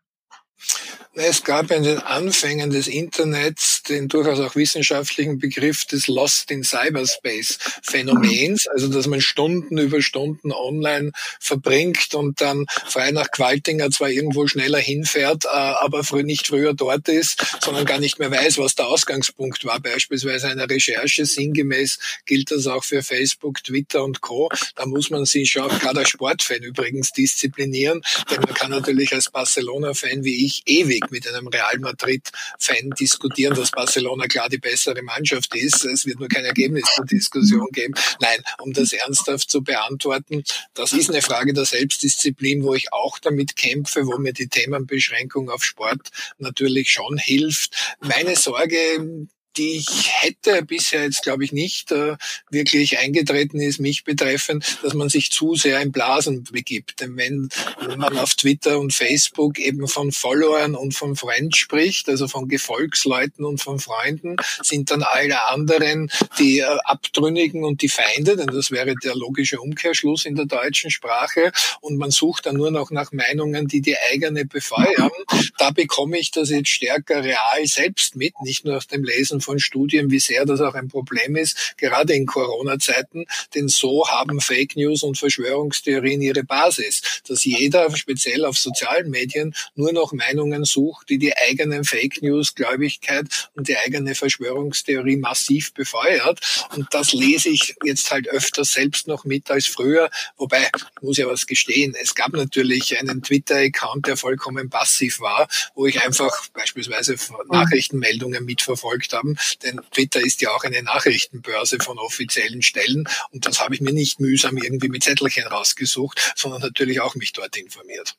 Es 1.22 1.44
gab 1.44 1.70
in 1.70 1.82
den 1.82 1.98
Anfängen 1.98 2.70
des 2.70 2.88
Internets 2.88 3.82
den 3.82 4.08
durchaus 4.08 4.40
auch 4.40 4.56
wissenschaftlichen 4.56 5.38
Begriff 5.38 5.84
des 5.84 6.08
Lost 6.08 6.50
in 6.50 6.64
Cyberspace 6.64 7.58
Phänomens, 7.82 8.66
also 8.66 8.88
dass 8.88 9.06
man 9.06 9.20
Stunden 9.20 9.76
über 9.76 10.00
Stunden 10.00 10.50
online 10.50 11.12
verbringt 11.38 12.14
und 12.14 12.40
dann 12.40 12.64
frei 12.86 13.10
nach 13.10 13.30
Qualtinger 13.30 13.90
zwar 13.90 14.08
irgendwo 14.08 14.46
schneller 14.46 14.78
hinfährt, 14.78 15.44
äh, 15.44 15.48
aber 15.48 16.02
nicht 16.22 16.46
früher 16.46 16.72
dort 16.72 17.06
ist, 17.08 17.44
sondern 17.60 17.84
gar 17.84 17.98
nicht 17.98 18.18
mehr 18.18 18.30
weiß, 18.30 18.56
was 18.56 18.74
der 18.74 18.86
Ausgangspunkt 18.86 19.66
war. 19.66 19.78
Beispielsweise 19.78 20.48
einer 20.48 20.70
Recherche 20.70 21.26
sinngemäß 21.26 21.98
gilt 22.24 22.50
das 22.50 22.66
auch 22.66 22.84
für 22.84 23.02
Facebook, 23.02 23.62
Twitter 23.62 24.04
und 24.04 24.22
Co. 24.22 24.48
Da 24.74 24.86
muss 24.86 25.10
man 25.10 25.26
sich 25.26 25.50
schon, 25.50 25.68
gerade 25.68 26.00
als 26.00 26.08
Sportfan 26.08 26.62
übrigens, 26.62 27.12
disziplinieren, 27.12 28.00
denn 28.30 28.40
man 28.40 28.54
kann 28.54 28.70
natürlich 28.70 29.12
als 29.12 29.30
Barcelona-Fan 29.30 30.24
wie 30.24 30.46
ich 30.46 30.62
ewig 30.64 31.09
mit 31.10 31.26
einem 31.28 31.48
Real 31.48 31.78
Madrid-Fan 31.78 32.90
diskutieren, 32.98 33.54
dass 33.54 33.70
Barcelona 33.70 34.26
klar 34.26 34.48
die 34.48 34.58
bessere 34.58 35.02
Mannschaft 35.02 35.54
ist. 35.54 35.84
Es 35.84 36.06
wird 36.06 36.18
nur 36.18 36.28
kein 36.28 36.44
Ergebnis 36.44 36.84
der 36.96 37.04
Diskussion 37.06 37.68
geben. 37.72 37.94
Nein, 38.20 38.42
um 38.60 38.72
das 38.72 38.92
ernsthaft 38.92 39.50
zu 39.50 39.62
beantworten, 39.62 40.42
das 40.74 40.92
ist 40.92 41.10
eine 41.10 41.22
Frage 41.22 41.52
der 41.52 41.64
Selbstdisziplin, 41.64 42.64
wo 42.64 42.74
ich 42.74 42.92
auch 42.92 43.18
damit 43.18 43.56
kämpfe, 43.56 44.06
wo 44.06 44.18
mir 44.18 44.32
die 44.32 44.48
Themenbeschränkung 44.48 45.50
auf 45.50 45.64
Sport 45.64 46.10
natürlich 46.38 46.90
schon 46.90 47.18
hilft. 47.18 47.96
Meine 48.00 48.36
Sorge 48.36 49.28
die 49.56 49.76
ich 49.76 50.10
hätte 50.22 50.62
bisher 50.64 51.02
jetzt, 51.02 51.22
glaube 51.22 51.44
ich, 51.44 51.52
nicht 51.52 51.90
äh, 51.92 52.16
wirklich 52.50 52.98
eingetreten 52.98 53.60
ist, 53.60 53.80
mich 53.80 54.04
betreffend, 54.04 54.78
dass 54.82 54.94
man 54.94 55.08
sich 55.08 55.30
zu 55.30 55.54
sehr 55.54 55.80
in 55.80 55.92
Blasen 55.92 56.44
begibt. 56.44 57.00
Denn 57.00 57.16
wenn 57.16 57.48
man 57.96 58.16
auf 58.18 58.34
Twitter 58.34 58.78
und 58.78 58.92
Facebook 58.92 59.58
eben 59.58 59.88
von 59.88 60.12
Followern 60.12 60.74
und 60.74 60.94
von 60.94 61.16
Friends 61.16 61.58
spricht, 61.58 62.08
also 62.08 62.28
von 62.28 62.48
Gefolgsleuten 62.48 63.44
und 63.44 63.60
von 63.60 63.78
Freunden, 63.78 64.36
sind 64.62 64.90
dann 64.90 65.02
alle 65.02 65.48
anderen 65.48 66.10
die 66.38 66.60
äh, 66.60 66.78
Abtrünnigen 66.84 67.64
und 67.64 67.82
die 67.82 67.88
Feinde, 67.88 68.36
denn 68.36 68.48
das 68.48 68.70
wäre 68.70 68.94
der 69.02 69.14
logische 69.14 69.60
Umkehrschluss 69.60 70.24
in 70.24 70.36
der 70.36 70.46
deutschen 70.46 70.90
Sprache. 70.90 71.52
Und 71.80 71.96
man 71.96 72.10
sucht 72.10 72.46
dann 72.46 72.56
nur 72.56 72.70
noch 72.70 72.90
nach 72.90 73.12
Meinungen, 73.12 73.66
die 73.66 73.80
die 73.80 73.96
eigene 74.10 74.44
befeuern. 74.44 75.10
Da 75.58 75.70
bekomme 75.70 76.18
ich 76.18 76.30
das 76.30 76.50
jetzt 76.50 76.68
stärker 76.68 77.24
real 77.24 77.66
selbst 77.66 78.16
mit, 78.16 78.34
nicht 78.42 78.64
nur 78.64 78.76
aus 78.76 78.86
dem 78.86 79.04
Lesen 79.04 79.39
von 79.40 79.58
Studien, 79.58 80.10
wie 80.10 80.20
sehr 80.20 80.44
das 80.44 80.60
auch 80.60 80.74
ein 80.74 80.88
Problem 80.88 81.36
ist, 81.36 81.74
gerade 81.76 82.14
in 82.14 82.26
Corona-Zeiten, 82.26 83.26
denn 83.54 83.68
so 83.68 84.08
haben 84.08 84.40
Fake 84.40 84.76
News 84.76 85.02
und 85.02 85.18
Verschwörungstheorien 85.18 86.22
ihre 86.22 86.44
Basis, 86.44 87.22
dass 87.26 87.44
jeder 87.44 87.94
speziell 87.96 88.44
auf 88.44 88.58
sozialen 88.58 89.10
Medien 89.10 89.54
nur 89.74 89.92
noch 89.92 90.12
Meinungen 90.12 90.64
sucht, 90.64 91.08
die 91.08 91.18
die 91.18 91.36
eigenen 91.36 91.84
Fake 91.84 92.22
News, 92.22 92.54
Gläubigkeit 92.54 93.26
und 93.54 93.68
die 93.68 93.76
eigene 93.76 94.14
Verschwörungstheorie 94.14 95.16
massiv 95.16 95.72
befeuert. 95.74 96.40
Und 96.74 96.88
das 96.90 97.12
lese 97.12 97.48
ich 97.48 97.76
jetzt 97.84 98.10
halt 98.10 98.28
öfter 98.28 98.64
selbst 98.64 99.06
noch 99.06 99.24
mit 99.24 99.50
als 99.50 99.66
früher, 99.66 100.10
wobei, 100.36 100.68
muss 101.00 101.18
ja 101.18 101.26
was 101.26 101.46
gestehen, 101.46 101.94
es 102.00 102.14
gab 102.14 102.32
natürlich 102.32 102.98
einen 102.98 103.22
Twitter-Account, 103.22 104.06
der 104.06 104.16
vollkommen 104.16 104.70
passiv 104.70 105.20
war, 105.20 105.48
wo 105.74 105.86
ich 105.86 106.00
einfach 106.04 106.48
beispielsweise 106.52 107.16
Nachrichtenmeldungen 107.48 108.44
mitverfolgt 108.44 109.12
habe 109.12 109.29
haben, 109.30 109.36
denn 109.62 109.80
Twitter 109.90 110.20
ist 110.20 110.40
ja 110.40 110.50
auch 110.50 110.64
eine 110.64 110.82
Nachrichtenbörse 110.82 111.78
von 111.80 111.98
offiziellen 111.98 112.62
Stellen 112.62 113.08
und 113.30 113.46
das 113.46 113.60
habe 113.60 113.74
ich 113.74 113.80
mir 113.80 113.92
nicht 113.92 114.20
mühsam 114.20 114.56
irgendwie 114.56 114.88
mit 114.88 115.02
Zettelchen 115.02 115.44
rausgesucht, 115.44 116.32
sondern 116.36 116.60
natürlich 116.62 117.00
auch 117.00 117.14
mich 117.14 117.32
dort 117.32 117.56
informiert. 117.56 118.16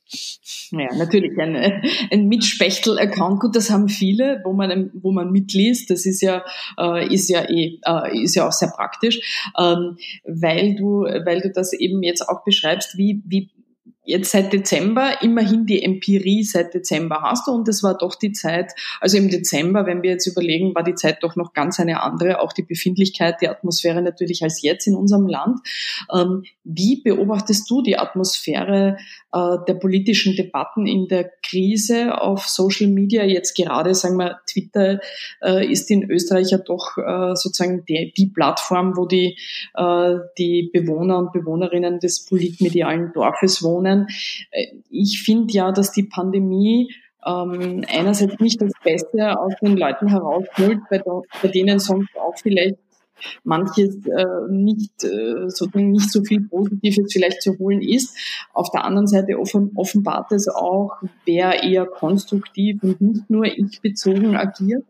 Ja, 0.72 0.94
natürlich 0.96 1.38
ein, 1.40 1.56
ein 2.12 2.28
Mitspechtel-Account, 2.28 3.40
gut, 3.40 3.56
das 3.56 3.70
haben 3.70 3.90
viele, 3.90 4.42
wo 4.44 4.54
man 4.54 4.92
wo 4.94 5.12
man 5.12 5.32
mitliest. 5.32 5.90
Das 5.90 6.06
ist 6.06 6.22
ja 6.22 6.44
äh, 6.78 7.14
ist 7.14 7.30
ja 7.30 7.50
eh 7.50 7.80
äh, 7.86 8.24
ist 8.24 8.36
ja 8.36 8.48
auch 8.48 8.52
sehr 8.52 8.70
praktisch, 8.70 9.52
ähm, 9.58 9.98
weil 10.24 10.76
du 10.76 11.02
weil 11.02 11.42
du 11.42 11.52
das 11.52 11.74
eben 11.74 12.04
jetzt 12.04 12.28
auch 12.28 12.44
beschreibst, 12.44 12.98
wie 12.98 13.22
wie 13.26 13.50
jetzt 14.04 14.32
seit 14.32 14.52
Dezember 14.52 15.22
immerhin 15.22 15.66
die 15.68 15.84
Empirie 15.84 16.44
seit 16.44 16.74
Dezember 16.74 17.22
hast 17.22 17.48
du 17.48 17.52
und 17.52 17.68
es 17.68 17.84
war 17.84 17.98
doch 17.98 18.16
die 18.16 18.32
Zeit, 18.32 18.74
also 19.00 19.18
im 19.18 19.30
Dezember, 19.30 19.86
wenn 19.86 20.02
wir 20.02 20.12
jetzt 20.12 20.26
überlegen, 20.26 20.74
war 20.74 20.84
die 20.84 20.96
Zeit 20.96 21.22
doch 21.22 21.36
noch 21.36 21.54
ganz 21.54 21.80
eine 21.80 22.02
andere, 22.02 22.40
auch 22.42 22.52
die 22.52 22.64
Befindlichkeit, 22.64 23.42
die 23.42 23.48
Atmosphäre 23.48 24.02
natürlich 24.02 24.42
als 24.44 24.64
jetzt 24.64 24.88
in 24.88 24.96
unserem 24.96 25.28
Land. 25.28 25.60
Ähm, 26.14 26.44
wie 26.64 27.02
beobachtest 27.02 27.70
du 27.70 27.84
die 27.84 27.98
Atmosphäre 27.98 28.98
äh, 29.34 29.58
der 29.68 29.76
politischen 29.76 30.36
Debatten 30.36 30.88
in 30.88 31.08
der 31.08 31.32
Krise 31.44 32.20
auf 32.20 32.48
Social 32.48 32.88
Media? 32.88 33.24
Jetzt 33.24 33.56
gerade, 33.56 33.94
sagen 33.94 34.18
wir, 34.18 34.40
Twitter 34.50 35.00
äh, 35.44 35.66
ist 35.72 35.92
in 35.92 36.10
Österreich 36.10 36.50
ja 36.50 36.58
doch 36.58 36.98
äh, 36.98 37.36
sozusagen 37.36 37.86
die, 37.86 38.32
Plattform, 38.34 38.96
wo 38.96 39.06
die, 39.06 39.38
die 40.38 40.70
Bewohner 40.74 41.18
und 41.18 41.34
Bewohnerinnen 41.34 42.00
des 42.00 42.26
politmedialen 42.26 43.12
Dorfes 43.14 43.62
wohnen 43.62 43.91
können. 43.92 44.08
Äh, 44.52 44.68
ich 44.90 45.22
finde 45.24 45.54
ja, 45.54 45.72
dass 45.72 45.92
die 45.92 46.04
Pandemie 46.04 46.94
ähm, 47.26 47.84
einerseits 47.88 48.40
nicht 48.40 48.62
das 48.62 48.72
Beste 48.84 49.40
aus 49.40 49.54
den 49.62 49.78
Leuten 49.78 50.08
herausholt, 50.08 50.80
bei, 50.90 51.02
bei 51.42 51.48
denen 51.48 51.80
sonst 51.80 52.18
auch 52.18 52.38
vielleicht 52.42 52.78
manches 53.44 54.06
äh, 54.08 54.26
nicht, 54.50 55.04
äh, 55.04 55.48
so, 55.48 55.68
nicht 55.76 56.12
so 56.12 56.24
viel 56.24 56.42
Positives 56.42 57.14
vielleicht 57.14 57.42
zu 57.42 57.58
holen 57.60 57.82
ist. 57.82 58.18
Auf 58.54 58.72
der 58.72 58.84
anderen 58.84 59.08
Seite 59.08 59.38
offen, 59.40 59.72
offenbart 59.76 60.32
es 60.32 60.48
auch, 60.48 61.02
wer 61.26 61.64
eher 61.64 61.86
konstruktiv 61.86 62.82
und 62.84 63.00
nicht 63.02 63.30
nur 63.30 63.46
ich-bezogen 63.46 64.36
agiert. 64.36 64.86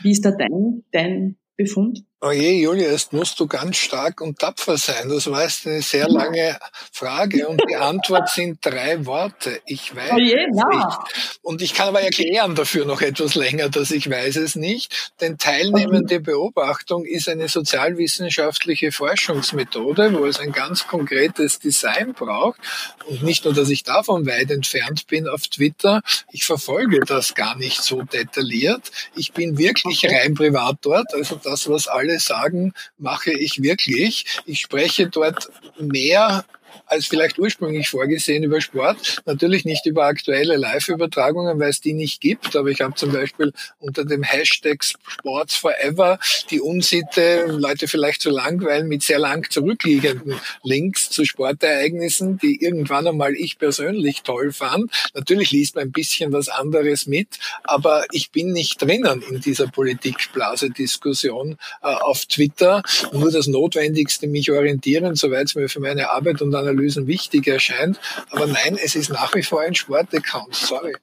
Wie 0.00 0.12
ist 0.12 0.24
da 0.24 0.30
dein, 0.30 0.84
dein 0.92 1.36
Befund? 1.56 2.04
Oje, 2.26 2.40
oh 2.40 2.72
Julia, 2.72 2.90
jetzt 2.90 3.12
musst 3.12 3.38
du 3.38 3.46
ganz 3.46 3.76
stark 3.76 4.20
und 4.20 4.40
tapfer 4.40 4.76
sein. 4.76 5.08
Das 5.08 5.30
war 5.30 5.44
jetzt 5.44 5.64
eine 5.64 5.80
sehr 5.80 6.08
lange 6.08 6.58
Frage 6.90 7.46
und 7.46 7.62
die 7.70 7.76
Antwort 7.76 8.30
sind 8.30 8.58
drei 8.62 9.06
Worte. 9.06 9.60
Ich 9.64 9.94
weiß 9.94 10.10
Oje, 10.10 10.48
oh 10.50 10.50
es 10.50 10.58
ja. 10.58 10.86
nicht. 10.86 11.38
Und 11.42 11.62
ich 11.62 11.72
kann 11.72 11.86
aber 11.86 12.00
erklären 12.00 12.56
dafür 12.56 12.84
noch 12.84 13.00
etwas 13.00 13.36
länger, 13.36 13.68
dass 13.68 13.92
ich 13.92 14.10
weiß 14.10 14.36
es 14.36 14.56
nicht. 14.56 15.12
Denn 15.20 15.38
teilnehmende 15.38 16.18
Beobachtung 16.18 17.04
ist 17.04 17.28
eine 17.28 17.48
sozialwissenschaftliche 17.48 18.90
Forschungsmethode, 18.90 20.12
wo 20.18 20.26
es 20.26 20.40
ein 20.40 20.50
ganz 20.50 20.88
konkretes 20.88 21.60
Design 21.60 22.12
braucht. 22.12 22.58
Und 23.06 23.22
nicht 23.22 23.44
nur, 23.44 23.54
dass 23.54 23.70
ich 23.70 23.84
davon 23.84 24.26
weit 24.26 24.50
entfernt 24.50 25.06
bin 25.06 25.28
auf 25.28 25.42
Twitter, 25.42 26.02
ich 26.32 26.44
verfolge 26.44 26.98
das 27.06 27.34
gar 27.34 27.56
nicht 27.56 27.84
so 27.84 28.02
detailliert. 28.02 28.90
Ich 29.14 29.32
bin 29.32 29.58
wirklich 29.58 30.04
rein 30.10 30.34
privat 30.34 30.78
dort. 30.82 31.14
Also 31.14 31.36
das, 31.36 31.70
was 31.70 31.86
alle 31.86 32.15
sagen, 32.18 32.72
mache 32.98 33.32
ich 33.32 33.62
wirklich. 33.62 34.40
Ich 34.46 34.60
spreche 34.60 35.08
dort 35.08 35.48
mehr 35.78 36.44
als 36.86 37.06
vielleicht 37.06 37.38
ursprünglich 37.38 37.88
vorgesehen 37.88 38.42
über 38.42 38.60
Sport. 38.60 39.22
Natürlich 39.26 39.64
nicht 39.64 39.86
über 39.86 40.04
aktuelle 40.04 40.56
Live-Übertragungen, 40.56 41.58
weil 41.58 41.70
es 41.70 41.80
die 41.80 41.92
nicht 41.92 42.20
gibt. 42.20 42.56
Aber 42.56 42.68
ich 42.68 42.80
habe 42.80 42.94
zum 42.94 43.12
Beispiel 43.12 43.52
unter 43.78 44.04
dem 44.04 44.22
Hashtag 44.22 44.84
Sports 44.84 45.56
Forever 45.56 46.18
die 46.50 46.60
Unsitte, 46.60 47.46
Leute 47.48 47.88
vielleicht 47.88 48.20
zu 48.20 48.30
langweilen, 48.30 48.88
mit 48.88 49.02
sehr 49.02 49.18
lang 49.18 49.50
zurückliegenden 49.50 50.40
Links 50.62 51.10
zu 51.10 51.24
Sportereignissen, 51.24 52.38
die 52.38 52.62
irgendwann 52.62 53.06
einmal 53.06 53.34
ich 53.34 53.58
persönlich 53.58 54.22
toll 54.22 54.52
fand. 54.52 54.90
Natürlich 55.14 55.50
liest 55.50 55.76
man 55.76 55.84
ein 55.84 55.92
bisschen 55.92 56.32
was 56.32 56.48
anderes 56.48 57.06
mit, 57.06 57.38
aber 57.64 58.04
ich 58.12 58.30
bin 58.30 58.52
nicht 58.52 58.80
drinnen 58.80 59.22
in 59.28 59.40
dieser 59.40 59.68
Politikblase-Diskussion 59.68 61.56
äh, 61.82 61.86
auf 61.86 62.26
Twitter. 62.26 62.82
Nur 63.12 63.30
das 63.30 63.46
Notwendigste, 63.46 64.26
mich 64.26 64.50
orientieren, 64.50 65.14
soweit 65.14 65.46
es 65.46 65.54
mir 65.54 65.68
für 65.68 65.80
meine 65.80 66.10
Arbeit 66.10 66.42
und 66.42 66.50
Analysen 66.66 67.06
wichtig 67.06 67.46
erscheint. 67.46 67.98
Aber 68.30 68.46
nein, 68.46 68.78
es 68.82 68.94
ist 68.94 69.10
nach 69.10 69.34
wie 69.34 69.42
vor 69.42 69.60
ein 69.60 69.74
Sportaccount. 69.74 70.54
Sorry. 70.54 70.94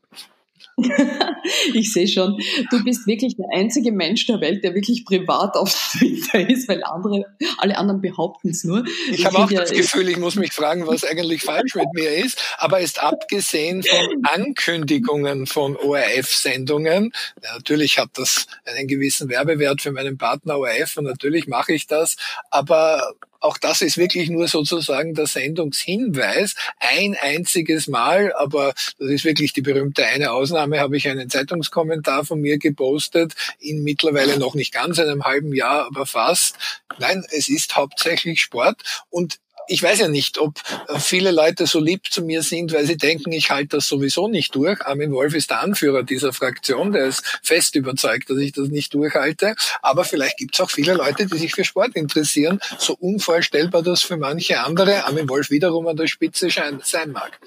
ich 1.73 1.93
sehe 1.93 2.07
schon, 2.07 2.39
du 2.71 2.83
bist 2.83 3.05
wirklich 3.05 3.35
der 3.35 3.45
einzige 3.53 3.91
Mensch 3.91 4.25
der 4.25 4.41
Welt, 4.41 4.63
der 4.63 4.73
wirklich 4.73 5.05
privat 5.05 5.55
auf 5.55 5.71
Twitter 5.91 6.49
ist, 6.49 6.67
weil 6.67 6.83
andere, 6.83 7.25
alle 7.57 7.77
anderen 7.77 8.01
behaupten 8.01 8.49
es 8.49 8.63
nur. 8.63 8.83
Ich, 9.09 9.19
ich 9.19 9.25
habe 9.25 9.37
auch 9.37 9.51
ja, 9.51 9.61
das 9.61 9.71
Gefühl, 9.71 10.09
ich 10.09 10.17
muss 10.17 10.35
mich 10.35 10.51
fragen, 10.51 10.87
was 10.87 11.03
eigentlich 11.03 11.43
falsch 11.43 11.75
mit 11.75 11.87
mir 11.93 12.09
ist. 12.09 12.41
Aber 12.57 12.79
ist 12.79 13.01
abgesehen 13.03 13.83
von 13.83 14.23
Ankündigungen 14.23 15.45
von 15.45 15.75
ORF-Sendungen, 15.75 17.11
natürlich 17.53 17.99
hat 17.99 18.09
das 18.13 18.47
einen 18.65 18.87
gewissen 18.87 19.29
Werbewert 19.29 19.81
für 19.81 19.91
meinen 19.91 20.17
Partner 20.17 20.57
ORF 20.57 20.97
und 20.97 21.05
natürlich 21.05 21.47
mache 21.47 21.73
ich 21.73 21.87
das, 21.87 22.15
aber 22.49 23.13
auch 23.43 23.57
das 23.57 23.81
ist 23.81 23.97
wirklich 23.97 24.29
nur 24.29 24.47
sozusagen 24.47 25.13
der 25.13 25.27
Sendungshinweis. 25.27 26.55
Ein 26.79 27.17
einziges 27.21 27.87
Mal, 27.87 28.33
aber 28.33 28.73
das 28.97 29.09
ist 29.09 29.25
wirklich 29.25 29.51
die 29.51 29.61
berühmte 29.61 30.05
eine 30.05 30.31
Ausnahme, 30.31 30.79
habe 30.79 30.95
ich 30.95 31.09
einen 31.09 31.29
Zeitungskommentar 31.29 32.23
von 32.25 32.39
mir 32.39 32.57
gepostet, 32.57 33.33
in 33.59 33.83
mittlerweile 33.83 34.39
noch 34.39 34.55
nicht 34.55 34.73
ganz 34.73 34.97
einem 34.97 35.25
halben 35.25 35.53
Jahr, 35.53 35.87
aber 35.87 36.05
fast. 36.05 36.55
Nein, 36.99 37.25
es 37.31 37.49
ist 37.49 37.75
hauptsächlich 37.75 38.39
Sport 38.39 39.05
und 39.09 39.39
ich 39.67 39.81
weiß 39.81 39.99
ja 39.99 40.07
nicht, 40.07 40.37
ob 40.37 40.59
äh, 40.87 40.99
viele 40.99 41.31
Leute 41.31 41.67
so 41.67 41.79
lieb 41.79 42.11
zu 42.11 42.23
mir 42.23 42.43
sind, 42.43 42.73
weil 42.73 42.85
sie 42.85 42.97
denken, 42.97 43.31
ich 43.31 43.49
halte 43.49 43.77
das 43.77 43.87
sowieso 43.87 44.27
nicht 44.27 44.55
durch. 44.55 44.81
Armin 44.85 45.11
Wolf 45.11 45.33
ist 45.33 45.49
der 45.49 45.61
Anführer 45.61 46.03
dieser 46.03 46.33
Fraktion, 46.33 46.91
der 46.91 47.05
ist 47.05 47.39
fest 47.41 47.75
überzeugt, 47.75 48.29
dass 48.29 48.37
ich 48.37 48.51
das 48.51 48.69
nicht 48.69 48.93
durchhalte. 48.93 49.55
Aber 49.81 50.03
vielleicht 50.05 50.37
gibt 50.37 50.55
es 50.55 50.61
auch 50.61 50.71
viele 50.71 50.93
Leute, 50.93 51.25
die 51.25 51.37
sich 51.37 51.53
für 51.53 51.63
Sport 51.63 51.95
interessieren, 51.95 52.59
so 52.77 52.95
unvorstellbar 52.99 53.83
das 53.83 54.01
für 54.01 54.17
manche 54.17 54.59
andere, 54.59 55.05
Armin 55.05 55.29
Wolf 55.29 55.49
wiederum 55.49 55.87
an 55.87 55.97
der 55.97 56.07
Spitze 56.07 56.49
sein 56.49 57.11
mag. 57.11 57.39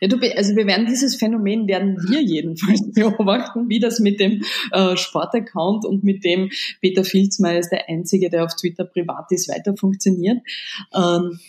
Ja, 0.00 0.08
du, 0.08 0.16
also 0.36 0.54
wir 0.54 0.66
werden 0.66 0.86
dieses 0.86 1.16
Phänomen 1.16 1.66
werden 1.66 1.96
wir 2.08 2.22
jedenfalls 2.22 2.92
beobachten, 2.94 3.68
wie 3.68 3.80
das 3.80 3.98
mit 3.98 4.20
dem 4.20 4.42
äh, 4.72 4.96
Sportaccount 4.96 5.84
und 5.84 6.04
mit 6.04 6.24
dem 6.24 6.50
Peter 6.80 7.04
Filzmeier 7.04 7.58
ist 7.58 7.70
der 7.70 7.88
einzige, 7.88 8.30
der 8.30 8.44
auf 8.44 8.54
Twitter 8.54 8.84
privat 8.84 9.26
ist, 9.30 9.48
weiter 9.48 9.76
funktioniert. 9.76 10.38
Ähm, 10.94 11.40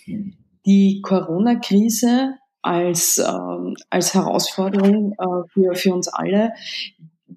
die 0.65 1.01
Corona-Krise 1.01 2.35
als, 2.61 3.17
äh, 3.17 3.73
als 3.89 4.13
Herausforderung 4.13 5.13
äh, 5.13 5.49
für, 5.53 5.75
für 5.75 5.93
uns 5.93 6.07
alle 6.07 6.53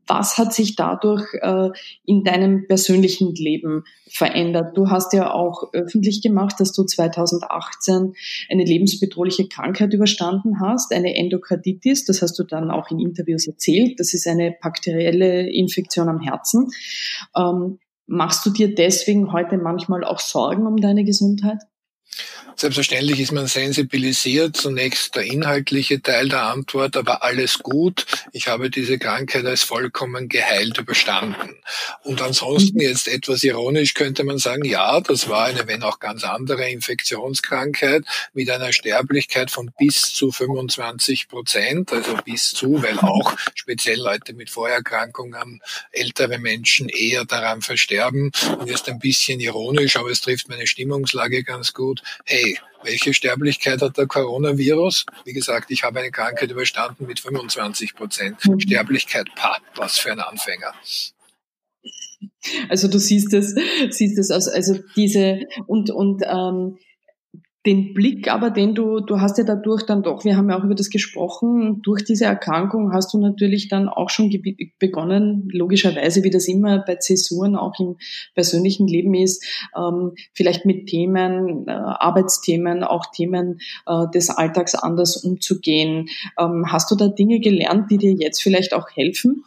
was 0.06 0.38
hat 0.38 0.52
sich 0.52 0.76
dadurch 0.76 1.24
äh, 1.40 1.70
in 2.04 2.24
deinem 2.24 2.66
persönlichen 2.66 3.34
Leben 3.34 3.84
verändert? 4.08 4.76
Du 4.76 4.90
hast 4.90 5.12
ja 5.12 5.32
auch 5.32 5.72
öffentlich 5.72 6.22
gemacht, 6.22 6.56
dass 6.58 6.72
du 6.72 6.84
2018 6.84 8.14
eine 8.50 8.64
lebensbedrohliche 8.64 9.48
Krankheit 9.48 9.92
überstanden 9.92 10.60
hast, 10.60 10.92
eine 10.92 11.14
Endokarditis. 11.16 12.04
Das 12.04 12.22
hast 12.22 12.38
du 12.38 12.44
dann 12.44 12.70
auch 12.70 12.90
in 12.90 12.98
Interviews 12.98 13.46
erzählt. 13.46 14.00
Das 14.00 14.14
ist 14.14 14.26
eine 14.26 14.54
bakterielle 14.60 15.50
Infektion 15.50 16.08
am 16.08 16.20
Herzen. 16.20 16.68
Ähm, 17.36 17.78
machst 18.06 18.44
du 18.46 18.50
dir 18.50 18.74
deswegen 18.74 19.32
heute 19.32 19.58
manchmal 19.58 20.04
auch 20.04 20.20
Sorgen 20.20 20.66
um 20.66 20.76
deine 20.76 21.04
Gesundheit? 21.04 21.58
Selbstverständlich 22.56 23.18
ist 23.18 23.32
man 23.32 23.48
sensibilisiert. 23.48 24.56
Zunächst 24.56 25.16
der 25.16 25.24
inhaltliche 25.24 26.00
Teil 26.00 26.28
der 26.28 26.44
Antwort, 26.44 26.96
aber 26.96 27.24
alles 27.24 27.58
gut. 27.58 28.06
Ich 28.32 28.46
habe 28.46 28.70
diese 28.70 28.98
Krankheit 28.98 29.44
als 29.44 29.62
vollkommen 29.62 30.28
geheilt 30.28 30.78
überstanden. 30.78 31.56
Und 32.02 32.22
ansonsten 32.22 32.80
jetzt 32.80 33.08
etwas 33.08 33.42
ironisch 33.42 33.94
könnte 33.94 34.22
man 34.22 34.38
sagen, 34.38 34.64
ja, 34.64 35.00
das 35.00 35.28
war 35.28 35.46
eine, 35.46 35.66
wenn 35.66 35.82
auch 35.82 35.98
ganz 35.98 36.22
andere 36.22 36.70
Infektionskrankheit 36.70 38.04
mit 38.34 38.48
einer 38.50 38.72
Sterblichkeit 38.72 39.50
von 39.50 39.72
bis 39.76 40.14
zu 40.14 40.30
25 40.30 41.28
Prozent, 41.28 41.92
also 41.92 42.16
bis 42.24 42.52
zu, 42.52 42.82
weil 42.82 42.98
auch 43.00 43.36
speziell 43.54 43.98
Leute 43.98 44.32
mit 44.32 44.50
Vorerkrankungen, 44.50 45.60
ältere 45.90 46.38
Menschen 46.38 46.88
eher 46.88 47.24
daran 47.24 47.62
versterben. 47.62 48.30
Und 48.58 48.68
jetzt 48.68 48.88
ein 48.88 49.00
bisschen 49.00 49.40
ironisch, 49.40 49.96
aber 49.96 50.10
es 50.10 50.20
trifft 50.20 50.48
meine 50.48 50.66
Stimmungslage 50.66 51.42
ganz 51.42 51.72
gut. 51.72 52.02
Hey, 52.24 52.43
hey, 52.43 52.43
welche 52.84 53.14
Sterblichkeit 53.14 53.82
hat 53.82 53.96
der 53.96 54.06
Coronavirus? 54.06 55.06
Wie 55.24 55.32
gesagt, 55.32 55.70
ich 55.70 55.82
habe 55.82 56.00
eine 56.00 56.10
Krankheit 56.10 56.50
überstanden 56.50 57.06
mit 57.06 57.20
25 57.20 57.94
Prozent 57.94 58.46
mhm. 58.46 58.60
Sterblichkeit. 58.60 59.26
Pa, 59.34 59.58
was 59.76 59.98
für 59.98 60.12
ein 60.12 60.20
Anfänger. 60.20 60.74
Also 62.68 62.88
du 62.88 62.98
siehst 62.98 63.32
es, 63.32 63.54
siehst 63.90 64.18
es 64.18 64.30
als, 64.30 64.48
also 64.48 64.78
diese 64.96 65.40
und 65.66 65.90
und 65.90 66.22
ähm, 66.24 66.78
den 67.66 67.94
Blick 67.94 68.30
aber, 68.30 68.50
den 68.50 68.74
du, 68.74 69.00
du 69.00 69.20
hast 69.20 69.38
ja 69.38 69.44
dadurch 69.44 69.84
dann 69.84 70.02
doch, 70.02 70.24
wir 70.24 70.36
haben 70.36 70.50
ja 70.50 70.58
auch 70.58 70.64
über 70.64 70.74
das 70.74 70.90
gesprochen, 70.90 71.80
durch 71.82 72.04
diese 72.04 72.26
Erkrankung 72.26 72.92
hast 72.92 73.14
du 73.14 73.18
natürlich 73.18 73.68
dann 73.68 73.88
auch 73.88 74.10
schon 74.10 74.30
begonnen, 74.78 75.48
logischerweise, 75.50 76.22
wie 76.24 76.30
das 76.30 76.46
immer 76.46 76.78
bei 76.80 76.96
Zäsuren 76.96 77.56
auch 77.56 77.78
im 77.80 77.96
persönlichen 78.34 78.86
Leben 78.86 79.14
ist, 79.14 79.44
ähm, 79.76 80.12
vielleicht 80.34 80.66
mit 80.66 80.88
Themen, 80.88 81.66
äh, 81.66 81.70
Arbeitsthemen, 81.70 82.84
auch 82.84 83.06
Themen 83.06 83.60
äh, 83.86 84.08
des 84.12 84.28
Alltags 84.28 84.74
anders 84.74 85.16
umzugehen. 85.16 86.08
Ähm, 86.38 86.66
hast 86.70 86.90
du 86.90 86.96
da 86.96 87.08
Dinge 87.08 87.40
gelernt, 87.40 87.90
die 87.90 87.98
dir 87.98 88.12
jetzt 88.12 88.42
vielleicht 88.42 88.74
auch 88.74 88.90
helfen? 88.94 89.44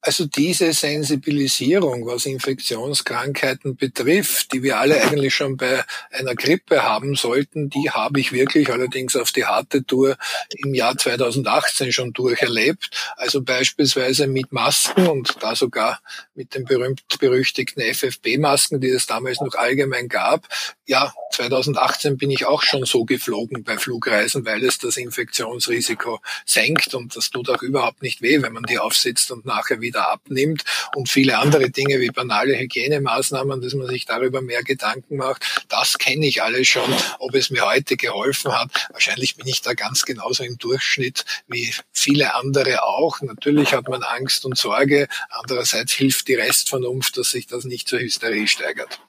Also 0.00 0.26
diese 0.26 0.72
Sensibilisierung, 0.72 2.06
was 2.06 2.24
Infektionskrankheiten 2.24 3.74
betrifft, 3.74 4.52
die 4.52 4.62
wir 4.62 4.78
alle 4.78 5.00
eigentlich 5.02 5.34
schon 5.34 5.56
bei 5.56 5.84
einer 6.12 6.36
Grippe 6.36 6.84
haben 6.84 7.16
sollten, 7.16 7.68
die 7.68 7.90
habe 7.90 8.20
ich 8.20 8.30
wirklich 8.30 8.70
allerdings 8.70 9.16
auf 9.16 9.32
die 9.32 9.44
harte 9.44 9.84
Tour 9.84 10.16
im 10.56 10.72
Jahr 10.72 10.96
2018 10.96 11.92
schon 11.92 12.12
durcherlebt. 12.12 12.90
Also 13.16 13.42
beispielsweise 13.42 14.28
mit 14.28 14.52
Masken 14.52 15.08
und 15.08 15.34
da 15.40 15.56
sogar 15.56 16.00
mit 16.36 16.54
den 16.54 16.64
berühmt-berüchtigten 16.64 17.82
FFP-Masken, 17.82 18.80
die 18.80 18.90
es 18.90 19.06
damals 19.06 19.40
noch 19.40 19.56
allgemein 19.56 20.08
gab. 20.08 20.46
Ja, 20.86 21.12
2018 21.32 22.16
bin 22.16 22.30
ich 22.30 22.46
auch 22.46 22.62
schon 22.62 22.84
so 22.84 23.04
geflogen 23.04 23.64
bei 23.64 23.78
Flugreisen, 23.78 24.46
weil 24.46 24.64
es 24.64 24.78
das 24.78 24.96
Infektionsrisiko 24.96 26.20
senkt 26.46 26.94
und 26.94 27.16
das 27.16 27.30
tut 27.30 27.50
auch 27.50 27.62
überhaupt 27.62 28.02
nicht 28.02 28.22
weh, 28.22 28.40
wenn 28.42 28.52
man 28.52 28.62
die 28.62 28.78
aufsitzt 28.78 29.30
und 29.32 29.44
nachher 29.44 29.80
wieder 29.80 29.87
wieder 29.88 30.10
abnimmt 30.10 30.62
und 30.94 31.08
viele 31.08 31.38
andere 31.38 31.70
Dinge 31.70 32.00
wie 32.00 32.10
banale 32.10 32.58
Hygienemaßnahmen, 32.58 33.60
dass 33.60 33.74
man 33.74 33.88
sich 33.88 34.04
darüber 34.04 34.40
mehr 34.40 34.62
Gedanken 34.62 35.16
macht. 35.16 35.64
Das 35.68 35.98
kenne 35.98 36.26
ich 36.26 36.42
alles 36.42 36.68
schon. 36.68 36.90
Ob 37.18 37.34
es 37.34 37.50
mir 37.50 37.66
heute 37.66 37.96
geholfen 37.96 38.52
hat, 38.52 38.70
wahrscheinlich 38.92 39.36
bin 39.36 39.48
ich 39.48 39.62
da 39.62 39.74
ganz 39.74 40.04
genauso 40.04 40.44
im 40.44 40.58
Durchschnitt 40.58 41.24
wie 41.46 41.72
viele 41.92 42.34
andere 42.34 42.82
auch. 42.84 43.20
Natürlich 43.22 43.72
hat 43.72 43.88
man 43.88 44.02
Angst 44.02 44.44
und 44.44 44.56
Sorge. 44.56 45.08
Andererseits 45.30 45.92
hilft 45.92 46.28
die 46.28 46.34
Restvernunft, 46.34 47.16
dass 47.16 47.30
sich 47.30 47.46
das 47.46 47.64
nicht 47.64 47.88
zur 47.88 48.00
Hysterie 48.00 48.46
steigert. 48.46 49.00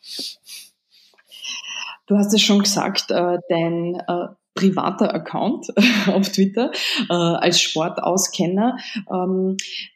Du 2.08 2.18
hast 2.18 2.34
es 2.34 2.42
schon 2.42 2.64
gesagt, 2.64 3.12
äh, 3.12 3.38
dein 3.50 3.96
äh, 4.08 4.28
privater 4.56 5.14
Account 5.14 5.68
auf 6.08 6.30
Twitter 6.30 6.72
äh, 7.10 7.14
als 7.14 7.62
Sportauskenner. 7.62 8.78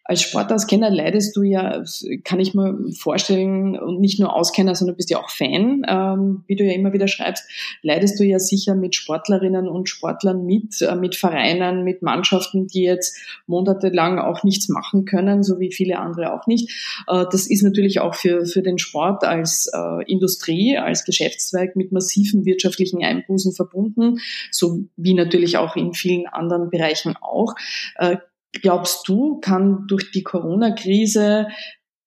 Als 0.06 0.22
Sportauskenner 0.22 0.89
leidest 0.89 1.36
du 1.38 1.43
ja, 1.43 1.84
kann 2.26 2.41
ich 2.41 2.54
mir 2.54 2.78
vorstellen, 2.91 3.80
und 3.80 4.01
nicht 4.01 4.20
nur 4.20 4.36
Auskenner, 4.36 4.76
sondern 4.76 4.97
bist 4.97 5.10
ja 5.10 5.18
auch 5.18 5.30
Fan, 5.30 5.84
ähm, 5.88 6.43
wie 6.45 6.58
du 6.58 6.66
ja 6.66 6.74
immer 6.74 6.91
wieder 6.91 7.08
schreibst, 7.08 7.49
leidest 7.84 8.20
du 8.20 8.26
ja 8.26 8.38
sicher 8.38 8.76
mit 8.76 8.95
Sportlerinnen 8.95 9.70
und 9.70 9.88
Sportlern 9.88 10.45
mit, 10.45 10.82
äh, 10.82 10.95
mit 10.95 11.16
Vereinen, 11.16 11.86
mit 11.86 12.01
Mannschaften, 12.01 12.68
die 12.68 12.84
jetzt 12.84 13.18
monatelang 13.47 14.20
auch 14.20 14.43
nichts 14.43 14.68
machen 14.68 15.06
können, 15.06 15.41
so 15.41 15.60
wie 15.60 15.72
viele 15.72 15.99
andere 15.99 16.34
auch 16.34 16.47
nicht. 16.47 16.70
Äh, 17.08 17.24
das 17.32 17.47
ist 17.47 17.64
natürlich 17.64 18.01
auch 18.01 18.16
für, 18.16 18.45
für 18.45 18.62
den 18.62 18.80
Sport 18.80 19.24
als 19.24 19.72
äh, 19.74 20.04
Industrie, 20.12 20.78
als 20.78 21.06
Geschäftszweig 21.06 21.78
mit 21.78 21.93
massiven 21.93 22.43
wirtschaftlichen 22.43 23.01
Einbußen 23.01 23.54
verbunden, 23.54 24.18
so 24.51 24.80
wie 24.97 25.14
natürlich 25.14 25.56
auch 25.56 25.78
in 25.78 25.93
vielen 25.93 26.28
anderen 26.28 26.70
Bereichen 26.70 27.16
auch. 27.22 27.56
Glaubst 28.62 29.08
du, 29.08 29.39
kann 29.39 29.86
durch 29.88 30.12
die 30.12 30.24
Corona-Krise 30.24 31.47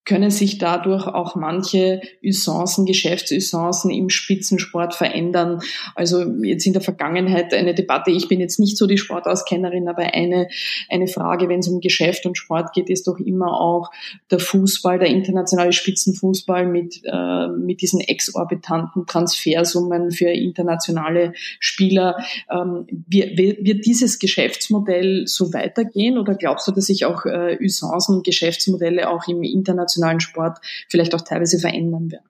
können 0.07 0.31
sich 0.31 0.59
dadurch 0.59 1.07
auch 1.07 1.35
manche 1.35 2.01
Usancen, 2.25 2.87
Geschäftsusancen 2.87 3.91
im 3.91 4.09
Spitzensport 4.09 4.95
verändern. 4.95 5.61
Also 5.97 6.23
jetzt 6.43 6.65
in 6.65 6.73
der 6.73 6.81
Vergangenheit 6.81 7.53
eine 7.53 7.75
Debatte, 7.75 8.13
ich 8.13 8.29
bin 8.29 8.41
jetzt 8.41 8.61
nicht 8.61 8.79
so 8.79 8.87
die 8.87 8.99
Sportauskennerin, 8.99 9.89
aber 9.89 10.15
eine, 10.15 10.49
eine 10.89 11.09
Frage, 11.09 11.49
wenn 11.49 11.59
es 11.59 11.69
um 11.69 11.81
Geschäft 11.81 12.25
und 12.25 12.39
Sport 12.39 12.73
geht, 12.73 12.89
ist 12.89 13.09
doch 13.09 13.19
immer 13.19 13.61
auch 13.61 13.91
der 14.31 14.39
Fußball, 14.39 15.01
der 15.01 15.09
internationale 15.09 15.73
Spitzenfußball 15.73 16.67
mit, 16.67 17.03
äh, 17.05 17.49
mit 17.49 17.83
diesen 17.83 18.01
exorbitanten 18.01 19.07
Transfersummen 19.07 20.13
für 20.13 20.31
internationale 20.31 21.33
Spieler. 21.59 22.17
Ähm, 22.49 22.87
wird, 23.09 23.37
wird 23.39 23.85
dieses 23.85 24.21
Geschäftsmodell 24.21 25.27
so 25.27 25.53
weitergehen 25.53 26.17
oder 26.17 26.37
glaubst 26.37 26.69
du, 26.69 26.73
dass 26.73 26.87
sich 26.87 27.05
auch 27.07 27.27
äh, 27.27 27.59
Usancen 27.61 28.19
und 28.19 28.25
Geschäftsmodelle 28.25 29.11
auch 29.11 29.27
im 29.27 29.43
internationalen 29.43 29.96
internationalen 29.97 30.21
Sport 30.21 30.59
vielleicht 30.89 31.15
auch 31.15 31.23
teilweise 31.23 31.59
verändern 31.59 32.11
werden. 32.11 32.25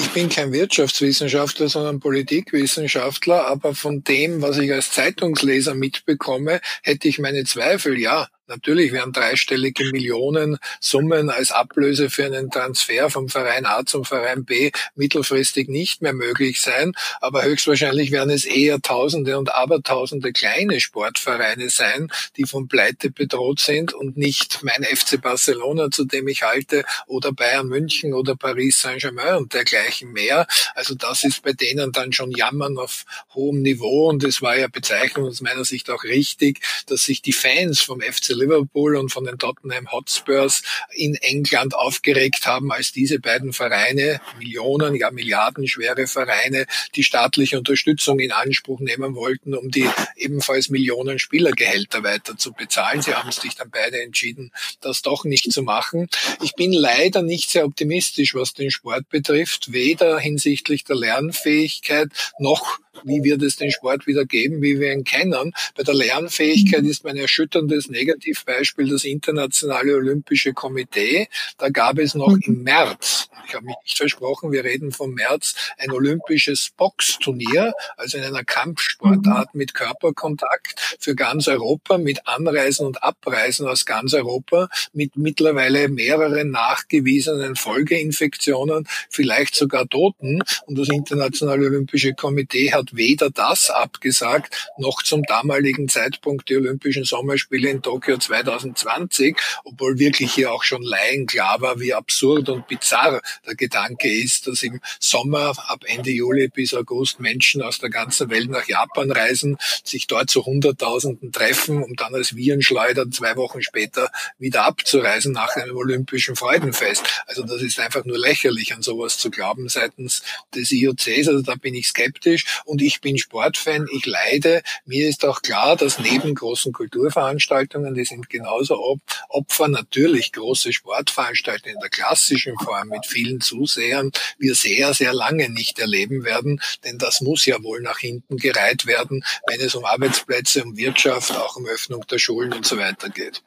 Ich 0.00 0.10
bin 0.10 0.28
kein 0.28 0.52
Wirtschaftswissenschaftler, 0.52 1.68
sondern 1.68 2.00
Politikwissenschaftler, 2.00 3.46
aber 3.46 3.74
von 3.74 4.02
dem, 4.02 4.42
was 4.42 4.58
ich 4.58 4.72
als 4.72 4.92
Zeitungsleser 4.92 5.74
mitbekomme, 5.74 6.60
hätte 6.82 7.08
ich 7.08 7.18
meine 7.18 7.44
Zweifel, 7.44 7.98
ja. 7.98 8.28
Natürlich 8.50 8.90
werden 8.90 9.12
dreistellige 9.12 9.84
Millionen 9.92 10.58
Summen 10.80 11.30
als 11.30 11.52
Ablöse 11.52 12.10
für 12.10 12.24
einen 12.24 12.50
Transfer 12.50 13.08
vom 13.08 13.28
Verein 13.28 13.64
A 13.64 13.86
zum 13.86 14.04
Verein 14.04 14.44
B 14.44 14.72
mittelfristig 14.96 15.68
nicht 15.68 16.02
mehr 16.02 16.12
möglich 16.12 16.60
sein, 16.60 16.92
aber 17.20 17.44
höchstwahrscheinlich 17.44 18.10
werden 18.10 18.30
es 18.30 18.44
eher 18.44 18.80
Tausende 18.80 19.38
und 19.38 19.54
Abertausende 19.54 20.32
kleine 20.32 20.80
Sportvereine 20.80 21.70
sein, 21.70 22.10
die 22.36 22.44
von 22.44 22.66
Pleite 22.66 23.12
bedroht 23.12 23.60
sind 23.60 23.92
und 23.92 24.16
nicht 24.16 24.64
mein 24.64 24.82
FC 24.82 25.22
Barcelona, 25.22 25.92
zu 25.92 26.04
dem 26.04 26.26
ich 26.26 26.42
halte, 26.42 26.82
oder 27.06 27.32
Bayern 27.32 27.68
München 27.68 28.14
oder 28.14 28.34
Paris 28.34 28.80
Saint-Germain 28.80 29.36
und 29.36 29.54
dergleichen 29.54 30.10
mehr. 30.10 30.48
Also 30.74 30.96
das 30.96 31.22
ist 31.22 31.42
bei 31.44 31.52
denen 31.52 31.92
dann 31.92 32.12
schon 32.12 32.32
Jammern 32.32 32.78
auf 32.78 33.04
hohem 33.32 33.62
Niveau 33.62 34.08
und 34.08 34.24
es 34.24 34.42
war 34.42 34.58
ja 34.58 34.66
Bezeichnung 34.66 35.28
aus 35.28 35.40
meiner 35.40 35.64
Sicht 35.64 35.88
auch 35.88 36.02
richtig, 36.02 36.60
dass 36.86 37.04
sich 37.04 37.22
die 37.22 37.32
Fans 37.32 37.80
vom 37.80 38.00
FC 38.00 38.39
Liverpool 38.40 38.96
und 38.96 39.10
von 39.10 39.24
den 39.24 39.38
Tottenham 39.38 39.90
Hotspurs 39.92 40.62
in 40.92 41.14
England 41.14 41.74
aufgeregt 41.74 42.46
haben, 42.46 42.72
als 42.72 42.92
diese 42.92 43.20
beiden 43.20 43.52
Vereine, 43.52 44.20
Millionen, 44.38 44.94
ja 44.94 45.10
Milliarden 45.10 45.68
schwere 45.68 46.06
Vereine, 46.06 46.66
die 46.94 47.04
staatliche 47.04 47.58
Unterstützung 47.58 48.18
in 48.18 48.32
Anspruch 48.32 48.80
nehmen 48.80 49.14
wollten, 49.14 49.54
um 49.54 49.70
die 49.70 49.88
ebenfalls 50.16 50.68
Millionen 50.68 51.18
Spielergehälter 51.18 52.02
weiter 52.02 52.36
zu 52.36 52.52
bezahlen. 52.52 53.02
Sie 53.02 53.14
haben 53.14 53.30
sich 53.30 53.54
dann 53.54 53.70
beide 53.70 54.02
entschieden, 54.02 54.52
das 54.80 55.02
doch 55.02 55.24
nicht 55.24 55.52
zu 55.52 55.62
machen. 55.62 56.08
Ich 56.42 56.54
bin 56.54 56.72
leider 56.72 57.22
nicht 57.22 57.50
sehr 57.50 57.64
optimistisch, 57.64 58.34
was 58.34 58.54
den 58.54 58.70
Sport 58.70 59.08
betrifft, 59.08 59.72
weder 59.72 60.18
hinsichtlich 60.18 60.84
der 60.84 60.96
Lernfähigkeit 60.96 62.08
noch 62.38 62.78
wie 63.04 63.22
wird 63.24 63.42
es 63.42 63.56
den 63.56 63.70
Sport 63.70 64.06
wieder 64.06 64.24
geben, 64.24 64.62
wie 64.62 64.80
wir 64.80 64.92
ihn 64.92 65.04
kennen. 65.04 65.52
Bei 65.76 65.82
der 65.82 65.94
Lernfähigkeit 65.94 66.84
ist 66.84 67.04
mein 67.04 67.16
erschütterndes 67.16 67.88
Negativbeispiel 67.88 68.88
das 68.88 69.04
Internationale 69.04 69.94
Olympische 69.94 70.52
Komitee. 70.52 71.28
Da 71.58 71.68
gab 71.68 71.98
es 71.98 72.14
noch 72.14 72.36
im 72.42 72.58
mhm. 72.58 72.62
März, 72.62 73.28
ich 73.46 73.54
habe 73.54 73.66
mich 73.66 73.76
nicht 73.82 73.96
versprochen, 73.96 74.52
wir 74.52 74.64
reden 74.64 74.92
vom 74.92 75.14
März, 75.14 75.54
ein 75.78 75.90
olympisches 75.90 76.70
Boxturnier, 76.76 77.72
also 77.96 78.18
in 78.18 78.24
einer 78.24 78.44
Kampfsportart 78.44 79.54
mhm. 79.54 79.58
mit 79.58 79.74
Körperkontakt 79.74 80.96
für 81.00 81.14
ganz 81.14 81.48
Europa, 81.48 81.98
mit 81.98 82.26
Anreisen 82.26 82.86
und 82.86 83.02
Abreisen 83.02 83.66
aus 83.66 83.86
ganz 83.86 84.14
Europa, 84.14 84.68
mit 84.92 85.16
mittlerweile 85.16 85.88
mehreren 85.88 86.50
nachgewiesenen 86.50 87.56
Folgeinfektionen, 87.56 88.86
vielleicht 89.08 89.54
sogar 89.54 89.88
Toten. 89.88 90.42
Und 90.66 90.78
das 90.78 90.88
Internationale 90.88 91.66
Olympische 91.66 92.14
Komitee 92.14 92.72
hat 92.72 92.89
weder 92.94 93.30
das 93.30 93.70
abgesagt, 93.70 94.70
noch 94.78 95.02
zum 95.02 95.22
damaligen 95.24 95.88
Zeitpunkt 95.88 96.48
die 96.48 96.56
Olympischen 96.56 97.04
Sommerspiele 97.04 97.70
in 97.70 97.82
Tokio 97.82 98.16
2020, 98.16 99.36
obwohl 99.64 99.98
wirklich 99.98 100.32
hier 100.32 100.52
auch 100.52 100.62
schon 100.62 100.82
Laien 100.82 101.26
klar 101.26 101.60
war, 101.60 101.80
wie 101.80 101.94
absurd 101.94 102.48
und 102.48 102.66
bizarr 102.66 103.20
der 103.46 103.54
Gedanke 103.54 104.12
ist, 104.12 104.46
dass 104.46 104.62
im 104.62 104.80
Sommer 104.98 105.54
ab 105.68 105.84
Ende 105.86 106.10
Juli 106.10 106.48
bis 106.48 106.74
August 106.74 107.20
Menschen 107.20 107.62
aus 107.62 107.78
der 107.78 107.90
ganzen 107.90 108.30
Welt 108.30 108.50
nach 108.50 108.66
Japan 108.66 109.10
reisen, 109.10 109.56
sich 109.84 110.06
dort 110.06 110.30
zu 110.30 110.44
Hunderttausenden 110.44 111.32
treffen, 111.32 111.82
um 111.82 111.94
dann 111.96 112.14
als 112.14 112.36
Virenschleuder 112.36 113.10
zwei 113.10 113.36
Wochen 113.36 113.62
später 113.62 114.10
wieder 114.38 114.64
abzureisen 114.64 115.32
nach 115.32 115.56
einem 115.56 115.76
olympischen 115.76 116.36
Freudenfest. 116.36 117.24
Also 117.26 117.42
das 117.42 117.62
ist 117.62 117.78
einfach 117.80 118.04
nur 118.04 118.18
lächerlich, 118.18 118.74
an 118.74 118.82
sowas 118.82 119.18
zu 119.18 119.30
glauben 119.30 119.68
seitens 119.68 120.22
des 120.54 120.72
IOCs. 120.72 121.28
Also 121.28 121.42
da 121.42 121.54
bin 121.54 121.74
ich 121.74 121.88
skeptisch 121.88 122.44
und 122.70 122.80
ich 122.80 123.00
bin 123.00 123.18
Sportfan, 123.18 123.88
ich 123.92 124.06
leide. 124.06 124.62
Mir 124.84 125.08
ist 125.08 125.24
auch 125.24 125.42
klar, 125.42 125.76
dass 125.76 125.98
neben 125.98 126.36
großen 126.36 126.72
Kulturveranstaltungen, 126.72 127.94
die 127.94 128.04
sind 128.04 128.30
genauso 128.30 129.00
Opfer, 129.28 129.66
natürlich 129.66 130.30
große 130.30 130.72
Sportveranstaltungen 130.72 131.74
in 131.74 131.80
der 131.80 131.90
klassischen 131.90 132.56
Form 132.58 132.88
mit 132.88 133.06
vielen 133.06 133.40
Zusehern, 133.40 134.12
wir 134.38 134.54
sehr, 134.54 134.94
sehr 134.94 135.12
lange 135.12 135.50
nicht 135.50 135.80
erleben 135.80 136.24
werden, 136.24 136.60
denn 136.84 136.98
das 136.98 137.20
muss 137.20 137.44
ja 137.44 137.60
wohl 137.62 137.80
nach 137.80 137.98
hinten 137.98 138.36
gereiht 138.36 138.86
werden, 138.86 139.24
wenn 139.48 139.60
es 139.60 139.74
um 139.74 139.84
Arbeitsplätze, 139.84 140.62
um 140.62 140.76
Wirtschaft, 140.76 141.32
auch 141.32 141.56
um 141.56 141.66
Öffnung 141.66 142.06
der 142.06 142.18
Schulen 142.18 142.52
und 142.52 142.64
so 142.64 142.78
weiter 142.78 143.08
geht. 143.08 143.42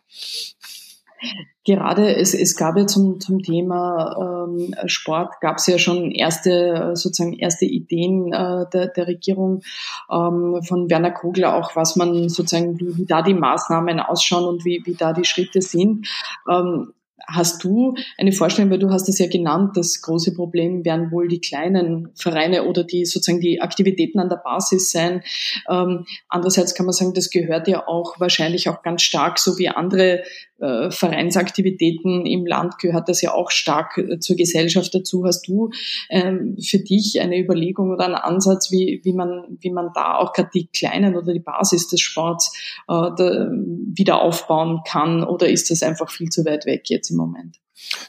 Gerade 1.65 2.15
es, 2.15 2.33
es 2.33 2.57
gab 2.57 2.77
ja 2.77 2.85
zum, 2.85 3.19
zum 3.19 3.41
Thema 3.41 4.47
ähm, 4.47 4.75
Sport 4.85 5.39
gab 5.39 5.57
es 5.57 5.67
ja 5.67 5.77
schon 5.77 6.11
erste 6.11 6.91
sozusagen 6.95 7.33
erste 7.33 7.65
Ideen 7.65 8.33
äh, 8.33 8.65
der, 8.73 8.87
der 8.87 9.07
Regierung 9.07 9.61
ähm, 10.11 10.61
von 10.63 10.89
Werner 10.89 11.11
Kogler 11.11 11.55
auch, 11.55 11.75
was 11.75 11.95
man 11.95 12.27
sozusagen 12.27 12.79
wie, 12.79 12.97
wie 12.97 13.05
da 13.05 13.21
die 13.21 13.33
Maßnahmen 13.33 13.99
ausschauen 13.99 14.45
und 14.45 14.65
wie, 14.65 14.81
wie 14.85 14.95
da 14.95 15.13
die 15.13 15.25
Schritte 15.25 15.61
sind. 15.61 16.07
Ähm, 16.49 16.93
Hast 17.25 17.63
du 17.63 17.95
eine 18.17 18.33
Vorstellung, 18.33 18.69
weil 18.69 18.79
du 18.79 18.89
hast 18.89 19.07
es 19.07 19.19
ja 19.19 19.27
genannt, 19.27 19.77
das 19.77 20.01
große 20.01 20.33
Problem 20.33 20.83
werden 20.83 21.11
wohl 21.11 21.27
die 21.27 21.39
kleinen 21.39 22.09
Vereine 22.15 22.65
oder 22.65 22.83
die 22.83 23.05
sozusagen 23.05 23.39
die 23.39 23.61
Aktivitäten 23.61 24.19
an 24.19 24.29
der 24.29 24.37
Basis 24.37 24.91
sein. 24.91 25.23
Ähm, 25.69 26.05
andererseits 26.27 26.75
kann 26.75 26.85
man 26.85 26.93
sagen, 26.93 27.13
das 27.13 27.29
gehört 27.29 27.67
ja 27.67 27.87
auch 27.87 28.19
wahrscheinlich 28.19 28.67
auch 28.67 28.81
ganz 28.81 29.03
stark, 29.03 29.39
so 29.39 29.57
wie 29.57 29.69
andere 29.69 30.23
äh, 30.63 30.91
Vereinsaktivitäten 30.91 32.25
im 32.25 32.45
Land 32.45 32.79
gehört 32.79 33.09
das 33.09 33.21
ja 33.21 33.33
auch 33.33 33.51
stark 33.51 33.97
äh, 33.97 34.19
zur 34.19 34.35
Gesellschaft 34.35 34.95
dazu. 34.95 35.25
Hast 35.25 35.47
du 35.47 35.71
ähm, 36.09 36.57
für 36.63 36.79
dich 36.79 37.19
eine 37.19 37.37
Überlegung 37.37 37.91
oder 37.91 38.05
einen 38.05 38.15
Ansatz, 38.15 38.71
wie, 38.71 39.01
wie, 39.03 39.13
man, 39.13 39.57
wie 39.59 39.71
man 39.71 39.89
da 39.93 40.17
auch 40.17 40.31
gerade 40.33 40.49
die 40.53 40.67
Kleinen 40.67 41.15
oder 41.15 41.33
die 41.33 41.39
Basis 41.39 41.89
des 41.89 41.99
Sports 41.99 42.55
äh, 42.87 42.93
da, 42.93 43.49
wieder 43.51 44.21
aufbauen 44.21 44.81
kann? 44.87 45.23
Oder 45.23 45.49
ist 45.49 45.69
das 45.69 45.83
einfach 45.83 46.09
viel 46.09 46.29
zu 46.29 46.45
weit 46.45 46.65
weg 46.65 46.83
jetzt 46.89 47.09
im 47.09 47.17
Moment? 47.17 47.62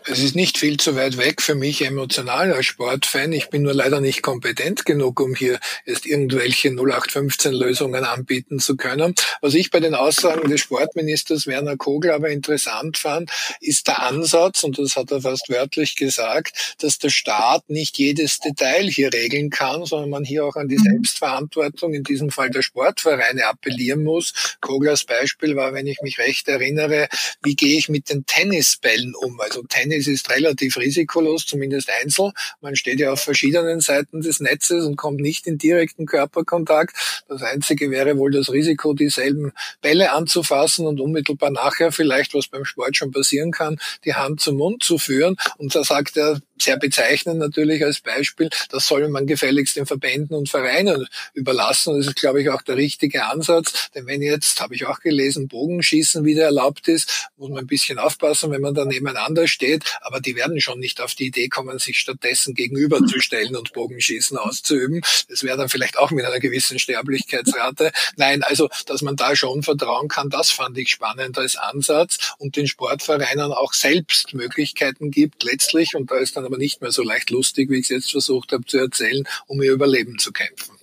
Es 0.07 0.19
ist 0.19 0.37
nicht 0.37 0.59
viel 0.59 0.77
zu 0.77 0.97
weit 0.97 1.17
weg 1.17 1.41
für 1.41 1.55
mich 1.55 1.83
emotional 1.83 2.53
als 2.53 2.67
Sportfan. 2.67 3.33
Ich 3.33 3.49
bin 3.49 3.63
nur 3.63 3.75
leider 3.75 4.01
nicht 4.01 4.23
kompetent 4.23 4.85
genug, 4.85 5.21
um 5.21 5.35
hier 5.35 5.59
erst 5.87 6.07
irgendwelche 6.07 6.69
0815-Lösungen 6.69 8.05
anbieten 8.05 8.59
zu 8.61 8.77
können. 8.77 9.15
Was 9.41 9.55
ich 9.55 9.71
bei 9.71 9.81
den 9.81 9.95
Aussagen 9.95 10.49
des 10.51 10.61
Sportministers 10.61 11.47
Werner 11.47 11.77
Kogel 11.77 12.11
aber 12.11 12.29
interessant 12.29 12.99
fand, 12.99 13.31
ist 13.61 13.89
der 13.89 14.03
Ansatz, 14.03 14.63
und 14.63 14.79
das 14.79 14.97
hat 14.97 15.11
er 15.11 15.23
fast 15.23 15.49
wörtlich 15.49 15.97
gesagt, 15.97 16.77
dass 16.81 16.99
der 16.99 17.11
Staat 17.11 17.69
nicht 17.69 17.99
jedes 17.99 18.39
Detail 18.39 18.89
hier 18.89 19.13
regeln 19.13 19.51
kann, 19.51 19.87
sondern 19.87 20.11
man 20.11 20.25
hier 20.25 20.45
auch 20.45 20.57
an 20.57 20.69
die 20.69 20.79
mhm. 20.79 20.85
Selbstverantwortung, 20.85 21.95
in 21.95 22.05
diesem 22.05 22.31
Fall 22.31 22.51
der 22.51 22.63
Sportvereine, 22.63 23.47
appellieren 23.47 24.05
muss. 24.05 24.57
Koglers 24.61 25.05
Beispiel 25.05 25.57
war, 25.57 25.73
wenn 25.73 25.87
ich 25.87 26.01
mich 26.03 26.19
recht 26.19 26.49
erinnere, 26.49 27.09
wie 27.43 27.57
gehe 27.57 27.79
ich 27.79 27.89
mit 27.89 28.11
den 28.11 28.27
Tennisbällen 28.27 29.15
um? 29.15 29.41
Also 29.41 29.64
Tennis 29.69 30.07
ist 30.07 30.31
relativ 30.31 30.77
risikolos, 30.77 31.47
zumindest 31.47 31.91
Einzel. 32.03 32.33
Man 32.61 32.77
steht 32.77 33.01
ja 33.01 33.13
auf 33.13 33.21
verschiedenen 33.21 33.81
Seiten 33.81 34.21
des 34.21 34.41
Netzes 34.41 34.85
und 34.85 34.97
kommt 34.97 35.21
nicht 35.21 35.47
in 35.47 35.59
direkten 35.59 36.07
Körperkontakt. 36.07 37.25
Das 37.29 37.43
Einzige 37.43 37.91
wäre 37.91 38.17
wohl 38.19 38.31
das 38.31 38.53
Risiko, 38.53 38.95
dieselben 38.95 39.53
Bälle 39.81 40.13
anzufassen 40.13 40.87
und 40.87 41.01
unmittelbar 41.01 41.51
nachher 41.51 41.93
vielleicht, 41.93 42.35
was 42.35 42.49
beim 42.49 42.65
Sport 42.65 42.97
schon 42.97 43.11
passieren 43.11 43.51
kann, 43.51 43.79
die 44.05 44.15
Hand 44.15 44.41
zum 44.41 44.57
Mund 44.57 44.83
zu 44.83 44.99
führen. 44.99 45.37
Und 45.59 45.75
da 45.75 45.85
sagt 45.85 46.17
er, 46.17 46.41
sehr 46.59 46.77
bezeichnend 46.79 47.39
natürlich 47.39 47.85
als 47.85 48.01
Beispiel. 48.01 48.49
Das 48.71 48.87
soll 48.87 49.09
man 49.09 49.27
gefälligst 49.27 49.77
den 49.77 49.87
Verbänden 49.87 50.37
und 50.37 50.49
Vereinen 50.49 51.07
überlassen. 51.33 51.97
Das 51.99 52.07
ist, 52.07 52.17
glaube 52.17 52.41
ich, 52.43 52.51
auch 52.51 52.63
der 52.63 52.77
richtige 52.77 53.27
Ansatz. 53.27 53.91
Denn 53.95 54.07
wenn 54.07 54.23
jetzt, 54.23 54.61
habe 54.61 54.75
ich 54.75 54.87
auch 54.87 55.01
gelesen, 55.01 55.49
Bogenschießen 55.49 56.25
wieder 56.25 56.45
erlaubt 56.45 56.89
ist, 56.89 57.31
muss 57.37 57.51
man 57.51 57.61
ein 57.61 57.67
bisschen 57.67 57.99
aufpassen, 57.99 58.51
wenn 58.51 58.61
man 58.61 58.75
da 58.75 58.85
nebeneinander 58.85 59.49
steht. 59.49 59.85
Aber 60.01 60.21
die 60.21 60.37
werden 60.37 60.61
schon 60.61 60.79
nicht 60.79 61.01
auf 61.01 61.15
die 61.15 61.27
Idee 61.27 61.49
kommen, 61.49 61.79
sich 61.79 61.99
stattdessen 61.99 62.55
gegenüberzustellen 62.55 63.57
und 63.57 63.73
Bogenschießen 63.73 64.37
auszuüben. 64.39 65.01
Das 65.29 65.43
wäre 65.43 65.57
dann 65.57 65.69
vielleicht 65.69 65.99
auch 65.99 66.11
mit 66.11 66.25
einer 66.25 66.41
gewissen 66.41 66.79
Sterblichkeitsrate. 66.79 67.93
Nein, 68.17 68.43
also, 68.43 68.69
dass 68.87 69.03
man 69.03 69.17
da 69.17 69.35
schon 69.37 69.63
vertrauen 69.63 70.09
kann, 70.09 70.31
das 70.31 70.51
fand 70.51 70.79
ich 70.79 70.91
spannend 70.91 71.39
als 71.39 71.57
Ansatz 71.57 72.35
und 72.39 72.57
den 72.57 72.67
Sportvereinen 72.67 73.53
auch 73.53 73.73
selbst 73.73 74.35
Möglichkeiten 74.35 75.11
gibt, 75.11 75.43
letztlich, 75.43 75.95
und 75.95 76.11
da 76.11 76.17
ist 76.17 76.37
dann 76.37 76.45
aber 76.55 76.59
nicht 76.59 76.81
mehr 76.81 76.93
so 76.93 77.03
leicht 77.03 77.31
lustig, 77.31 77.71
wie 77.71 77.77
ich 77.77 77.85
es 77.85 77.89
jetzt 77.91 78.11
versucht 78.13 78.53
habe 78.53 78.65
zu 78.65 78.79
erzählen, 78.79 79.25
um 79.47 79.61
ihr 79.61 79.73
Überleben 79.73 80.19
zu 80.19 80.33
kämpfen. 80.33 80.77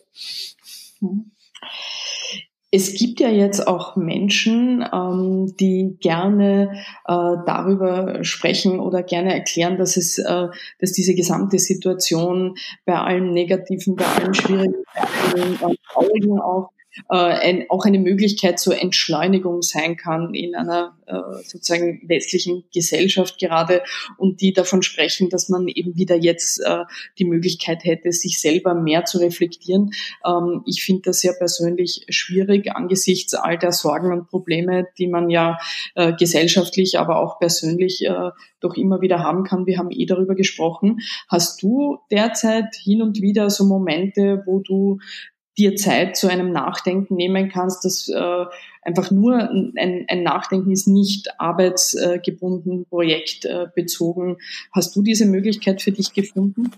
Mhm. 0.99 1.31
Es 2.73 2.93
gibt 2.93 3.19
ja 3.19 3.27
jetzt 3.27 3.67
auch 3.67 3.97
Menschen, 3.97 4.85
ähm, 4.93 5.53
die 5.59 5.97
gerne 5.99 6.71
äh, 7.05 7.35
darüber 7.45 8.23
sprechen 8.23 8.79
oder 8.79 9.03
gerne 9.03 9.33
erklären, 9.33 9.77
dass 9.77 9.97
es, 9.97 10.17
äh, 10.19 10.47
dass 10.79 10.93
diese 10.93 11.13
gesamte 11.13 11.59
Situation 11.59 12.55
bei 12.85 12.97
allem 12.97 13.33
Negativen, 13.33 13.97
bei 13.97 14.05
allem 14.05 14.33
Schwierigen, 14.33 14.75
bei 14.93 15.33
allen 15.33 15.77
Traurigen 15.85 16.39
auch 16.39 16.71
äh, 17.09 17.15
ein, 17.15 17.65
auch 17.69 17.85
eine 17.85 17.99
Möglichkeit 17.99 18.59
zur 18.59 18.81
Entschleunigung 18.81 19.61
sein 19.61 19.97
kann 19.97 20.33
in 20.33 20.55
einer 20.55 20.97
äh, 21.07 21.43
sozusagen 21.43 22.01
westlichen 22.07 22.63
Gesellschaft 22.73 23.39
gerade 23.39 23.83
und 24.17 24.41
die 24.41 24.53
davon 24.53 24.81
sprechen, 24.81 25.29
dass 25.29 25.49
man 25.49 25.67
eben 25.67 25.95
wieder 25.95 26.15
jetzt 26.15 26.59
äh, 26.59 26.83
die 27.17 27.25
Möglichkeit 27.25 27.83
hätte, 27.83 28.11
sich 28.11 28.39
selber 28.39 28.73
mehr 28.73 29.05
zu 29.05 29.19
reflektieren. 29.19 29.91
Ähm, 30.25 30.63
ich 30.65 30.83
finde 30.83 31.03
das 31.05 31.21
sehr 31.21 31.33
persönlich 31.33 32.05
schwierig 32.09 32.75
angesichts 32.75 33.33
all 33.33 33.57
der 33.57 33.71
Sorgen 33.71 34.11
und 34.11 34.27
Probleme, 34.27 34.87
die 34.97 35.07
man 35.07 35.29
ja 35.29 35.57
äh, 35.95 36.13
gesellschaftlich, 36.13 36.99
aber 36.99 37.17
auch 37.19 37.39
persönlich 37.39 38.05
äh, 38.05 38.29
doch 38.59 38.75
immer 38.75 39.01
wieder 39.01 39.19
haben 39.19 39.43
kann. 39.43 39.65
Wir 39.65 39.77
haben 39.77 39.91
eh 39.91 40.05
darüber 40.05 40.35
gesprochen. 40.35 40.99
Hast 41.27 41.61
du 41.61 41.99
derzeit 42.11 42.75
hin 42.75 43.01
und 43.01 43.21
wieder 43.21 43.49
so 43.49 43.65
Momente, 43.65 44.43
wo 44.45 44.59
du 44.59 44.99
dir 45.57 45.75
Zeit 45.75 46.15
zu 46.15 46.27
einem 46.29 46.51
Nachdenken 46.51 47.15
nehmen 47.15 47.49
kannst, 47.49 47.83
das 47.85 48.07
äh, 48.09 48.45
einfach 48.81 49.11
nur 49.11 49.37
ein, 49.37 50.05
ein 50.07 50.23
Nachdenken 50.23 50.71
ist, 50.71 50.87
nicht 50.87 51.39
arbeitsgebunden, 51.39 52.85
projektbezogen. 52.85 54.37
Hast 54.71 54.95
du 54.95 55.01
diese 55.01 55.25
Möglichkeit 55.25 55.81
für 55.81 55.91
dich 55.91 56.13
gefunden? 56.13 56.71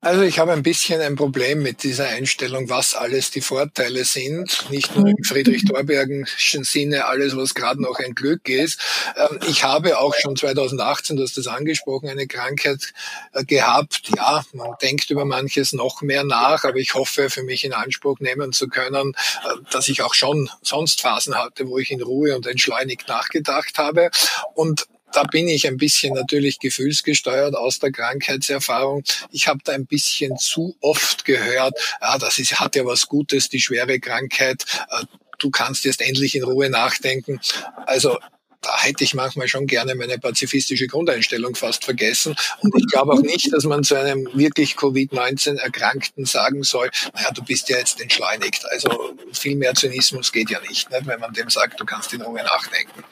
Also 0.00 0.22
ich 0.22 0.38
habe 0.38 0.52
ein 0.52 0.62
bisschen 0.62 1.00
ein 1.00 1.16
Problem 1.16 1.60
mit 1.60 1.82
dieser 1.82 2.06
Einstellung, 2.06 2.70
was 2.70 2.94
alles 2.94 3.32
die 3.32 3.40
Vorteile 3.40 4.04
sind. 4.04 4.70
Nicht 4.70 4.94
nur 4.94 5.08
im 5.08 5.24
Friedrich 5.24 5.64
Dorbergenschen 5.64 6.62
Sinne 6.62 7.06
alles, 7.06 7.36
was 7.36 7.52
gerade 7.52 7.82
noch 7.82 7.98
ein 7.98 8.14
Glück 8.14 8.48
ist. 8.48 8.80
Ähm, 9.16 9.40
ich 9.48 9.64
habe 9.64 9.98
auch 9.98 10.14
schon 10.14 10.36
2018, 10.36 11.16
du 11.16 11.24
hast 11.24 11.36
das 11.36 11.48
angesprochen, 11.48 12.08
eine 12.08 12.28
Krankheit 12.28 12.92
äh, 13.32 13.44
gehabt. 13.44 14.02
Ja, 14.16 14.44
man 14.52 14.70
denkt 14.80 15.10
über 15.10 15.24
manches 15.24 15.72
noch 15.72 16.00
mehr 16.00 16.22
nach, 16.22 16.62
aber 16.62 16.76
ich 16.76 16.94
hoffe, 16.94 17.28
für 17.28 17.42
mich 17.42 17.64
in 17.64 17.72
Anspruch 17.72 18.20
nehmen 18.20 18.52
zu 18.52 18.68
können, 18.68 19.14
äh, 19.14 19.48
dass 19.72 19.88
ich 19.88 20.02
auch 20.02 20.14
schon 20.14 20.48
sonst 20.62 21.00
Phasen 21.00 21.34
hatte, 21.34 21.66
wo 21.66 21.76
ich 21.76 21.90
in 21.90 22.02
Ruhe 22.02 22.36
und 22.36 22.46
entschleunigt 22.46 23.08
nachgedacht 23.08 23.78
habe. 23.78 24.10
Und 24.54 24.86
da 25.12 25.24
bin 25.24 25.48
ich 25.48 25.66
ein 25.66 25.76
bisschen 25.76 26.14
natürlich 26.14 26.58
gefühlsgesteuert 26.58 27.54
aus 27.54 27.78
der 27.78 27.92
Krankheitserfahrung. 27.92 29.04
Ich 29.30 29.48
habe 29.48 29.60
da 29.64 29.72
ein 29.72 29.86
bisschen 29.86 30.36
zu 30.38 30.76
oft 30.80 31.24
gehört, 31.24 31.74
ah, 32.00 32.18
das 32.18 32.38
ist, 32.38 32.60
hat 32.60 32.76
ja 32.76 32.84
was 32.84 33.06
Gutes, 33.06 33.48
die 33.48 33.60
schwere 33.60 34.00
Krankheit. 34.00 34.64
Äh, 34.90 35.04
du 35.38 35.50
kannst 35.50 35.84
jetzt 35.84 36.00
endlich 36.00 36.34
in 36.34 36.44
Ruhe 36.44 36.68
nachdenken. 36.70 37.40
Also 37.86 38.18
da 38.60 38.76
hätte 38.82 39.04
ich 39.04 39.14
manchmal 39.14 39.46
schon 39.46 39.66
gerne 39.66 39.94
meine 39.94 40.18
pazifistische 40.18 40.88
Grundeinstellung 40.88 41.54
fast 41.54 41.84
vergessen. 41.84 42.34
Und 42.60 42.74
ich 42.76 42.86
glaube 42.88 43.12
auch 43.12 43.22
nicht, 43.22 43.52
dass 43.52 43.64
man 43.64 43.84
zu 43.84 43.94
einem 43.94 44.28
wirklich 44.34 44.74
Covid-19 44.74 45.58
Erkrankten 45.58 46.24
sagen 46.24 46.64
soll, 46.64 46.90
naja, 47.14 47.30
du 47.30 47.42
bist 47.44 47.68
ja 47.68 47.78
jetzt 47.78 48.00
entschleunigt. 48.00 48.64
Also 48.70 49.14
viel 49.32 49.56
mehr 49.56 49.74
Zynismus 49.74 50.32
geht 50.32 50.50
ja 50.50 50.60
nicht, 50.60 50.90
nicht 50.90 51.06
wenn 51.06 51.20
man 51.20 51.32
dem 51.32 51.50
sagt, 51.50 51.78
du 51.80 51.84
kannst 51.84 52.12
in 52.12 52.22
Ruhe 52.22 52.42
nachdenken. 52.42 53.04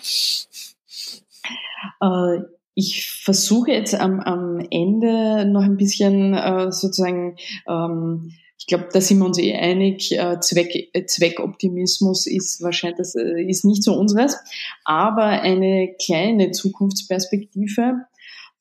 Äh, 2.00 2.42
ich 2.74 3.10
versuche 3.10 3.72
jetzt 3.72 3.94
am, 3.94 4.20
am 4.20 4.60
Ende 4.70 5.46
noch 5.46 5.62
ein 5.62 5.78
bisschen 5.78 6.34
äh, 6.34 6.70
sozusagen, 6.70 7.36
ähm, 7.66 8.32
ich 8.58 8.66
glaube, 8.66 8.88
da 8.92 9.00
sind 9.00 9.18
wir 9.18 9.26
uns 9.26 9.38
eh 9.38 9.54
einig, 9.54 10.12
äh, 10.12 10.40
Zweck, 10.40 10.90
Zweckoptimismus 11.06 12.26
ist 12.26 12.62
wahrscheinlich, 12.62 12.98
das 12.98 13.14
ist 13.14 13.64
nicht 13.64 13.82
so 13.82 13.94
unseres, 13.94 14.36
aber 14.84 15.24
eine 15.24 15.94
kleine 16.04 16.50
Zukunftsperspektive. 16.50 18.02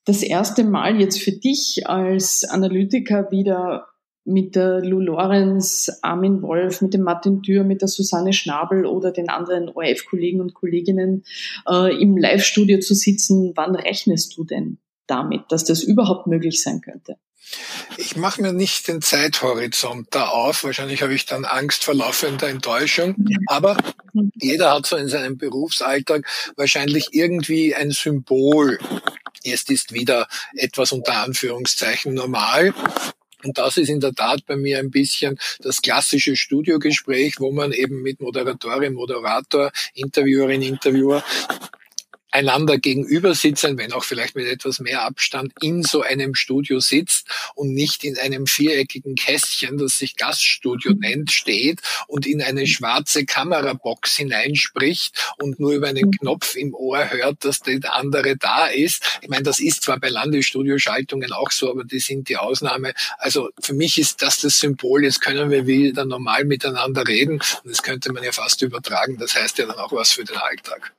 Das 0.06 0.22
erste 0.22 0.64
Mal 0.64 1.02
jetzt 1.02 1.20
für 1.20 1.32
dich 1.32 1.88
als 1.88 2.46
Analytiker 2.46 3.32
wieder 3.32 3.88
mit 4.26 4.56
der 4.56 4.82
Lou 4.82 5.00
Lorenz, 5.00 5.92
Armin 6.02 6.42
Wolf, 6.42 6.82
mit 6.82 6.94
dem 6.94 7.02
Martin 7.02 7.42
Dürr, 7.42 7.64
mit 7.64 7.82
der 7.82 7.88
Susanne 7.88 8.34
Schnabel 8.34 8.86
oder 8.86 9.12
den 9.12 9.30
anderen 9.30 9.70
ORF-Kollegen 9.70 10.42
und 10.42 10.54
Kolleginnen 10.54 11.24
äh, 11.70 11.96
im 12.02 12.18
Live-Studio 12.18 12.80
zu 12.80 12.96
sitzen. 12.96 13.54
Wann 13.56 13.76
rechnest 13.76 14.36
du 14.38 14.44
denn 14.44 14.80
damit, 15.08 15.44
dass 15.50 15.64
das 15.64 15.84
überhaupt 15.84 16.28
möglich 16.28 16.62
sein 16.62 16.82
könnte? 16.82 17.18
Ich 17.98 18.16
mache 18.16 18.42
mir 18.42 18.52
nicht 18.52 18.88
den 18.88 19.02
Zeithorizont 19.02 20.08
da 20.12 20.28
auf. 20.30 20.64
Wahrscheinlich 20.64 21.04
habe 21.04 21.14
ich 21.14 21.26
dann 21.26 21.46
Angst 21.46 21.84
vor 21.84 21.94
laufender 21.94 22.50
Enttäuschung. 22.50 23.16
Aber 23.48 23.78
jeder 24.34 24.74
hat 24.74 24.88
so 24.88 24.96
in 24.96 25.08
seinem 25.08 25.38
Berufsalltag 25.38 26.28
wahrscheinlich 26.58 27.10
irgendwie 27.12 27.76
ein 27.76 27.92
Symbol. 27.92 28.80
Jetzt 29.44 29.70
ist 29.70 29.94
wieder 29.94 30.28
etwas 30.56 30.92
unter 30.92 31.18
Anführungszeichen 31.18 32.16
normal. 32.16 32.74
Und 33.46 33.58
das 33.58 33.78
ist 33.78 33.90
in 33.90 34.00
der 34.00 34.14
Tat 34.14 34.46
bei 34.46 34.56
mir 34.56 34.80
ein 34.80 34.92
bisschen 34.92 35.38
das 35.60 35.82
klassische 35.82 36.36
Studiogespräch, 36.36 37.36
wo 37.40 37.52
man 37.52 37.72
eben 37.72 38.02
mit 38.02 38.20
Moderatorin, 38.20 38.94
Moderator, 38.94 39.72
Interviewerin, 39.94 40.62
Interviewer 40.62 41.24
einander 42.36 42.78
gegenüber 42.78 43.34
sitzen, 43.34 43.78
wenn 43.78 43.94
auch 43.94 44.04
vielleicht 44.04 44.36
mit 44.36 44.46
etwas 44.46 44.80
mehr 44.80 45.04
Abstand, 45.04 45.54
in 45.62 45.84
so 45.84 46.02
einem 46.02 46.36
Studio 46.36 46.82
sitzt 46.82 47.28
und 47.56 47.74
nicht 47.74 48.04
in 48.04 48.18
einem 48.18 48.46
viereckigen 48.46 49.16
Kästchen, 49.16 49.78
das 49.78 49.98
sich 49.98 50.18
Gaststudio 50.18 50.92
mhm. 50.92 51.00
nennt, 51.00 51.32
steht 51.32 51.80
und 52.08 52.28
in 52.28 52.42
eine 52.42 52.68
schwarze 52.68 53.26
Kamerabox 53.26 54.18
hineinspricht 54.18 55.34
und 55.42 55.62
nur 55.62 55.72
über 55.72 55.88
einen 55.88 56.08
mhm. 56.08 56.12
Knopf 56.12 56.56
im 56.56 56.74
Ohr 56.74 57.10
hört, 57.10 57.46
dass 57.46 57.62
der 57.62 57.94
andere 57.94 58.36
da 58.36 58.68
ist. 58.68 59.20
Ich 59.22 59.30
meine, 59.30 59.44
das 59.44 59.60
ist 59.60 59.84
zwar 59.84 59.98
bei 59.98 60.10
Landesstudioschaltungen 60.10 61.32
auch 61.32 61.52
so, 61.52 61.72
aber 61.72 61.86
die 61.86 62.00
sind 62.00 62.28
die 62.28 62.36
Ausnahme. 62.36 62.94
Also 63.18 63.50
für 63.62 63.74
mich 63.74 63.98
ist 63.98 64.22
das 64.22 64.42
das 64.42 64.60
Symbol, 64.60 65.06
jetzt 65.06 65.22
können 65.22 65.50
wir 65.52 65.68
wieder 65.68 66.04
normal 66.04 66.44
miteinander 66.44 67.08
reden 67.08 67.36
und 67.36 67.72
das 67.72 67.82
könnte 67.82 68.12
man 68.12 68.24
ja 68.24 68.34
fast 68.34 68.62
übertragen. 68.62 69.18
Das 69.18 69.36
heißt 69.36 69.58
ja 69.58 69.68
dann 69.68 69.78
auch 69.78 69.94
was 69.94 70.12
für 70.12 70.26
den 70.26 70.36
Alltag. 70.36 70.94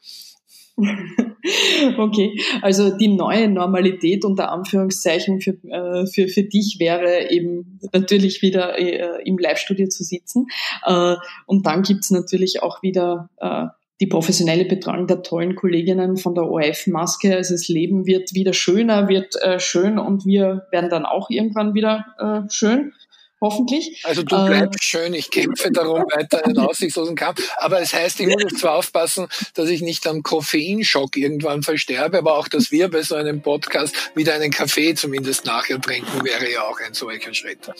Okay, 1.98 2.38
also 2.62 2.96
die 2.96 3.08
neue 3.08 3.48
Normalität 3.48 4.24
unter 4.24 4.50
Anführungszeichen 4.50 5.40
für, 5.40 5.52
äh, 5.68 6.06
für, 6.06 6.28
für 6.28 6.42
dich 6.42 6.76
wäre 6.78 7.30
eben 7.30 7.78
natürlich 7.92 8.42
wieder 8.42 8.78
äh, 8.78 9.22
im 9.24 9.38
Live-Studio 9.38 9.88
zu 9.88 10.04
sitzen. 10.04 10.46
Äh, 10.84 11.16
und 11.46 11.66
dann 11.66 11.82
gibt's 11.82 12.10
natürlich 12.10 12.62
auch 12.62 12.82
wieder 12.82 13.30
äh, 13.38 13.66
die 14.00 14.06
professionelle 14.06 14.66
Betreuung 14.66 15.06
der 15.06 15.22
tollen 15.22 15.54
Kolleginnen 15.54 16.16
von 16.16 16.34
der 16.34 16.44
ORF-Maske. 16.44 17.34
Also 17.34 17.54
das 17.54 17.68
Leben 17.68 18.06
wird 18.06 18.34
wieder 18.34 18.52
schöner, 18.52 19.08
wird 19.08 19.36
äh, 19.42 19.58
schön 19.58 19.98
und 19.98 20.26
wir 20.26 20.66
werden 20.70 20.90
dann 20.90 21.06
auch 21.06 21.30
irgendwann 21.30 21.74
wieder 21.74 22.04
äh, 22.18 22.50
schön 22.50 22.92
hoffentlich. 23.40 24.02
Also 24.04 24.22
du 24.22 24.44
bleibst 24.46 24.80
äh, 24.80 24.84
schön, 24.84 25.14
ich 25.14 25.30
kämpfe 25.30 25.70
darum 25.70 26.04
weiter 26.14 26.44
einen 26.44 26.58
aussichtslosen 26.58 27.16
Kampf. 27.16 27.48
Aber 27.58 27.80
es 27.80 27.92
heißt, 27.92 28.20
ich 28.20 28.28
muss 28.28 28.54
zwar 28.54 28.76
aufpassen, 28.76 29.26
dass 29.54 29.68
ich 29.68 29.82
nicht 29.82 30.06
am 30.06 30.22
Koffeinschock 30.22 31.16
irgendwann 31.16 31.62
versterbe, 31.62 32.18
aber 32.18 32.38
auch, 32.38 32.48
dass 32.48 32.70
wir 32.70 32.88
bei 32.90 33.02
so 33.02 33.14
einem 33.14 33.42
Podcast 33.42 33.94
wieder 34.14 34.34
einen 34.34 34.50
Kaffee 34.50 34.94
zumindest 34.94 35.44
nachher 35.44 35.80
trinken, 35.80 36.24
wäre 36.24 36.50
ja 36.50 36.62
auch 36.62 36.78
ein 36.80 36.94
solcher 36.94 37.34
Schritt. 37.34 37.58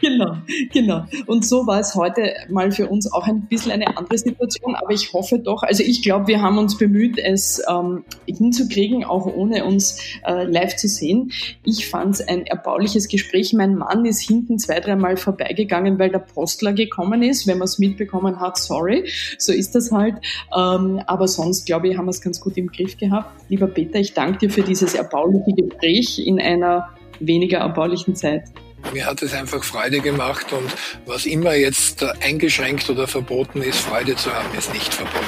Genau, 0.00 0.36
genau. 0.72 1.06
Und 1.26 1.44
so 1.44 1.66
war 1.66 1.80
es 1.80 1.94
heute 1.94 2.34
mal 2.48 2.70
für 2.70 2.88
uns 2.88 3.10
auch 3.12 3.26
ein 3.26 3.46
bisschen 3.46 3.72
eine 3.72 3.96
andere 3.96 4.18
Situation, 4.18 4.74
aber 4.74 4.92
ich 4.92 5.12
hoffe 5.12 5.38
doch, 5.38 5.62
also 5.62 5.82
ich 5.82 6.02
glaube, 6.02 6.26
wir 6.26 6.42
haben 6.42 6.58
uns 6.58 6.76
bemüht, 6.76 7.18
es 7.18 7.62
ähm, 7.68 8.04
hinzukriegen, 8.26 9.04
auch 9.04 9.26
ohne 9.26 9.64
uns 9.64 9.98
äh, 10.26 10.44
live 10.44 10.76
zu 10.76 10.88
sehen. 10.88 11.32
Ich 11.64 11.88
fand 11.88 12.16
es 12.16 12.28
ein 12.28 12.46
erbauliches 12.46 13.08
Gespräch. 13.08 13.52
Mein 13.52 13.76
Mann 13.76 14.04
ist 14.04 14.20
hinten 14.20 14.55
hinten 14.56 14.58
zwei, 14.58 14.80
dreimal 14.80 15.16
vorbeigegangen, 15.16 15.98
weil 15.98 16.10
der 16.10 16.18
Postler 16.18 16.72
gekommen 16.72 17.22
ist. 17.22 17.46
Wenn 17.46 17.58
man 17.58 17.66
es 17.66 17.78
mitbekommen 17.78 18.40
hat, 18.40 18.58
sorry, 18.58 19.10
so 19.38 19.52
ist 19.52 19.74
das 19.74 19.92
halt. 19.92 20.16
Ähm, 20.56 21.00
aber 21.06 21.28
sonst, 21.28 21.66
glaube 21.66 21.88
ich, 21.88 21.96
haben 21.96 22.06
wir 22.06 22.10
es 22.10 22.20
ganz 22.20 22.40
gut 22.40 22.56
im 22.56 22.68
Griff 22.68 22.96
gehabt. 22.96 23.42
Lieber 23.48 23.66
Peter, 23.66 23.98
ich 23.98 24.14
danke 24.14 24.38
dir 24.38 24.50
für 24.50 24.62
dieses 24.62 24.94
erbauliche 24.94 25.52
Gespräch 25.54 26.18
in 26.24 26.40
einer 26.40 26.88
weniger 27.20 27.58
erbaulichen 27.58 28.14
Zeit. 28.14 28.44
Mir 28.92 29.06
hat 29.06 29.22
es 29.22 29.34
einfach 29.34 29.64
Freude 29.64 30.00
gemacht 30.00 30.52
und 30.52 30.70
was 31.06 31.26
immer 31.26 31.54
jetzt 31.54 32.04
eingeschränkt 32.22 32.88
oder 32.88 33.08
verboten 33.08 33.62
ist, 33.62 33.78
Freude 33.78 34.14
zu 34.14 34.32
haben, 34.32 34.46
ist 34.56 34.72
nicht 34.72 34.94
verboten. 34.94 35.24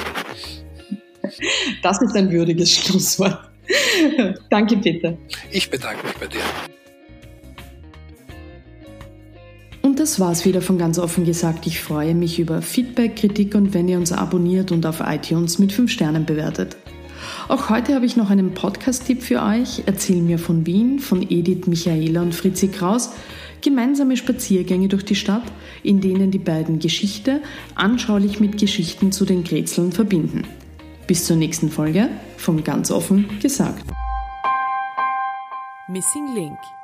Das 1.83 2.01
ist 2.01 2.15
ein 2.15 2.31
würdiges 2.31 2.73
Schlusswort. 2.73 3.39
Danke, 4.49 4.77
Peter. 4.77 5.17
Ich 5.51 5.69
bedanke 5.69 6.05
mich 6.05 6.15
bei 6.15 6.27
dir. 6.27 6.41
Und 9.99 10.03
das 10.03 10.17
war's 10.17 10.45
wieder 10.45 10.61
von 10.61 10.77
ganz 10.77 10.97
offen 10.97 11.25
gesagt. 11.25 11.67
Ich 11.67 11.81
freue 11.81 12.15
mich 12.15 12.39
über 12.39 12.61
Feedback, 12.61 13.17
Kritik 13.17 13.53
und 13.53 13.73
wenn 13.73 13.89
ihr 13.89 13.97
uns 13.97 14.13
abonniert 14.13 14.71
und 14.71 14.85
auf 14.85 15.01
iTunes 15.05 15.59
mit 15.59 15.73
5 15.73 15.91
Sternen 15.91 16.25
bewertet. 16.25 16.77
Auch 17.49 17.69
heute 17.69 17.95
habe 17.95 18.05
ich 18.05 18.15
noch 18.15 18.29
einen 18.29 18.53
Podcast-Tipp 18.53 19.21
für 19.21 19.43
euch. 19.43 19.83
Erzähl 19.87 20.21
mir 20.21 20.39
von 20.39 20.65
Wien 20.65 20.99
von 20.99 21.21
Edith 21.29 21.67
Michaela 21.67 22.21
und 22.21 22.33
Fritzi 22.33 22.69
Kraus. 22.69 23.09
Gemeinsame 23.59 24.15
Spaziergänge 24.15 24.87
durch 24.87 25.03
die 25.03 25.15
Stadt, 25.15 25.43
in 25.83 25.99
denen 25.99 26.31
die 26.31 26.39
beiden 26.39 26.79
Geschichte 26.79 27.41
anschaulich 27.75 28.39
mit 28.39 28.57
Geschichten 28.57 29.11
zu 29.11 29.25
den 29.25 29.43
Grätseln 29.43 29.91
verbinden. 29.91 30.43
Bis 31.07 31.25
zur 31.25 31.35
nächsten 31.35 31.69
Folge 31.69 32.07
von 32.37 32.63
Ganz 32.63 32.89
offen 32.89 33.27
gesagt. 33.41 33.83
Missing 35.89 36.35
Link 36.35 36.78